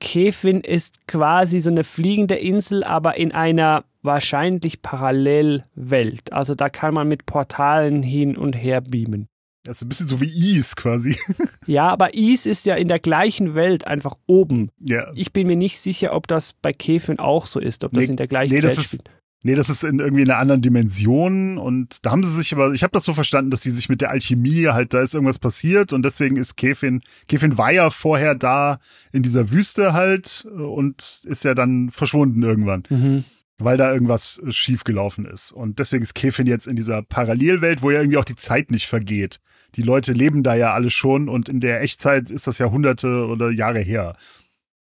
Kefin 0.00 0.60
ist 0.60 1.08
quasi 1.08 1.58
so 1.58 1.70
eine 1.70 1.82
fliegende 1.82 2.36
Insel, 2.36 2.84
aber 2.84 3.16
in 3.16 3.32
einer 3.32 3.84
wahrscheinlich 4.04 4.82
Parallelwelt. 4.82 6.32
Also 6.32 6.54
da 6.54 6.68
kann 6.68 6.94
man 6.94 7.08
mit 7.08 7.26
Portalen 7.26 8.02
hin 8.02 8.36
und 8.36 8.52
her 8.54 8.80
beamen. 8.80 9.26
Das 9.64 9.78
ist 9.78 9.82
ein 9.82 9.88
bisschen 9.88 10.08
so 10.08 10.20
wie 10.20 10.56
Is 10.56 10.76
quasi. 10.76 11.16
Ja, 11.66 11.88
aber 11.88 12.12
Is 12.14 12.44
ist 12.44 12.66
ja 12.66 12.74
in 12.74 12.88
der 12.88 12.98
gleichen 12.98 13.54
Welt 13.54 13.86
einfach 13.86 14.14
oben. 14.26 14.68
ja. 14.80 15.10
Ich 15.14 15.32
bin 15.32 15.46
mir 15.46 15.56
nicht 15.56 15.78
sicher, 15.80 16.12
ob 16.14 16.26
das 16.28 16.52
bei 16.52 16.74
Kefin 16.74 17.18
auch 17.18 17.46
so 17.46 17.58
ist, 17.58 17.82
ob 17.84 17.92
das 17.92 18.04
Nee, 18.04 18.10
in 18.10 18.16
der 18.16 18.26
gleichen 18.28 18.54
nee, 18.54 18.60
das 18.60 18.72
Welt 18.76 18.78
ist- 18.84 18.86
spielt. 18.88 19.10
Nee, 19.46 19.54
das 19.56 19.68
ist 19.68 19.84
in 19.84 19.98
irgendwie 19.98 20.22
in 20.22 20.30
einer 20.30 20.40
anderen 20.40 20.62
Dimension 20.62 21.58
und 21.58 22.04
da 22.06 22.12
haben 22.12 22.24
sie 22.24 22.34
sich 22.34 22.54
aber, 22.54 22.72
ich 22.72 22.82
habe 22.82 22.92
das 22.92 23.04
so 23.04 23.12
verstanden, 23.12 23.50
dass 23.50 23.60
sie 23.62 23.70
sich 23.70 23.90
mit 23.90 24.00
der 24.00 24.08
Alchemie 24.10 24.68
halt, 24.68 24.94
da 24.94 25.02
ist 25.02 25.12
irgendwas 25.14 25.38
passiert 25.38 25.92
und 25.92 26.02
deswegen 26.02 26.36
ist 26.36 26.56
Kefin, 26.56 27.02
Kefin 27.28 27.58
war 27.58 27.70
ja 27.70 27.90
vorher 27.90 28.34
da 28.34 28.78
in 29.12 29.22
dieser 29.22 29.50
Wüste 29.52 29.92
halt 29.92 30.46
und 30.50 31.20
ist 31.24 31.44
ja 31.44 31.54
dann 31.54 31.90
verschwunden 31.90 32.42
irgendwann, 32.42 32.84
Mhm. 32.88 33.24
Weil 33.58 33.76
da 33.76 33.92
irgendwas 33.92 34.40
äh, 34.44 34.50
schiefgelaufen 34.52 35.24
ist. 35.26 35.52
Und 35.52 35.78
deswegen 35.78 36.02
ist 36.02 36.14
Kefin 36.14 36.46
jetzt 36.46 36.66
in 36.66 36.76
dieser 36.76 37.02
Parallelwelt, 37.02 37.82
wo 37.82 37.90
ja 37.90 38.00
irgendwie 38.00 38.18
auch 38.18 38.24
die 38.24 38.36
Zeit 38.36 38.70
nicht 38.70 38.86
vergeht. 38.86 39.40
Die 39.76 39.82
Leute 39.82 40.12
leben 40.12 40.42
da 40.42 40.54
ja 40.54 40.72
alle 40.72 40.90
schon 40.90 41.28
und 41.28 41.48
in 41.48 41.60
der 41.60 41.80
Echtzeit 41.82 42.30
ist 42.30 42.46
das 42.46 42.58
Jahrhunderte 42.58 43.26
oder 43.26 43.50
Jahre 43.50 43.80
her. 43.80 44.16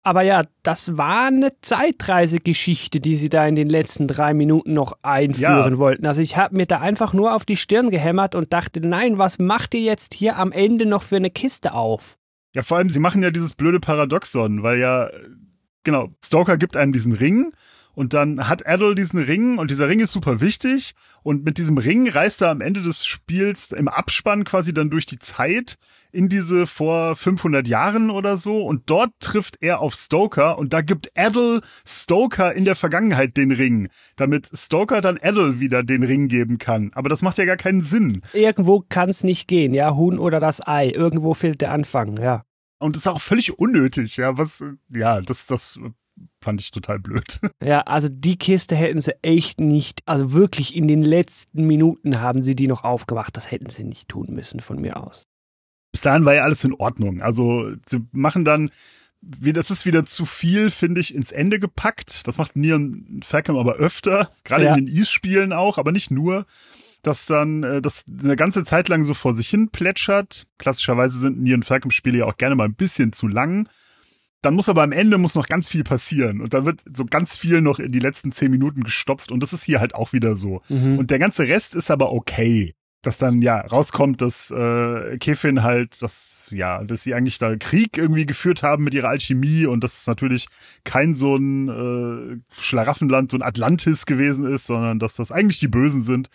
Aber 0.05 0.23
ja, 0.23 0.45
das 0.63 0.97
war 0.97 1.27
eine 1.27 1.53
Zeitreisegeschichte, 1.61 3.01
die 3.01 3.15
sie 3.15 3.29
da 3.29 3.47
in 3.47 3.55
den 3.57 3.69
letzten 3.69 4.07
drei 4.09 4.33
Minuten 4.35 4.73
noch 4.73 4.93
einführen 5.03 5.73
Ja. 5.75 5.79
wollten. 5.79 6.07
Also 6.07 6.23
ich 6.23 6.37
habe 6.37 6.57
mir 6.57 6.67
da 6.67 6.81
einfach 6.81 7.13
nur 7.13 7.35
auf 7.35 7.45
die 7.45 7.57
Stirn 7.57 7.91
gehämmert 7.91 8.35
und 8.35 8.53
dachte, 8.53 8.81
nein, 8.81 9.19
was 9.19 9.39
macht 9.39 9.75
ihr 9.75 9.83
jetzt 9.83 10.15
hier 10.15 10.37
am 10.39 10.53
Ende 10.53 10.87
noch 10.87 11.03
für 11.03 11.17
eine 11.17 11.31
Kiste 11.31 11.75
auf? 11.75 12.17
Ja, 12.55 12.63
vor 12.63 12.79
allem, 12.79 12.91
sie 12.91 13.01
machen 13.01 13.23
ja 13.23 13.31
dieses 13.31 13.55
blöde 13.55 13.81
Paradoxon, 13.81 14.63
weil 14.63 14.79
ja, 14.79 15.11
genau, 15.85 16.09
Stoker 16.25 16.57
gibt 16.57 16.77
einem 16.77 16.93
diesen 16.93 17.13
Ring 17.13 17.53
und 17.99 18.15
dann 18.15 18.49
hat 18.49 18.65
Adol 18.65 18.95
diesen 18.95 19.19
Ring 19.19 19.59
und 19.59 19.73
dieser 19.73 19.89
Ring 19.89 19.99
ist 19.99 20.13
super 20.13 20.41
wichtig. 20.41 20.95
Und 21.25 21.45
mit 21.45 21.59
diesem 21.59 21.79
Ring 21.79 22.09
reist 22.09 22.41
er 22.43 22.51
am 22.51 22.61
Ende 22.61 22.81
des 22.81 23.05
Spiels 23.05 23.73
im 23.73 23.89
Abspann 23.89 24.45
quasi 24.45 24.73
dann 24.73 24.89
durch 24.89 25.05
die 25.05 25.19
Zeit 25.19 25.79
in 26.13 26.29
diese 26.29 26.69
vor 26.69 27.17
500 27.17 27.67
Jahren 27.67 28.11
oder 28.11 28.37
so. 28.37 28.65
Und 28.65 28.89
dort 28.89 29.11
trifft 29.19 29.57
er 29.63 29.81
auf 29.81 29.95
Stoker 29.95 30.59
und 30.59 30.73
da 30.73 30.81
gibt 30.81 31.11
Adol 31.17 31.61
Stoker 31.85 32.55
in 32.55 32.65
der 32.65 32.77
Vergangenheit 32.77 33.37
den 33.37 33.51
Ring, 33.51 33.89
damit 34.15 34.49
Stoker 34.55 35.01
dann 35.01 35.19
Adol 35.21 35.59
wieder 35.59 35.83
den 35.83 36.05
Ring 36.05 36.29
geben 36.29 36.59
kann. 36.59 36.93
Aber 36.95 37.09
das 37.09 37.23
macht 37.23 37.37
ja 37.39 37.47
gar 37.47 37.57
keinen 37.57 37.81
Sinn. 37.81 38.23
Irgendwo 38.33 38.85
kann 38.89 39.11
es 39.11 39.25
nicht 39.25 39.49
gehen, 39.49 39.75
ja, 39.75 39.97
Huhn 39.97 40.21
oder 40.21 40.39
das 40.39 40.65
Ei. 40.65 40.89
Irgendwo 40.89 41.35
fehlt 41.35 41.63
der 41.63 41.73
Anfang, 41.73 42.17
ja. 42.23 42.45
Und 42.79 42.95
das 42.95 43.03
ist 43.03 43.09
auch 43.09 43.21
völlig 43.21 43.59
unnötig, 43.59 44.19
ja, 44.19 44.39
was, 44.39 44.63
ja, 44.89 45.21
das, 45.21 45.47
das 45.47 45.81
fand 46.43 46.61
ich 46.61 46.71
total 46.71 46.99
blöd. 46.99 47.41
Ja, 47.63 47.81
also 47.83 48.09
die 48.09 48.37
Kiste 48.37 48.77
hätten 48.77 49.01
sie 49.01 49.13
echt 49.23 49.61
nicht, 49.61 50.03
also 50.07 50.33
wirklich 50.33 50.75
in 50.75 50.89
den 50.89 51.03
letzten 51.03 51.67
Minuten 51.67 52.21
haben 52.21 52.43
sie 52.43 52.55
die 52.55 52.69
noch 52.69 52.85
aufgemacht. 52.85 53.37
Das 53.37 53.51
hätten 53.51 53.69
sie 53.69 53.85
nicht 53.85 54.09
tun 54.09 54.29
müssen 54.31 54.61
von 54.61 54.81
mir 54.81 54.97
aus. 54.97 55.25
Bis 55.93 56.03
dahin 56.03 56.25
war 56.25 56.35
ja 56.35 56.45
alles 56.45 56.65
in 56.65 56.75
Ordnung. 56.75 57.21
Also 57.21 57.71
sie 57.87 58.07
machen 58.13 58.45
dann, 58.45 58.71
das 59.21 59.71
ist 59.71 59.87
wieder 59.87 60.07
zu 60.07 60.25
viel, 60.25 60.71
finde 60.71 61.01
ich, 61.01 61.15
ins 61.15 61.33
Ende 61.33 61.59
gepackt. 61.59 62.27
Das 62.27 62.39
macht 62.39 62.57
Nian 62.57 63.21
Fackham 63.25 63.57
aber 63.57 63.75
öfter, 63.75 64.31
gerade 64.45 64.65
ja. 64.65 64.75
in 64.75 64.87
den 64.87 64.97
Ease-Spielen 64.97 65.53
auch, 65.53 65.79
aber 65.79 65.93
nicht 65.93 66.11
nur 66.11 66.47
dass 67.03 67.27
dann 67.27 67.63
äh, 67.63 67.81
das 67.81 68.05
eine 68.09 68.37
ganze 68.37 68.65
Zeit 68.65 68.89
lang 68.89 69.05
so 69.05 69.15
vor 69.15 69.35
sich 69.35 69.49
hin 69.49 69.71
plätschert. 69.71 70.47
Klassischerweise 70.59 71.19
sind 71.19 71.41
Nian 71.41 71.63
Falcom 71.63 71.91
Spiele 71.91 72.19
ja 72.19 72.25
auch 72.27 72.37
gerne 72.37 72.55
mal 72.55 72.65
ein 72.65 72.75
bisschen 72.75 73.13
zu 73.13 73.29
lang. 73.29 73.69
Dann 74.43 74.55
muss 74.55 74.69
aber 74.69 74.83
am 74.83 74.93
Ende 74.93 75.19
muss 75.19 75.35
noch 75.35 75.49
ganz 75.49 75.69
viel 75.69 75.83
passieren 75.83 76.41
und 76.41 76.55
dann 76.55 76.65
wird 76.65 76.83
so 76.95 77.05
ganz 77.05 77.37
viel 77.37 77.61
noch 77.61 77.81
in 77.81 77.91
die 77.91 77.99
letzten 77.99 78.31
zehn 78.31 78.51
Minuten 78.51 78.85
gestopft 78.85 79.33
und 79.33 79.43
das 79.43 79.53
ist 79.53 79.65
hier 79.65 79.81
halt 79.81 79.95
auch 79.95 80.13
wieder 80.13 80.37
so. 80.37 80.63
Mhm. 80.69 80.99
Und 80.99 81.11
der 81.11 81.19
ganze 81.19 81.49
Rest 81.49 81.75
ist 81.75 81.91
aber 81.91 82.13
okay. 82.13 82.75
Dass 83.03 83.17
dann 83.17 83.39
ja 83.39 83.61
rauskommt, 83.61 84.21
dass 84.21 84.51
äh, 84.51 85.19
Kefin 85.19 85.63
halt, 85.63 86.03
dass 86.03 86.49
ja, 86.51 86.83
dass 86.83 87.05
sie 87.05 87.15
eigentlich 87.15 87.39
da 87.39 87.55
Krieg 87.55 87.97
irgendwie 87.97 88.27
geführt 88.27 88.65
haben 88.65 88.83
mit 88.83 88.93
ihrer 88.93 89.09
Alchemie 89.09 89.67
und 89.67 89.85
dass 89.85 90.01
es 90.01 90.07
natürlich 90.09 90.49
kein 90.83 91.15
so 91.15 91.37
ein 91.37 91.69
äh, 91.69 92.41
Schlaraffenland, 92.51 93.31
so 93.31 93.37
ein 93.37 93.43
Atlantis 93.43 94.05
gewesen 94.05 94.45
ist, 94.53 94.67
sondern 94.67 94.99
dass 94.99 95.15
das 95.15 95.31
eigentlich 95.31 95.61
die 95.61 95.69
Bösen 95.69 96.03
sind 96.03 96.29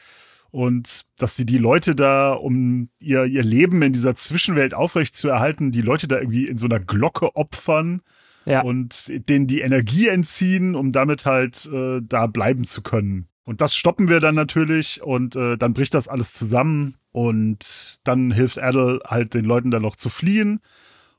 und 0.53 1.01
dass 1.17 1.35
sie 1.35 1.47
die 1.47 1.57
Leute 1.57 1.95
da, 1.95 2.33
um 2.33 2.89
ihr, 2.99 3.25
ihr 3.25 3.41
Leben 3.41 3.81
in 3.81 3.91
dieser 3.91 4.13
Zwischenwelt 4.13 4.75
aufrecht 4.75 5.15
zu 5.15 5.27
erhalten, 5.27 5.71
die 5.71 5.81
Leute 5.81 6.07
da 6.07 6.19
irgendwie 6.19 6.45
in 6.45 6.57
so 6.57 6.67
einer 6.67 6.79
Glocke 6.79 7.35
opfern 7.35 8.03
ja. 8.45 8.61
und 8.61 9.11
denen 9.27 9.47
die 9.47 9.61
Energie 9.61 10.09
entziehen, 10.09 10.75
um 10.75 10.91
damit 10.91 11.25
halt 11.25 11.67
äh, 11.73 12.01
da 12.03 12.27
bleiben 12.27 12.65
zu 12.65 12.83
können. 12.83 13.29
Und 13.45 13.61
das 13.61 13.75
stoppen 13.75 14.09
wir 14.09 14.19
dann 14.19 14.35
natürlich 14.35 15.01
und 15.01 15.35
äh, 15.35 15.57
dann 15.57 15.73
bricht 15.73 15.95
das 15.95 16.07
alles 16.07 16.33
zusammen 16.33 16.97
und 17.11 17.97
dann 18.03 18.31
hilft 18.31 18.61
Adel 18.61 18.99
halt 19.07 19.33
den 19.33 19.45
Leuten 19.45 19.71
da 19.71 19.79
noch 19.79 19.95
zu 19.95 20.09
fliehen 20.09 20.59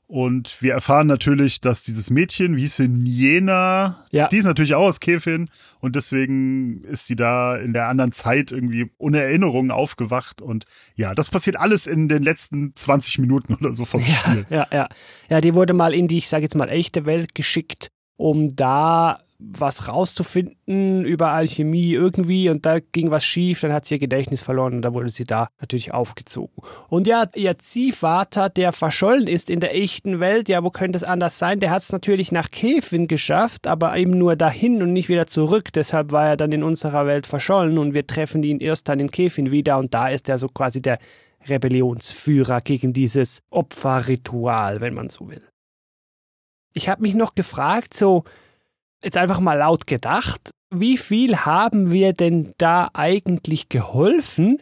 und 0.07 0.61
wir 0.61 0.73
erfahren 0.73 1.07
natürlich, 1.07 1.61
dass 1.61 1.83
dieses 1.83 2.11
Mädchen, 2.11 2.55
wie 2.55 2.61
hieß 2.61 2.75
sie, 2.75 2.87
Niena, 2.87 4.05
ja. 4.11 4.27
die 4.27 4.37
ist 4.37 4.45
natürlich 4.45 4.75
auch 4.75 4.85
aus 4.85 4.99
Kefin 4.99 5.49
und 5.79 5.95
deswegen 5.95 6.83
ist 6.83 7.07
sie 7.07 7.15
da 7.15 7.57
in 7.57 7.73
der 7.73 7.87
anderen 7.87 8.11
Zeit 8.11 8.51
irgendwie 8.51 8.91
ohne 8.99 9.21
Erinnerungen 9.21 9.71
aufgewacht 9.71 10.43
und 10.43 10.65
ja, 10.95 11.15
das 11.15 11.31
passiert 11.31 11.57
alles 11.57 11.87
in 11.87 12.07
den 12.07 12.21
letzten 12.21 12.75
20 12.75 13.17
Minuten 13.17 13.55
oder 13.55 13.73
so 13.73 13.85
vom 13.85 14.01
ja, 14.01 14.07
Spiel. 14.07 14.45
Ja, 14.49 14.67
ja. 14.71 14.89
Ja, 15.29 15.41
die 15.41 15.55
wurde 15.55 15.73
mal 15.73 15.93
in 15.93 16.07
die, 16.07 16.17
ich 16.17 16.29
sage 16.29 16.43
jetzt 16.43 16.55
mal, 16.55 16.69
echte 16.69 17.05
Welt 17.05 17.33
geschickt, 17.33 17.89
um 18.15 18.55
da 18.55 19.24
was 19.37 19.87
rauszufinden 19.87 21.03
über 21.03 21.31
Alchemie 21.31 21.91
irgendwie 21.91 22.49
und 22.49 22.65
da 22.65 22.79
ging 22.79 23.11
was 23.11 23.25
schief, 23.25 23.61
dann 23.61 23.73
hat 23.73 23.85
sie 23.85 23.95
ihr 23.95 23.99
Gedächtnis 23.99 24.41
verloren 24.41 24.75
und 24.75 24.81
da 24.81 24.93
wurde 24.93 25.09
sie 25.09 25.25
da 25.25 25.49
natürlich 25.59 25.93
aufgezogen. 25.93 26.63
Und 26.87 27.05
ja, 27.05 27.25
ihr 27.35 27.57
Ziehvater, 27.59 28.49
der 28.49 28.71
verschollen 28.71 29.27
ist 29.27 29.49
in 29.49 29.59
der 29.59 29.75
echten 29.75 30.19
Welt, 30.19 30.47
ja, 30.47 30.63
wo 30.63 30.69
könnte 30.69 30.97
es 30.97 31.03
anders 31.03 31.37
sein? 31.37 31.59
Der 31.59 31.71
hat 31.71 31.81
es 31.81 31.91
natürlich 31.91 32.31
nach 32.31 32.49
Kefin 32.49 33.07
geschafft, 33.07 33.67
aber 33.67 33.97
eben 33.97 34.17
nur 34.17 34.35
dahin 34.35 34.81
und 34.81 34.93
nicht 34.93 35.09
wieder 35.09 35.27
zurück. 35.27 35.73
Deshalb 35.73 36.11
war 36.11 36.27
er 36.27 36.37
dann 36.37 36.51
in 36.51 36.63
unserer 36.63 37.05
Welt 37.05 37.27
verschollen 37.27 37.77
und 37.77 37.93
wir 37.93 38.07
treffen 38.07 38.41
ihn 38.43 38.59
erst 38.59 38.87
dann 38.87 38.99
in 38.99 39.11
Kefin 39.11 39.51
wieder 39.51 39.77
und 39.77 39.93
da 39.93 40.07
ist 40.09 40.29
er 40.29 40.37
so 40.37 40.47
quasi 40.47 40.81
der 40.81 40.97
Rebellionsführer 41.47 42.61
gegen 42.61 42.93
dieses 42.93 43.41
Opferritual, 43.49 44.81
wenn 44.81 44.93
man 44.93 45.09
so 45.09 45.29
will. 45.29 45.43
Ich 46.73 46.89
habe 46.89 47.01
mich 47.03 47.15
noch 47.15 47.35
gefragt, 47.35 47.93
so, 47.93 48.23
jetzt 49.03 49.17
einfach 49.17 49.39
mal 49.39 49.57
laut 49.57 49.87
gedacht, 49.87 50.51
wie 50.71 50.97
viel 50.97 51.37
haben 51.37 51.91
wir 51.91 52.13
denn 52.13 52.53
da 52.57 52.89
eigentlich 52.93 53.69
geholfen? 53.69 54.61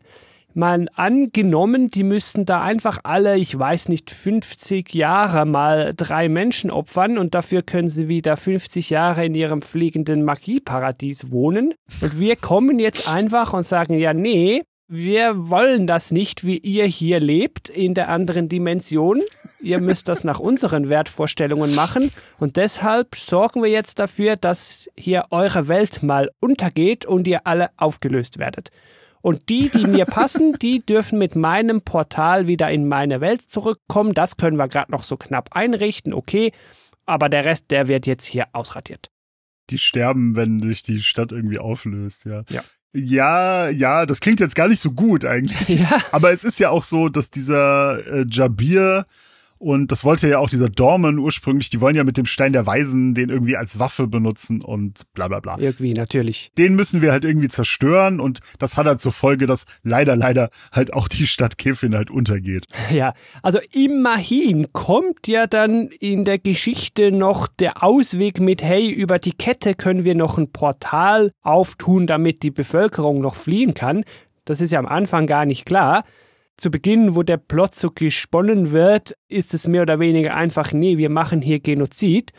Mal 0.55 0.88
angenommen, 0.93 1.89
die 1.89 2.03
müssten 2.03 2.45
da 2.45 2.61
einfach 2.61 2.99
alle, 3.03 3.38
ich 3.38 3.57
weiß 3.57 3.89
nicht, 3.89 4.11
50 4.11 4.93
Jahre 4.93 5.47
mal 5.47 5.95
drei 5.97 6.29
Menschen 6.29 6.69
opfern 6.69 7.17
und 7.17 7.34
dafür 7.34 7.63
können 7.63 7.88
sie 7.88 8.07
wieder 8.07 8.38
50 8.38 8.91
Jahre 8.91 9.25
in 9.25 9.34
ihrem 9.34 9.63
fliegenden 9.63 10.23
Magieparadies 10.23 11.31
wohnen. 11.31 11.73
Und 12.01 12.19
wir 12.19 12.36
kommen 12.36 12.77
jetzt 12.77 13.11
einfach 13.11 13.53
und 13.53 13.65
sagen, 13.65 13.95
ja, 13.95 14.13
nee, 14.13 14.61
wir 14.93 15.49
wollen 15.49 15.87
das 15.87 16.11
nicht, 16.11 16.45
wie 16.45 16.59
ihr 16.59 16.85
hier 16.85 17.19
lebt 17.19 17.67
in 17.67 17.95
der 17.95 18.09
anderen 18.09 18.47
Dimension. 18.47 19.21
Ihr 19.59 19.79
müsst 19.79 20.07
das 20.07 20.23
nach 20.23 20.39
unseren 20.39 20.87
Wertvorstellungen 20.87 21.73
machen 21.73 22.11
und 22.37 22.57
deshalb 22.57 23.15
sorgen 23.15 23.63
wir 23.63 23.71
jetzt 23.71 23.97
dafür, 23.97 24.35
dass 24.35 24.91
hier 24.95 25.25
eure 25.31 25.67
Welt 25.67 26.03
mal 26.03 26.29
untergeht 26.39 27.07
und 27.07 27.27
ihr 27.27 27.47
alle 27.47 27.71
aufgelöst 27.77 28.37
werdet. 28.37 28.69
Und 29.21 29.49
die, 29.49 29.69
die 29.69 29.87
mir 29.87 30.05
passen, 30.05 30.59
die 30.61 30.85
dürfen 30.85 31.17
mit 31.17 31.35
meinem 31.35 31.81
Portal 31.81 32.45
wieder 32.45 32.69
in 32.69 32.87
meine 32.87 33.19
Welt 33.19 33.41
zurückkommen. 33.49 34.13
Das 34.13 34.37
können 34.37 34.57
wir 34.57 34.67
gerade 34.67 34.91
noch 34.91 35.01
so 35.01 35.17
knapp 35.17 35.55
einrichten, 35.55 36.13
okay. 36.13 36.51
Aber 37.07 37.29
der 37.29 37.45
Rest, 37.45 37.71
der 37.71 37.87
wird 37.87 38.05
jetzt 38.05 38.25
hier 38.25 38.47
ausradiert. 38.53 39.09
Die 39.71 39.79
sterben, 39.79 40.35
wenn 40.35 40.61
sich 40.61 40.83
die 40.83 41.01
Stadt 41.01 41.31
irgendwie 41.31 41.57
auflöst, 41.57 42.25
ja. 42.25 42.43
Ja. 42.49 42.61
Ja, 42.95 43.69
ja, 43.69 44.05
das 44.05 44.19
klingt 44.19 44.39
jetzt 44.39 44.55
gar 44.55 44.67
nicht 44.67 44.79
so 44.79 44.91
gut 44.91 45.25
eigentlich. 45.25 45.69
Ja. 45.69 46.01
Aber 46.11 46.31
es 46.31 46.43
ist 46.43 46.59
ja 46.59 46.69
auch 46.69 46.83
so, 46.83 47.09
dass 47.09 47.31
dieser 47.31 48.05
äh, 48.05 48.25
Jabir 48.29 49.05
und 49.64 49.93
das 49.93 50.03
wollte 50.03 50.28
ja 50.28 50.39
auch 50.39 50.49
dieser 50.49 50.68
Dorman 50.68 51.18
ursprünglich, 51.18 51.70
die 51.70 51.80
wollen 51.80 51.95
ja 51.95 52.03
mit 52.03 52.18
dem 52.18 52.26
Stein 52.26 52.51
der 52.51 52.66
Weisen 52.66 53.14
den 53.14 53.30
irgendwie 53.30 53.55
als 53.55 53.80
Waffe 53.80 54.07
benutzen 54.07 54.61
und 54.61 55.03
bla 55.14 55.30
bla 55.30 55.39
bla. 55.39 55.57
Irgendwie, 55.57 55.93
natürlich. 55.93 56.51
Den 56.57 56.76
müssen 56.76 57.01
wir 57.01 57.14
halt 57.14 57.24
irgendwie 57.24 57.47
zerstören 57.47 58.20
und 58.20 58.39
das 58.59 58.76
hat 58.76 58.88
halt 58.88 58.99
zur 58.99 59.14
Folge, 59.14 59.45
dass 59.45 59.66
leider, 59.82 60.18
leider 60.18 60.49
halt 60.74 60.93
auch 60.93 61.07
die 61.07 61.28
Stadt 61.28 61.57
Kefin 61.57 61.95
halt 61.95 62.11
untergeht. 62.11 62.66
Ja, 62.91 63.14
also 63.41 63.59
immerhin 63.72 64.72
kommt 64.72 65.28
ja 65.28 65.47
dann 65.47 65.88
in 65.99 66.26
der 66.26 66.38
Geschichte 66.38 67.11
noch 67.11 67.47
der 67.47 67.82
Ausweg 67.82 68.39
mit, 68.39 68.61
hey, 68.61 68.89
über 68.89 69.18
die 69.18 69.32
Kette 69.32 69.74
können 69.74 70.03
wir 70.03 70.14
noch 70.14 70.38
ein 70.38 70.51
Portal 70.51 71.32
auftun, 71.41 72.05
damit 72.05 72.43
die 72.43 72.51
Bevölkerung 72.51 73.22
noch 73.22 73.36
fliehen 73.36 73.74
kann. 73.74 74.03
Das 74.45 74.61
ist 74.61 74.72
ja 74.72 74.80
am 74.80 74.86
Anfang 74.86 75.26
gar 75.26 75.45
nicht 75.45 75.66
klar 75.66 76.03
zu 76.58 76.70
Beginn, 76.70 77.16
wo 77.16 77.24
der 77.24 77.38
Plot 77.38 77.76
so 77.76 77.89
gesponnen 77.89 78.72
wird, 78.72 79.16
ist 79.28 79.54
es 79.54 79.68
mehr 79.68 79.82
oder 79.82 79.99
weniger 79.99 80.36
einfach, 80.36 80.72
nee, 80.72 80.97
wir 80.97 81.10
machen 81.10 81.41
hier 81.41 81.60
Genozid. 81.60 82.32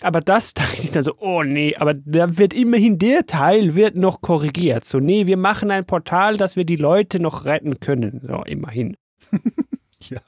Aber 0.00 0.20
das 0.20 0.54
dachte 0.54 0.82
ich 0.82 0.90
dann 0.90 1.02
so, 1.02 1.14
oh 1.18 1.42
nee, 1.42 1.74
aber 1.76 1.94
da 1.94 2.38
wird 2.38 2.54
immerhin 2.54 2.98
der 2.98 3.26
Teil 3.26 3.74
wird 3.74 3.96
noch 3.96 4.20
korrigiert. 4.20 4.84
So, 4.84 5.00
nee, 5.00 5.26
wir 5.26 5.36
machen 5.36 5.70
ein 5.70 5.84
Portal, 5.84 6.36
dass 6.36 6.56
wir 6.56 6.64
die 6.64 6.76
Leute 6.76 7.20
noch 7.20 7.44
retten 7.44 7.80
können. 7.80 8.22
So, 8.26 8.42
immerhin. 8.44 8.96
ja. 10.08 10.20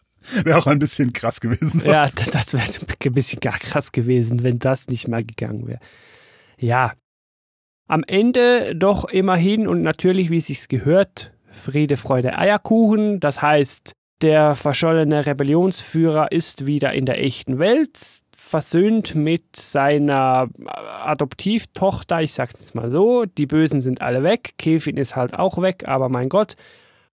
Wäre 0.44 0.58
auch 0.58 0.66
ein 0.66 0.78
bisschen 0.78 1.12
krass 1.12 1.40
gewesen. 1.40 1.80
Sonst. 1.80 1.84
Ja, 1.84 2.00
das, 2.16 2.30
das 2.30 2.52
wäre 2.52 2.64
ein 2.64 3.14
bisschen 3.14 3.40
gar 3.40 3.58
krass 3.58 3.92
gewesen, 3.92 4.42
wenn 4.42 4.58
das 4.58 4.88
nicht 4.88 5.08
mal 5.08 5.24
gegangen 5.24 5.66
wäre. 5.66 5.80
Ja. 6.58 6.94
Am 7.86 8.04
Ende 8.04 8.76
doch 8.76 9.04
immerhin 9.06 9.66
und 9.66 9.82
natürlich, 9.82 10.30
wie 10.30 10.36
es 10.36 10.46
sich 10.46 10.68
gehört, 10.68 11.29
Friede, 11.50 11.96
Freude, 11.96 12.38
Eierkuchen. 12.38 13.20
Das 13.20 13.42
heißt, 13.42 13.92
der 14.22 14.54
verschollene 14.54 15.26
Rebellionsführer 15.26 16.32
ist 16.32 16.66
wieder 16.66 16.92
in 16.92 17.06
der 17.06 17.22
echten 17.22 17.58
Welt, 17.58 17.98
versöhnt 18.36 19.14
mit 19.14 19.56
seiner 19.56 20.48
Adoptivtochter, 20.66 22.20
ich 22.22 22.32
sag's 22.32 22.56
jetzt 22.58 22.74
mal 22.74 22.90
so. 22.90 23.24
Die 23.24 23.46
Bösen 23.46 23.80
sind 23.80 24.02
alle 24.02 24.22
weg, 24.22 24.54
Kevin 24.58 24.96
ist 24.96 25.16
halt 25.16 25.34
auch 25.34 25.60
weg, 25.60 25.84
aber 25.86 26.08
mein 26.08 26.28
Gott. 26.28 26.56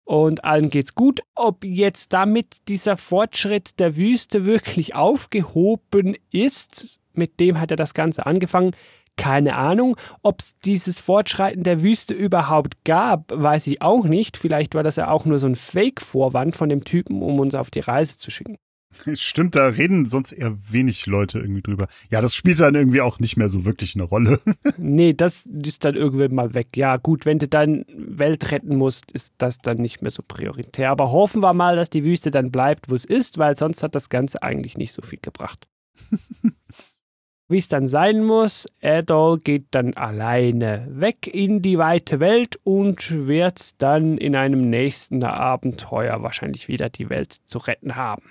Und 0.03 0.45
allen 0.45 0.69
geht's 0.69 0.93
gut. 0.93 1.21
Ob 1.33 1.63
jetzt 1.63 2.13
damit 2.13 2.67
dieser 2.67 2.95
Fortschritt 2.95 3.79
der 3.79 3.95
Wüste 3.95 4.45
wirklich 4.45 4.93
aufgehoben 4.93 6.15
ist, 6.31 6.99
mit 7.13 7.39
dem 7.39 7.59
hat 7.59 7.71
er 7.71 7.77
das 7.77 7.93
Ganze 7.95 8.25
angefangen, 8.25 8.75
keine 9.17 9.55
Ahnung, 9.55 9.95
ob 10.21 10.41
es 10.41 10.57
dieses 10.65 10.99
Fortschreiten 10.99 11.63
der 11.63 11.81
Wüste 11.81 12.13
überhaupt 12.13 12.83
gab, 12.83 13.31
weiß 13.31 13.67
ich 13.67 13.81
auch 13.81 14.05
nicht. 14.05 14.37
Vielleicht 14.37 14.75
war 14.75 14.83
das 14.83 14.97
ja 14.97 15.09
auch 15.09 15.25
nur 15.25 15.39
so 15.39 15.47
ein 15.47 15.55
Fake-Vorwand 15.55 16.55
von 16.55 16.69
dem 16.69 16.83
Typen, 16.83 17.21
um 17.21 17.39
uns 17.39 17.55
auf 17.55 17.71
die 17.71 17.79
Reise 17.79 18.17
zu 18.17 18.31
schicken. 18.31 18.57
Stimmt, 19.15 19.55
da 19.55 19.67
reden 19.67 20.05
sonst 20.05 20.31
eher 20.31 20.55
wenig 20.71 21.05
Leute 21.05 21.39
irgendwie 21.39 21.61
drüber. 21.61 21.87
Ja, 22.11 22.21
das 22.21 22.35
spielt 22.35 22.59
dann 22.59 22.75
irgendwie 22.75 23.01
auch 23.01 23.19
nicht 23.19 23.37
mehr 23.37 23.49
so 23.49 23.65
wirklich 23.65 23.95
eine 23.95 24.03
Rolle. 24.03 24.39
nee, 24.77 25.13
das 25.13 25.45
ist 25.45 25.85
dann 25.85 25.95
irgendwann 25.95 26.35
mal 26.35 26.53
weg. 26.53 26.69
Ja, 26.75 26.97
gut, 26.97 27.25
wenn 27.25 27.39
du 27.39 27.47
dann 27.47 27.85
Welt 27.89 28.51
retten 28.51 28.75
musst, 28.75 29.11
ist 29.11 29.33
das 29.37 29.59
dann 29.59 29.77
nicht 29.77 30.01
mehr 30.01 30.11
so 30.11 30.23
prioritär. 30.25 30.91
Aber 30.91 31.11
hoffen 31.11 31.41
wir 31.41 31.53
mal, 31.53 31.75
dass 31.75 31.89
die 31.89 32.03
Wüste 32.03 32.31
dann 32.31 32.51
bleibt, 32.51 32.89
wo 32.89 32.95
es 32.95 33.05
ist, 33.05 33.37
weil 33.37 33.57
sonst 33.57 33.83
hat 33.83 33.95
das 33.95 34.09
Ganze 34.09 34.41
eigentlich 34.43 34.77
nicht 34.77 34.93
so 34.93 35.01
viel 35.01 35.19
gebracht. 35.21 35.67
Wie 37.47 37.57
es 37.57 37.67
dann 37.67 37.87
sein 37.87 38.23
muss, 38.23 38.65
Adol 38.81 39.39
geht 39.39 39.67
dann 39.71 39.93
alleine 39.93 40.87
weg 40.89 41.27
in 41.27 41.61
die 41.61 41.77
weite 41.77 42.19
Welt 42.19 42.57
und 42.63 43.27
wird 43.27 43.81
dann 43.83 44.17
in 44.17 44.35
einem 44.35 44.69
nächsten 44.71 45.23
Abenteuer 45.23 46.23
wahrscheinlich 46.23 46.67
wieder 46.67 46.89
die 46.89 47.09
Welt 47.11 47.33
zu 47.33 47.59
retten 47.59 47.95
haben. 47.95 48.23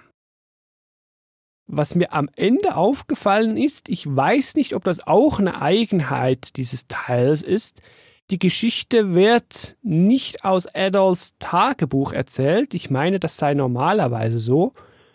Was 1.67 1.95
mir 1.95 2.13
am 2.13 2.29
Ende 2.35 2.77
aufgefallen 2.77 3.57
ist, 3.57 3.89
ich 3.89 4.05
weiß 4.05 4.57
nicht, 4.57 4.75
ob 4.75 4.83
das 4.83 5.07
auch 5.07 5.39
eine 5.39 5.63
Eigenheit 5.63 6.57
dieses 6.57 6.89
Teils 6.89 7.43
ist, 7.43 7.83
die 8.31 8.39
Geschichte 8.39 9.15
wird 9.15 9.77
nicht 9.83 10.45
aus 10.45 10.67
Adolfs 10.75 11.37
Tagebuch 11.39 12.13
erzählt, 12.13 12.75
ich 12.75 12.91
meine, 12.91 13.21
das 13.21 13.37
sei 13.37 13.55
normalerweise 13.55 14.41
so, 14.41 14.73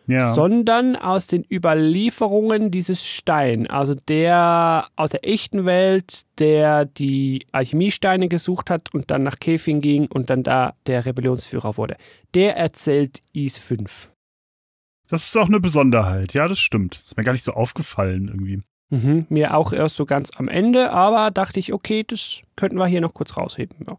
ja. 0.09 0.33
sondern 0.33 0.95
aus 0.95 1.27
den 1.27 1.45
Überlieferungen 1.49 2.71
dieses 2.71 3.05
Stein, 3.05 3.67
also 3.67 3.95
der 3.95 4.87
aus 4.95 5.11
der 5.11 5.27
echten 5.27 5.65
Welt, 5.65 6.23
der 6.39 6.85
die 6.85 7.45
Alchemiesteine 7.51 8.27
gesucht 8.27 8.69
hat 8.69 8.93
und 8.93 9.11
dann 9.11 9.23
nach 9.23 9.39
Käfing 9.39 9.81
ging 9.81 10.07
und 10.07 10.29
dann 10.29 10.43
da 10.43 10.75
der 10.87 11.05
Rebellionsführer 11.05 11.77
wurde. 11.77 11.97
Der 12.33 12.57
erzählt 12.57 13.21
Is 13.33 13.57
5. 13.57 14.09
Das 15.09 15.25
ist 15.25 15.37
auch 15.37 15.47
eine 15.47 15.59
Besonderheit. 15.59 16.33
Ja, 16.33 16.47
das 16.47 16.59
stimmt. 16.59 16.95
Das 16.95 17.05
ist 17.05 17.17
mir 17.17 17.23
gar 17.23 17.33
nicht 17.33 17.43
so 17.43 17.53
aufgefallen 17.53 18.27
irgendwie. 18.27 18.61
Mhm, 18.91 19.25
mir 19.29 19.55
auch 19.55 19.71
erst 19.71 19.95
so 19.95 20.05
ganz 20.05 20.31
am 20.35 20.47
Ende, 20.47 20.91
aber 20.91 21.31
dachte 21.31 21.59
ich, 21.59 21.73
okay, 21.73 22.03
das 22.07 22.41
könnten 22.55 22.77
wir 22.77 22.87
hier 22.87 23.01
noch 23.01 23.13
kurz 23.13 23.37
rausheben. 23.37 23.85
Ja. 23.87 23.97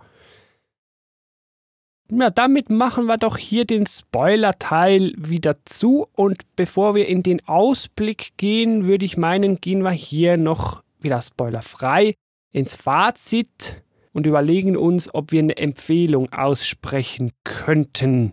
Ja, 2.12 2.30
damit 2.30 2.70
machen 2.70 3.06
wir 3.06 3.18
doch 3.18 3.36
hier 3.36 3.64
den 3.64 3.86
Spoiler-Teil 3.86 5.14
wieder 5.16 5.64
zu. 5.64 6.08
Und 6.14 6.42
bevor 6.56 6.96
wir 6.96 7.06
in 7.06 7.22
den 7.22 7.46
Ausblick 7.46 8.32
gehen, 8.36 8.84
würde 8.84 9.04
ich 9.04 9.16
meinen, 9.16 9.60
gehen 9.60 9.82
wir 9.82 9.92
hier 9.92 10.36
noch 10.36 10.82
wieder 11.00 11.22
spoilerfrei 11.22 12.14
ins 12.52 12.74
Fazit 12.74 13.82
und 14.12 14.26
überlegen 14.26 14.76
uns, 14.76 15.14
ob 15.14 15.30
wir 15.30 15.40
eine 15.40 15.56
Empfehlung 15.56 16.32
aussprechen 16.32 17.30
könnten. 17.44 18.32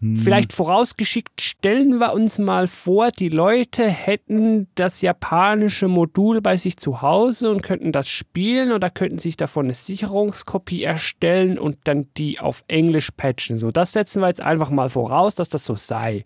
Hm. 0.00 0.16
Vielleicht 0.16 0.52
vorausgeschickt 0.52 1.40
stellen 1.40 1.98
wir 1.98 2.14
uns 2.14 2.38
mal 2.38 2.68
vor, 2.68 3.10
die 3.10 3.28
Leute 3.28 3.88
hätten 3.88 4.68
das 4.76 5.00
japanische 5.00 5.88
Modul 5.88 6.40
bei 6.40 6.56
sich 6.56 6.76
zu 6.76 7.02
Hause 7.02 7.50
und 7.50 7.62
könnten 7.62 7.90
das 7.90 8.08
spielen 8.08 8.70
oder 8.72 8.90
könnten 8.90 9.18
sich 9.18 9.36
davon 9.36 9.66
eine 9.66 9.74
Sicherungskopie 9.74 10.84
erstellen 10.84 11.58
und 11.58 11.78
dann 11.84 12.08
die 12.16 12.38
auf 12.38 12.64
Englisch 12.68 13.10
patchen. 13.10 13.58
So, 13.58 13.72
das 13.72 13.92
setzen 13.92 14.22
wir 14.22 14.28
jetzt 14.28 14.40
einfach 14.40 14.70
mal 14.70 14.88
voraus, 14.88 15.34
dass 15.34 15.48
das 15.48 15.64
so 15.64 15.74
sei. 15.74 16.24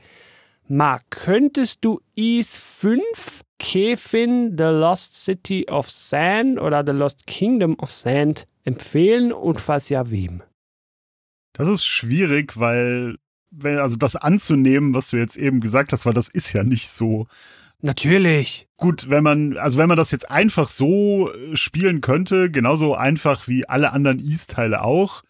Mark, 0.68 1.10
könntest 1.10 1.84
du 1.84 2.00
Ease 2.14 2.58
5 2.58 3.42
Kefin 3.58 4.54
The 4.56 4.64
Lost 4.64 5.24
City 5.24 5.66
of 5.70 5.90
Sand 5.90 6.60
oder 6.60 6.84
The 6.84 6.92
Lost 6.92 7.26
Kingdom 7.26 7.76
of 7.78 7.92
Sand 7.92 8.46
empfehlen 8.64 9.32
und 9.32 9.60
falls 9.60 9.88
ja, 9.88 10.10
wem? 10.10 10.42
Das 11.52 11.68
ist 11.68 11.84
schwierig, 11.84 12.58
weil 12.58 13.16
wenn, 13.52 13.78
also 13.78 13.96
das 13.96 14.16
anzunehmen, 14.16 14.94
was 14.94 15.10
du 15.10 15.16
jetzt 15.18 15.36
eben 15.36 15.60
gesagt 15.60 15.92
hast, 15.92 16.06
weil 16.06 16.14
das 16.14 16.28
ist 16.28 16.52
ja 16.52 16.64
nicht 16.64 16.88
so. 16.88 17.26
Natürlich. 17.80 18.68
Gut, 18.76 19.10
wenn 19.10 19.24
man, 19.24 19.56
also 19.58 19.78
wenn 19.78 19.88
man 19.88 19.96
das 19.96 20.10
jetzt 20.12 20.30
einfach 20.30 20.68
so 20.68 21.30
äh, 21.32 21.56
spielen 21.56 22.00
könnte, 22.00 22.50
genauso 22.50 22.94
einfach 22.94 23.48
wie 23.48 23.68
alle 23.68 23.92
anderen 23.92 24.18
East-Teile 24.20 24.82
auch, 24.82 25.22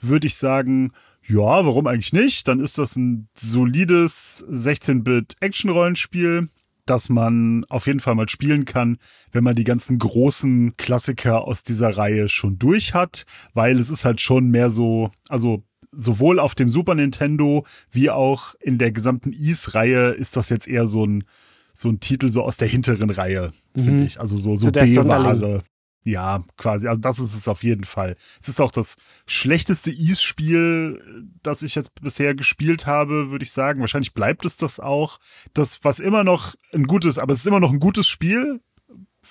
würde 0.00 0.26
ich 0.26 0.36
sagen, 0.36 0.92
ja, 1.26 1.66
warum 1.66 1.86
eigentlich 1.86 2.14
nicht? 2.14 2.48
Dann 2.48 2.60
ist 2.60 2.78
das 2.78 2.96
ein 2.96 3.28
solides 3.36 4.44
16-Bit-Action-Rollenspiel, 4.50 6.48
das 6.86 7.10
man 7.10 7.66
auf 7.68 7.86
jeden 7.86 8.00
Fall 8.00 8.14
mal 8.14 8.28
spielen 8.28 8.64
kann, 8.64 8.96
wenn 9.30 9.44
man 9.44 9.54
die 9.54 9.64
ganzen 9.64 9.98
großen 9.98 10.78
Klassiker 10.78 11.44
aus 11.44 11.62
dieser 11.62 11.98
Reihe 11.98 12.30
schon 12.30 12.58
durch 12.58 12.94
hat, 12.94 13.26
weil 13.52 13.78
es 13.78 13.90
ist 13.90 14.06
halt 14.06 14.22
schon 14.22 14.48
mehr 14.48 14.70
so, 14.70 15.10
also 15.28 15.62
sowohl 15.92 16.38
auf 16.38 16.54
dem 16.54 16.70
Super 16.70 16.94
Nintendo 16.94 17.64
wie 17.90 18.10
auch 18.10 18.54
in 18.60 18.78
der 18.78 18.92
gesamten 18.92 19.32
Ease-Reihe 19.32 20.10
ist 20.10 20.36
das 20.36 20.48
jetzt 20.50 20.68
eher 20.68 20.86
so 20.86 21.06
ein, 21.06 21.24
so 21.72 21.88
ein 21.88 22.00
Titel 22.00 22.28
so 22.28 22.42
aus 22.42 22.56
der 22.56 22.68
hinteren 22.68 23.10
Reihe, 23.10 23.52
mhm. 23.74 23.80
finde 23.80 24.04
ich. 24.04 24.20
Also 24.20 24.38
so, 24.38 24.56
so, 24.56 24.66
so 24.66 24.72
B-Ware. 24.72 25.62
Ja, 26.04 26.42
quasi. 26.56 26.88
Also 26.88 27.00
das 27.00 27.18
ist 27.18 27.34
es 27.34 27.48
auf 27.48 27.62
jeden 27.62 27.84
Fall. 27.84 28.16
Es 28.40 28.48
ist 28.48 28.60
auch 28.60 28.70
das 28.70 28.96
schlechteste 29.26 29.90
Ease-Spiel, 29.90 31.02
das 31.42 31.62
ich 31.62 31.74
jetzt 31.74 31.94
bisher 32.00 32.34
gespielt 32.34 32.86
habe, 32.86 33.30
würde 33.30 33.44
ich 33.44 33.52
sagen. 33.52 33.80
Wahrscheinlich 33.80 34.14
bleibt 34.14 34.46
es 34.46 34.56
das 34.56 34.80
auch. 34.80 35.18
Das, 35.52 35.80
was 35.82 35.98
immer 35.98 36.24
noch 36.24 36.54
ein 36.72 36.84
gutes, 36.84 37.18
aber 37.18 37.34
es 37.34 37.40
ist 37.40 37.46
immer 37.46 37.60
noch 37.60 37.72
ein 37.72 37.80
gutes 37.80 38.06
Spiel 38.06 38.60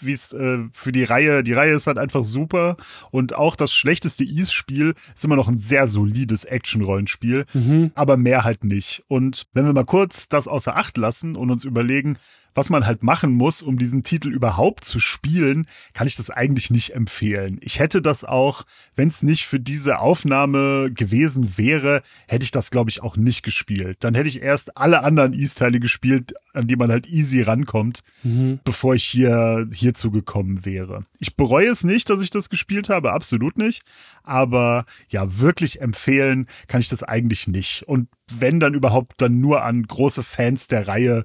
wie 0.01 0.13
es 0.13 0.33
äh, 0.33 0.59
für 0.71 0.91
die 0.91 1.03
Reihe, 1.03 1.43
die 1.43 1.53
Reihe 1.53 1.73
ist 1.73 1.87
halt 1.87 1.97
einfach 1.97 2.23
super 2.23 2.77
und 3.11 3.35
auch 3.35 3.55
das 3.55 3.73
schlechteste 3.73 4.23
Ease-Spiel 4.23 4.93
ist 5.15 5.25
immer 5.25 5.35
noch 5.35 5.47
ein 5.47 5.57
sehr 5.57 5.87
solides 5.87 6.43
Action-Rollenspiel, 6.43 7.45
mhm. 7.53 7.91
aber 7.95 8.17
mehr 8.17 8.43
halt 8.43 8.63
nicht. 8.63 9.03
Und 9.07 9.47
wenn 9.53 9.65
wir 9.65 9.73
mal 9.73 9.85
kurz 9.85 10.29
das 10.29 10.47
außer 10.47 10.75
Acht 10.75 10.97
lassen 10.97 11.35
und 11.35 11.51
uns 11.51 11.63
überlegen, 11.63 12.17
was 12.57 12.71
man 12.71 12.87
halt 12.87 13.03
machen 13.03 13.33
muss, 13.33 13.61
um 13.61 13.77
diesen 13.77 14.01
Titel 14.01 14.29
überhaupt 14.29 14.83
zu 14.83 14.99
spielen, 14.99 15.67
kann 15.93 16.07
ich 16.07 16.15
das 16.15 16.31
eigentlich 16.31 16.71
nicht 16.71 16.95
empfehlen. 16.95 17.59
Ich 17.61 17.77
hätte 17.77 18.01
das 18.01 18.23
auch, 18.23 18.63
wenn 18.95 19.09
es 19.09 19.21
nicht 19.21 19.45
für 19.45 19.59
diese 19.59 19.99
Aufnahme 19.99 20.91
gewesen 20.91 21.57
wäre, 21.57 22.01
hätte 22.27 22.43
ich 22.43 22.51
das, 22.51 22.71
glaube 22.71 22.89
ich, 22.89 23.03
auch 23.03 23.15
nicht 23.15 23.43
gespielt. 23.43 23.97
Dann 23.99 24.15
hätte 24.15 24.27
ich 24.27 24.41
erst 24.41 24.75
alle 24.75 25.03
anderen 25.03 25.33
East-Teile 25.33 25.79
gespielt, 25.79 26.33
an 26.53 26.67
die 26.67 26.75
man 26.75 26.89
halt 26.89 27.05
easy 27.05 27.43
rankommt, 27.43 27.99
mhm. 28.23 28.59
bevor 28.63 28.95
ich 28.95 29.03
hier 29.03 29.69
hierzu 29.71 30.09
gekommen 30.09 30.65
wäre. 30.65 31.05
Ich 31.19 31.35
bereue 31.35 31.69
es 31.69 31.83
nicht, 31.83 32.09
dass 32.09 32.21
ich 32.21 32.31
das 32.31 32.49
gespielt 32.49 32.89
habe, 32.89 33.13
absolut 33.13 33.59
nicht. 33.59 33.83
Aber 34.23 34.85
ja, 35.09 35.39
wirklich 35.39 35.79
empfehlen 35.79 36.47
kann 36.67 36.81
ich 36.81 36.89
das 36.89 37.03
eigentlich 37.03 37.47
nicht. 37.47 37.83
Und 37.87 38.09
wenn 38.33 38.59
dann 38.59 38.73
überhaupt, 38.73 39.21
dann 39.21 39.37
nur 39.37 39.63
an 39.63 39.83
große 39.83 40.23
Fans 40.23 40.67
der 40.67 40.87
Reihe 40.87 41.23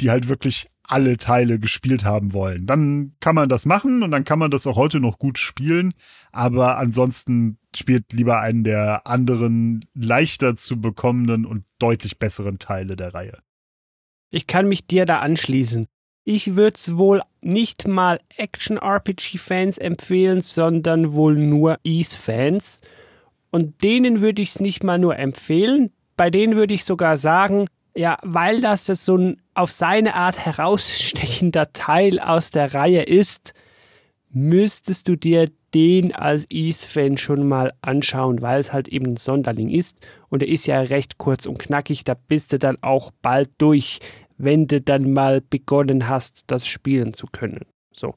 die 0.00 0.10
halt 0.10 0.28
wirklich 0.28 0.68
alle 0.82 1.18
Teile 1.18 1.58
gespielt 1.58 2.04
haben 2.04 2.32
wollen. 2.32 2.64
Dann 2.66 3.12
kann 3.20 3.34
man 3.34 3.48
das 3.48 3.66
machen 3.66 4.02
und 4.02 4.10
dann 4.10 4.24
kann 4.24 4.38
man 4.38 4.50
das 4.50 4.66
auch 4.66 4.76
heute 4.76 5.00
noch 5.00 5.18
gut 5.18 5.38
spielen. 5.38 5.92
Aber 6.32 6.78
ansonsten 6.78 7.58
spielt 7.76 8.12
lieber 8.12 8.40
einen 8.40 8.64
der 8.64 9.06
anderen 9.06 9.84
leichter 9.94 10.54
zu 10.56 10.80
bekommenden 10.80 11.44
und 11.44 11.64
deutlich 11.78 12.18
besseren 12.18 12.58
Teile 12.58 12.96
der 12.96 13.12
Reihe. 13.12 13.38
Ich 14.30 14.46
kann 14.46 14.66
mich 14.66 14.86
dir 14.86 15.04
da 15.04 15.18
anschließen. 15.18 15.86
Ich 16.24 16.56
würde 16.56 16.74
es 16.74 16.96
wohl 16.96 17.22
nicht 17.40 17.86
mal 17.86 18.20
Action-RPG-Fans 18.36 19.78
empfehlen, 19.78 20.40
sondern 20.40 21.12
wohl 21.12 21.36
nur 21.36 21.78
Ease-Fans. 21.84 22.80
Und 23.50 23.82
denen 23.82 24.20
würde 24.20 24.42
ich 24.42 24.50
es 24.50 24.60
nicht 24.60 24.84
mal 24.84 24.98
nur 24.98 25.16
empfehlen. 25.18 25.90
Bei 26.16 26.30
denen 26.30 26.56
würde 26.56 26.74
ich 26.74 26.84
sogar 26.84 27.16
sagen, 27.16 27.66
ja, 27.98 28.16
weil 28.22 28.60
das 28.60 28.86
so 28.86 29.16
ein 29.16 29.42
auf 29.54 29.72
seine 29.72 30.14
Art 30.14 30.38
herausstechender 30.38 31.72
Teil 31.72 32.20
aus 32.20 32.52
der 32.52 32.72
Reihe 32.72 33.02
ist, 33.02 33.54
müsstest 34.30 35.08
du 35.08 35.16
dir 35.16 35.50
den 35.74 36.14
als 36.14 36.46
Ease-Fan 36.48 37.16
schon 37.16 37.48
mal 37.48 37.72
anschauen, 37.82 38.40
weil 38.40 38.60
es 38.60 38.72
halt 38.72 38.86
eben 38.86 39.06
ein 39.06 39.16
Sonderling 39.16 39.68
ist. 39.68 39.98
Und 40.28 40.44
er 40.44 40.48
ist 40.48 40.68
ja 40.68 40.80
recht 40.80 41.18
kurz 41.18 41.44
und 41.44 41.58
knackig, 41.58 42.04
da 42.04 42.14
bist 42.14 42.52
du 42.52 42.60
dann 42.60 42.78
auch 42.82 43.10
bald 43.20 43.50
durch, 43.58 43.98
wenn 44.36 44.68
du 44.68 44.80
dann 44.80 45.12
mal 45.12 45.40
begonnen 45.40 46.08
hast, 46.08 46.52
das 46.52 46.68
spielen 46.68 47.14
zu 47.14 47.26
können. 47.26 47.66
So 47.92 48.14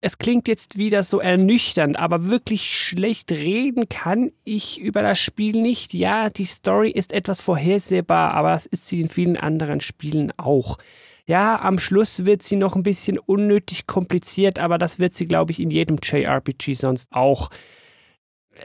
es 0.00 0.18
klingt 0.18 0.48
jetzt 0.48 0.78
wieder 0.78 1.02
so 1.02 1.20
ernüchternd, 1.20 1.98
aber 1.98 2.28
wirklich 2.28 2.74
schlecht 2.74 3.30
reden 3.32 3.88
kann 3.88 4.32
ich 4.44 4.80
über 4.80 5.02
das 5.02 5.18
Spiel 5.18 5.60
nicht. 5.60 5.92
Ja, 5.92 6.30
die 6.30 6.46
Story 6.46 6.90
ist 6.90 7.12
etwas 7.12 7.40
vorhersehbar, 7.42 8.32
aber 8.32 8.52
das 8.52 8.64
ist 8.66 8.86
sie 8.86 9.00
in 9.00 9.10
vielen 9.10 9.36
anderen 9.36 9.80
Spielen 9.80 10.32
auch. 10.38 10.78
Ja, 11.26 11.60
am 11.60 11.78
Schluss 11.78 12.24
wird 12.24 12.42
sie 12.42 12.56
noch 12.56 12.76
ein 12.76 12.82
bisschen 12.82 13.18
unnötig 13.18 13.86
kompliziert, 13.86 14.58
aber 14.58 14.78
das 14.78 14.98
wird 14.98 15.14
sie, 15.14 15.26
glaube 15.26 15.52
ich, 15.52 15.60
in 15.60 15.70
jedem 15.70 15.98
JRPG 16.02 16.74
sonst 16.74 17.12
auch 17.12 17.50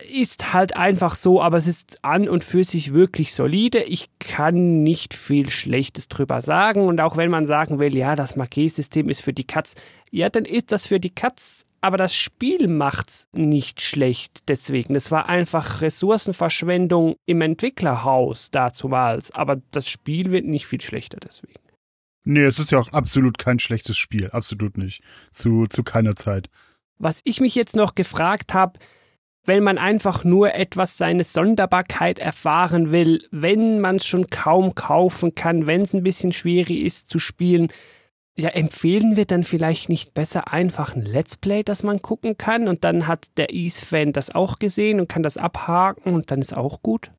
ist 0.10 0.54
halt 0.54 0.76
einfach 0.76 1.16
so, 1.16 1.42
aber 1.42 1.58
es 1.58 1.68
ist 1.68 2.04
an 2.04 2.30
und 2.30 2.44
für 2.44 2.64
sich 2.64 2.94
wirklich 2.94 3.34
solide. 3.34 3.84
Ich 3.84 4.10
kann 4.20 4.84
nicht 4.84 5.14
viel 5.14 5.50
Schlechtes 5.50 6.08
drüber 6.08 6.42
sagen. 6.42 6.88
Und 6.88 7.02
auch 7.02 7.18
wenn 7.18 7.30
man 7.30 7.46
sagen 7.46 7.80
will, 7.80 7.96
ja, 7.96 8.16
das 8.16 8.36
Magiesystem 8.36 9.10
ist 9.10 9.22
für 9.22 9.34
die 9.34 9.46
Katz, 9.46 9.76
ja, 10.12 10.30
dann 10.30 10.46
ist 10.46 10.72
das 10.72 10.86
für 10.86 11.00
die 11.00 11.14
Katz, 11.14 11.66
aber 11.82 11.98
das 11.98 12.16
Spiel 12.16 12.68
macht's 12.68 13.28
nicht 13.32 13.82
schlecht 13.82 14.44
deswegen. 14.48 14.96
Es 14.96 15.12
war 15.12 15.30
einfach 15.30 15.82
Ressourcenverschwendung 15.82 17.16
im 17.26 17.42
Entwicklerhaus 17.42 18.50
dazumals, 18.50 19.32
aber 19.32 19.62
das 19.72 19.88
Spiel 19.88 20.32
wird 20.32 20.46
nicht 20.46 20.66
viel 20.66 20.82
schlechter 20.82 21.20
deswegen. 21.20 21.60
Nee, 22.24 22.46
es 22.46 22.58
ist 22.58 22.72
ja 22.72 22.80
auch 22.80 22.90
absolut 22.90 23.38
kein 23.38 23.60
schlechtes 23.60 23.98
Spiel, 23.98 24.32
absolut 24.32 24.78
nicht. 24.80 25.04
Zu, 25.30 25.68
zu 25.68 25.84
keiner 25.84 26.16
Zeit. 26.16 26.50
Was 26.98 27.22
ich 27.24 27.40
mich 27.40 27.54
jetzt 27.54 27.76
noch 27.76 27.94
gefragt 27.94 28.54
habe, 28.56 28.80
wenn 29.46 29.64
man 29.64 29.78
einfach 29.78 30.24
nur 30.24 30.54
etwas 30.56 30.98
seine 30.98 31.24
Sonderbarkeit 31.24 32.20
erfahren 32.20 32.92
will, 32.92 33.28
wenn 33.32 33.80
man 33.80 33.98
es 33.98 34.06
schon 34.06 34.28
kaum 34.28 34.76
kaufen 34.76 35.36
kann, 35.36 35.68
wenn 35.68 35.82
es 35.82 35.94
ein 35.94 36.04
bisschen 36.04 36.34
schwierig 36.34 36.82
ist 36.84 37.10
zu 37.10 37.20
spielen, 37.20 37.70
ja, 38.38 38.50
empfehlen 38.50 39.16
wir 39.16 39.26
dann 39.26 39.46
vielleicht 39.46 39.88
nicht 39.88 40.14
besser 40.14 40.52
einfach 40.52 40.96
ein 40.96 41.04
Let's 41.04 41.38
Play, 41.38 41.64
das 41.64 41.84
man 41.84 42.02
gucken 42.02 42.38
kann 42.38 42.68
und 42.68 42.84
dann 42.84 43.08
hat 43.08 43.28
der 43.38 43.54
Ease-Fan 43.54 44.12
das 44.12 44.30
auch 44.30 44.60
gesehen 44.60 45.00
und 45.00 45.08
kann 45.08 45.24
das 45.24 45.38
abhaken 45.38 46.14
und 46.14 46.32
dann 46.32 46.42
ist 46.42 46.56
auch 46.56 46.82
gut? 46.82 47.12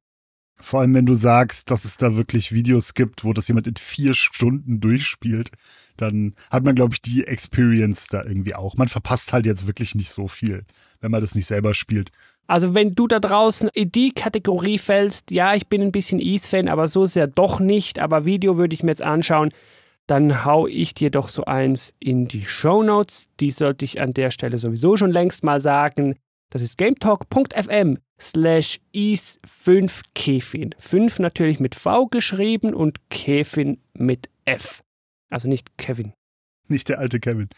Vor 0.58 0.80
allem, 0.80 0.94
wenn 0.94 1.06
du 1.06 1.14
sagst, 1.14 1.70
dass 1.70 1.84
es 1.84 1.96
da 1.96 2.16
wirklich 2.16 2.52
Videos 2.52 2.94
gibt, 2.94 3.24
wo 3.24 3.32
das 3.32 3.48
jemand 3.48 3.66
in 3.66 3.76
vier 3.76 4.14
Stunden 4.14 4.80
durchspielt, 4.80 5.50
dann 5.96 6.34
hat 6.50 6.64
man, 6.64 6.74
glaube 6.74 6.94
ich, 6.94 7.02
die 7.02 7.26
Experience 7.26 8.08
da 8.08 8.22
irgendwie 8.22 8.54
auch. 8.54 8.76
Man 8.76 8.88
verpasst 8.88 9.32
halt 9.32 9.46
jetzt 9.46 9.66
wirklich 9.66 9.94
nicht 9.94 10.10
so 10.10 10.28
viel, 10.28 10.64
wenn 11.00 11.10
man 11.10 11.20
das 11.20 11.34
nicht 11.34 11.46
selber 11.46 11.74
spielt. 11.74 12.10
Also 12.46 12.74
wenn 12.74 12.94
du 12.94 13.08
da 13.08 13.18
draußen 13.18 13.68
in 13.74 13.90
die 13.90 14.12
Kategorie 14.12 14.78
fällst, 14.78 15.30
ja, 15.30 15.54
ich 15.54 15.66
bin 15.66 15.82
ein 15.82 15.92
bisschen 15.92 16.20
Ease-Fan, 16.20 16.68
aber 16.68 16.88
so 16.88 17.04
sehr 17.06 17.26
doch 17.26 17.58
nicht, 17.60 17.98
aber 17.98 18.24
Video 18.24 18.56
würde 18.56 18.74
ich 18.74 18.82
mir 18.82 18.90
jetzt 18.90 19.02
anschauen, 19.02 19.50
dann 20.06 20.44
hau 20.44 20.66
ich 20.68 20.94
dir 20.94 21.10
doch 21.10 21.28
so 21.28 21.44
eins 21.44 21.92
in 21.98 22.28
die 22.28 22.44
Show 22.44 22.82
Notes. 22.82 23.28
Die 23.40 23.50
sollte 23.50 23.84
ich 23.84 24.00
an 24.00 24.14
der 24.14 24.30
Stelle 24.30 24.58
sowieso 24.58 24.96
schon 24.96 25.10
längst 25.10 25.42
mal 25.42 25.60
sagen. 25.60 26.16
Das 26.50 26.62
ist 26.62 26.78
gametalk.fm 26.78 27.98
slash 28.20 28.80
is5kefin. 28.94 30.74
5 30.78 31.18
natürlich 31.18 31.58
mit 31.58 31.74
V 31.74 32.06
geschrieben 32.06 32.72
und 32.72 33.00
Kefin 33.10 33.80
mit 33.94 34.30
F. 34.44 34.84
Also 35.28 35.48
nicht 35.48 35.76
Kevin. 35.76 36.12
Nicht 36.68 36.88
der 36.88 37.00
alte 37.00 37.18
Kevin. 37.18 37.48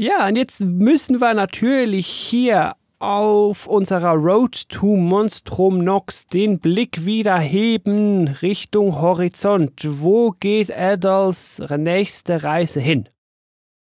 Ja, 0.00 0.28
und 0.28 0.36
jetzt 0.36 0.60
müssen 0.60 1.20
wir 1.20 1.34
natürlich 1.34 2.06
hier 2.06 2.76
auf 3.00 3.66
unserer 3.66 4.12
Road 4.12 4.68
to 4.68 4.94
Monstrum 4.94 5.82
Nox 5.82 6.28
den 6.28 6.60
Blick 6.60 7.04
wieder 7.04 7.36
heben 7.36 8.28
Richtung 8.28 9.00
Horizont. 9.00 9.84
Wo 9.84 10.30
geht 10.30 10.70
Adolfs 10.70 11.60
nächste 11.76 12.44
Reise 12.44 12.78
hin? 12.78 13.08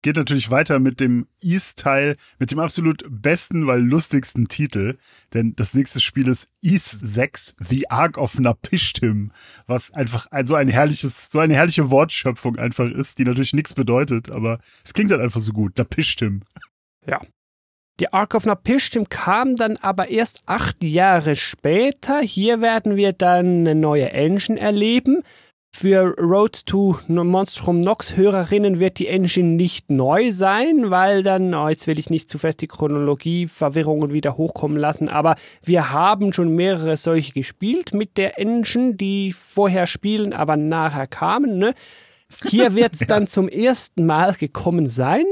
Geht 0.03 0.17
natürlich 0.17 0.51
weiter 0.51 0.79
mit 0.79 1.01
dem 1.01 1.27
East-Teil, 1.41 2.17
mit 2.39 2.51
dem 2.51 2.61
absolut 2.61 3.05
besten, 3.09 3.67
weil 3.67 3.81
lustigsten 3.81 4.47
Titel. 4.47 4.97
Denn 5.35 5.57
das 5.57 5.75
nächste 5.75 6.01
Spiel 6.01 6.29
ist 6.29 6.53
East 6.63 6.99
6, 7.01 7.57
The 7.59 7.91
Ark 7.91 8.17
of 8.17 8.39
Napishtim, 8.39 9.33
was 9.67 9.93
einfach 9.93 10.27
ein, 10.31 10.47
so 10.47 10.55
ein 10.55 10.69
herrliches, 10.69 11.29
so 11.33 11.41
eine 11.41 11.55
herrliche 11.55 11.91
Wortschöpfung 11.91 12.57
einfach 12.59 12.89
ist, 12.89 13.19
die 13.19 13.25
natürlich 13.25 13.55
nichts 13.55 13.75
bedeutet, 13.75 14.31
aber 14.31 14.61
es 14.85 14.95
klingt 14.95 15.11
halt 15.11 15.21
einfach 15.21 15.41
so 15.41 15.53
gut. 15.53 15.77
Napishtim. 15.79 16.43
Ja, 17.07 17.21
die 18.01 18.13
Ark 18.13 18.35
of 18.35 18.47
Napishtim 18.47 19.09
kam 19.09 19.57
dann 19.57 19.77
aber 19.77 20.09
erst 20.09 20.43
acht 20.47 20.77
Jahre 20.85 21.35
später. 21.35 22.21
Hier 22.21 22.61
werden 22.61 22.95
wir 22.95 23.13
dann 23.13 23.67
eine 23.67 23.75
neue 23.75 24.13
Engine 24.13 24.59
erleben. 24.59 25.25
Für 25.81 26.17
Road 26.19 26.67
to 26.67 26.99
Monstrum 27.07 27.81
Nox 27.81 28.17
Hörerinnen 28.17 28.81
wird 28.81 28.99
die 28.99 29.07
Engine 29.07 29.51
nicht 29.51 29.93
neu 29.93 30.33
sein, 30.33 30.91
weil 30.91 31.23
dann, 31.23 31.55
oh, 31.55 31.69
jetzt 31.69 31.87
will 31.87 32.01
ich 32.01 32.11
nicht 32.11 32.29
zu 32.29 32.37
fest 32.39 32.61
die 32.63 32.67
Chronologie 32.67 33.47
Verwirrungen 33.47 34.13
wieder 34.13 34.37
hochkommen 34.37 34.77
lassen, 34.77 35.09
aber 35.09 35.37
wir 35.63 35.93
haben 35.93 36.33
schon 36.33 36.57
mehrere 36.57 36.97
solche 36.97 37.33
gespielt 37.33 37.95
mit 37.95 38.17
der 38.17 38.41
Engine, 38.41 38.97
die 38.97 39.33
vorher 39.33 39.87
spielen, 39.87 40.33
aber 40.33 40.57
nachher 40.57 41.07
kamen, 41.07 41.59
ne? 41.59 41.75
Hier 42.49 42.75
wird 42.75 42.95
es 42.95 43.01
ja. 43.03 43.07
dann 43.07 43.29
zum 43.29 43.49
ersten 43.49 44.05
Mal 44.05 44.35
gekommen 44.35 44.89
sein. 44.89 45.27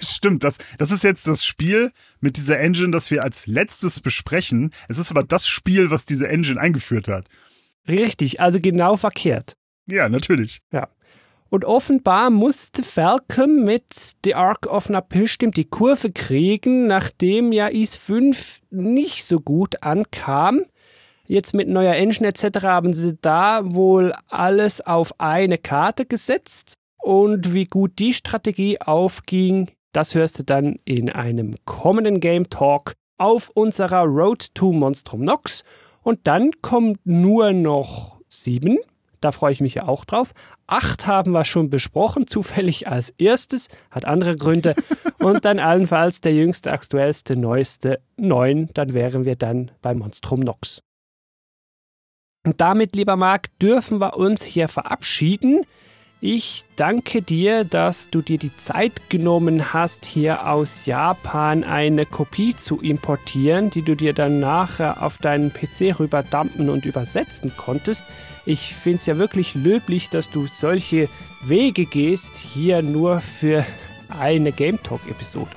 Stimmt, 0.00 0.44
das, 0.44 0.56
das 0.78 0.92
ist 0.92 1.04
jetzt 1.04 1.28
das 1.28 1.44
Spiel 1.44 1.92
mit 2.20 2.38
dieser 2.38 2.58
Engine, 2.58 2.90
das 2.90 3.10
wir 3.10 3.22
als 3.22 3.46
letztes 3.46 4.00
besprechen. 4.00 4.72
Es 4.88 4.96
ist 4.96 5.10
aber 5.10 5.24
das 5.24 5.46
Spiel, 5.46 5.90
was 5.90 6.06
diese 6.06 6.26
Engine 6.26 6.58
eingeführt 6.58 7.06
hat. 7.06 7.28
Richtig, 7.86 8.40
also 8.40 8.60
genau 8.60 8.96
verkehrt. 8.96 9.58
Ja, 9.86 10.08
natürlich. 10.08 10.60
Ja. 10.72 10.88
Und 11.50 11.64
offenbar 11.64 12.30
musste 12.30 12.82
Falcon 12.82 13.64
mit 13.64 13.84
The 14.24 14.34
Ark 14.34 14.66
of 14.66 14.88
Napishtim 14.88 15.52
die 15.52 15.66
Kurve 15.66 16.10
kriegen, 16.10 16.86
nachdem 16.86 17.52
ja 17.52 17.68
Is 17.68 17.94
5 17.94 18.60
nicht 18.70 19.24
so 19.24 19.40
gut 19.40 19.82
ankam. 19.82 20.62
Jetzt 21.26 21.54
mit 21.54 21.68
neuer 21.68 21.94
Engine 21.94 22.28
etc. 22.28 22.62
haben 22.62 22.92
sie 22.92 23.16
da 23.20 23.60
wohl 23.64 24.12
alles 24.28 24.80
auf 24.80 25.20
eine 25.20 25.58
Karte 25.58 26.06
gesetzt 26.06 26.74
und 26.98 27.54
wie 27.54 27.66
gut 27.66 27.98
die 27.98 28.14
Strategie 28.14 28.80
aufging, 28.80 29.70
das 29.92 30.14
hörst 30.14 30.38
du 30.38 30.42
dann 30.42 30.78
in 30.84 31.10
einem 31.10 31.54
kommenden 31.66 32.18
Game 32.18 32.50
Talk 32.50 32.94
auf 33.16 33.50
unserer 33.50 34.04
Road 34.04 34.54
to 34.54 34.72
Monstrum 34.72 35.22
Nox. 35.22 35.64
Und 36.02 36.26
dann 36.26 36.50
kommt 36.62 36.98
nur 37.04 37.52
noch 37.52 38.20
sieben. 38.26 38.78
Da 39.24 39.32
freue 39.32 39.54
ich 39.54 39.62
mich 39.62 39.76
ja 39.76 39.88
auch 39.88 40.04
drauf. 40.04 40.34
Acht 40.66 41.06
haben 41.06 41.32
wir 41.32 41.46
schon 41.46 41.70
besprochen, 41.70 42.26
zufällig 42.26 42.88
als 42.88 43.08
erstes, 43.16 43.70
hat 43.90 44.04
andere 44.04 44.36
Gründe. 44.36 44.74
Und 45.18 45.46
dann 45.46 45.60
allenfalls 45.60 46.20
der 46.20 46.34
jüngste, 46.34 46.70
aktuellste, 46.72 47.34
neueste, 47.34 48.00
neun. 48.18 48.68
Dann 48.74 48.92
wären 48.92 49.24
wir 49.24 49.36
dann 49.36 49.70
bei 49.80 49.94
Monstrum 49.94 50.40
Nox. 50.40 50.82
Und 52.44 52.60
damit, 52.60 52.94
lieber 52.94 53.16
Marc, 53.16 53.48
dürfen 53.60 53.98
wir 53.98 54.18
uns 54.18 54.42
hier 54.42 54.68
verabschieden. 54.68 55.62
Ich 56.26 56.64
danke 56.76 57.20
dir, 57.20 57.64
dass 57.64 58.08
du 58.08 58.22
dir 58.22 58.38
die 58.38 58.56
Zeit 58.56 59.10
genommen 59.10 59.74
hast, 59.74 60.06
hier 60.06 60.48
aus 60.48 60.86
Japan 60.86 61.64
eine 61.64 62.06
Kopie 62.06 62.56
zu 62.56 62.80
importieren, 62.80 63.68
die 63.68 63.82
du 63.82 63.94
dir 63.94 64.14
dann 64.14 64.40
nachher 64.40 65.02
auf 65.02 65.18
deinen 65.18 65.52
PC 65.52 66.00
rüberdampen 66.00 66.70
und 66.70 66.86
übersetzen 66.86 67.52
konntest. 67.58 68.06
Ich 68.46 68.74
finde 68.74 69.00
es 69.00 69.04
ja 69.04 69.18
wirklich 69.18 69.54
löblich, 69.54 70.08
dass 70.08 70.30
du 70.30 70.46
solche 70.46 71.10
Wege 71.44 71.84
gehst, 71.84 72.38
hier 72.38 72.80
nur 72.80 73.20
für 73.20 73.66
eine 74.08 74.50
Game 74.50 74.82
Talk-Episode. 74.82 75.50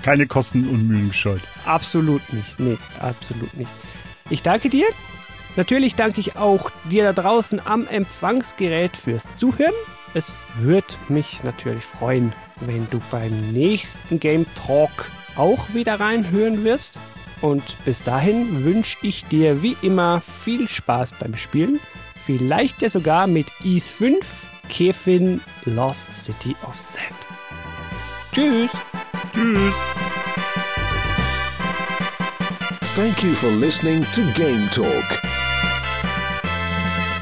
Keine 0.00 0.26
Kosten 0.26 0.66
und 0.70 0.88
Mühen 0.88 1.08
gescheut. 1.08 1.42
Absolut 1.66 2.22
nicht, 2.32 2.58
nee, 2.58 2.78
absolut 3.00 3.52
nicht. 3.52 3.70
Ich 4.30 4.40
danke 4.40 4.70
dir. 4.70 4.86
Natürlich 5.56 5.94
danke 5.94 6.20
ich 6.20 6.36
auch 6.36 6.70
dir 6.90 7.04
da 7.04 7.12
draußen 7.12 7.60
am 7.66 7.86
Empfangsgerät 7.86 8.96
fürs 8.96 9.28
Zuhören. 9.36 9.74
Es 10.16 10.46
würde 10.54 10.94
mich 11.10 11.44
natürlich 11.44 11.84
freuen, 11.84 12.32
wenn 12.60 12.88
du 12.88 13.00
beim 13.10 13.52
nächsten 13.52 14.18
Game 14.18 14.46
Talk 14.66 15.10
auch 15.36 15.74
wieder 15.74 16.00
reinhören 16.00 16.64
wirst. 16.64 16.98
Und 17.42 17.62
bis 17.84 18.02
dahin 18.02 18.64
wünsche 18.64 18.96
ich 19.02 19.26
dir 19.26 19.60
wie 19.60 19.76
immer 19.82 20.22
viel 20.22 20.68
Spaß 20.68 21.12
beim 21.20 21.36
Spielen. 21.36 21.80
Vielleicht 22.24 22.80
ja 22.80 22.88
sogar 22.88 23.26
mit 23.26 23.46
Ease 23.62 23.92
5, 23.92 24.24
Kevin 24.70 25.42
Lost 25.66 26.24
City 26.24 26.56
of 26.66 26.78
Sand. 26.78 27.04
Tschüss. 28.32 28.70
Tschüss. 29.34 29.74
Thank 32.94 33.22
you 33.22 33.34
for 33.34 33.50
listening 33.50 34.06
to 34.12 34.22
Game 34.34 34.66
Talk. 34.70 35.04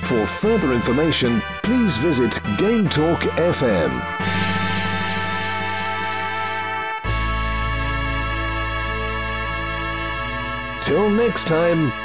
For 0.05 0.25
further 0.25 0.73
information, 0.73 1.43
please 1.65 1.97
visit 1.97 2.33
GameTalk 2.59 3.21
FM. 3.39 3.93
Till 10.83 11.09
next 11.09 11.47
time. 11.49 12.04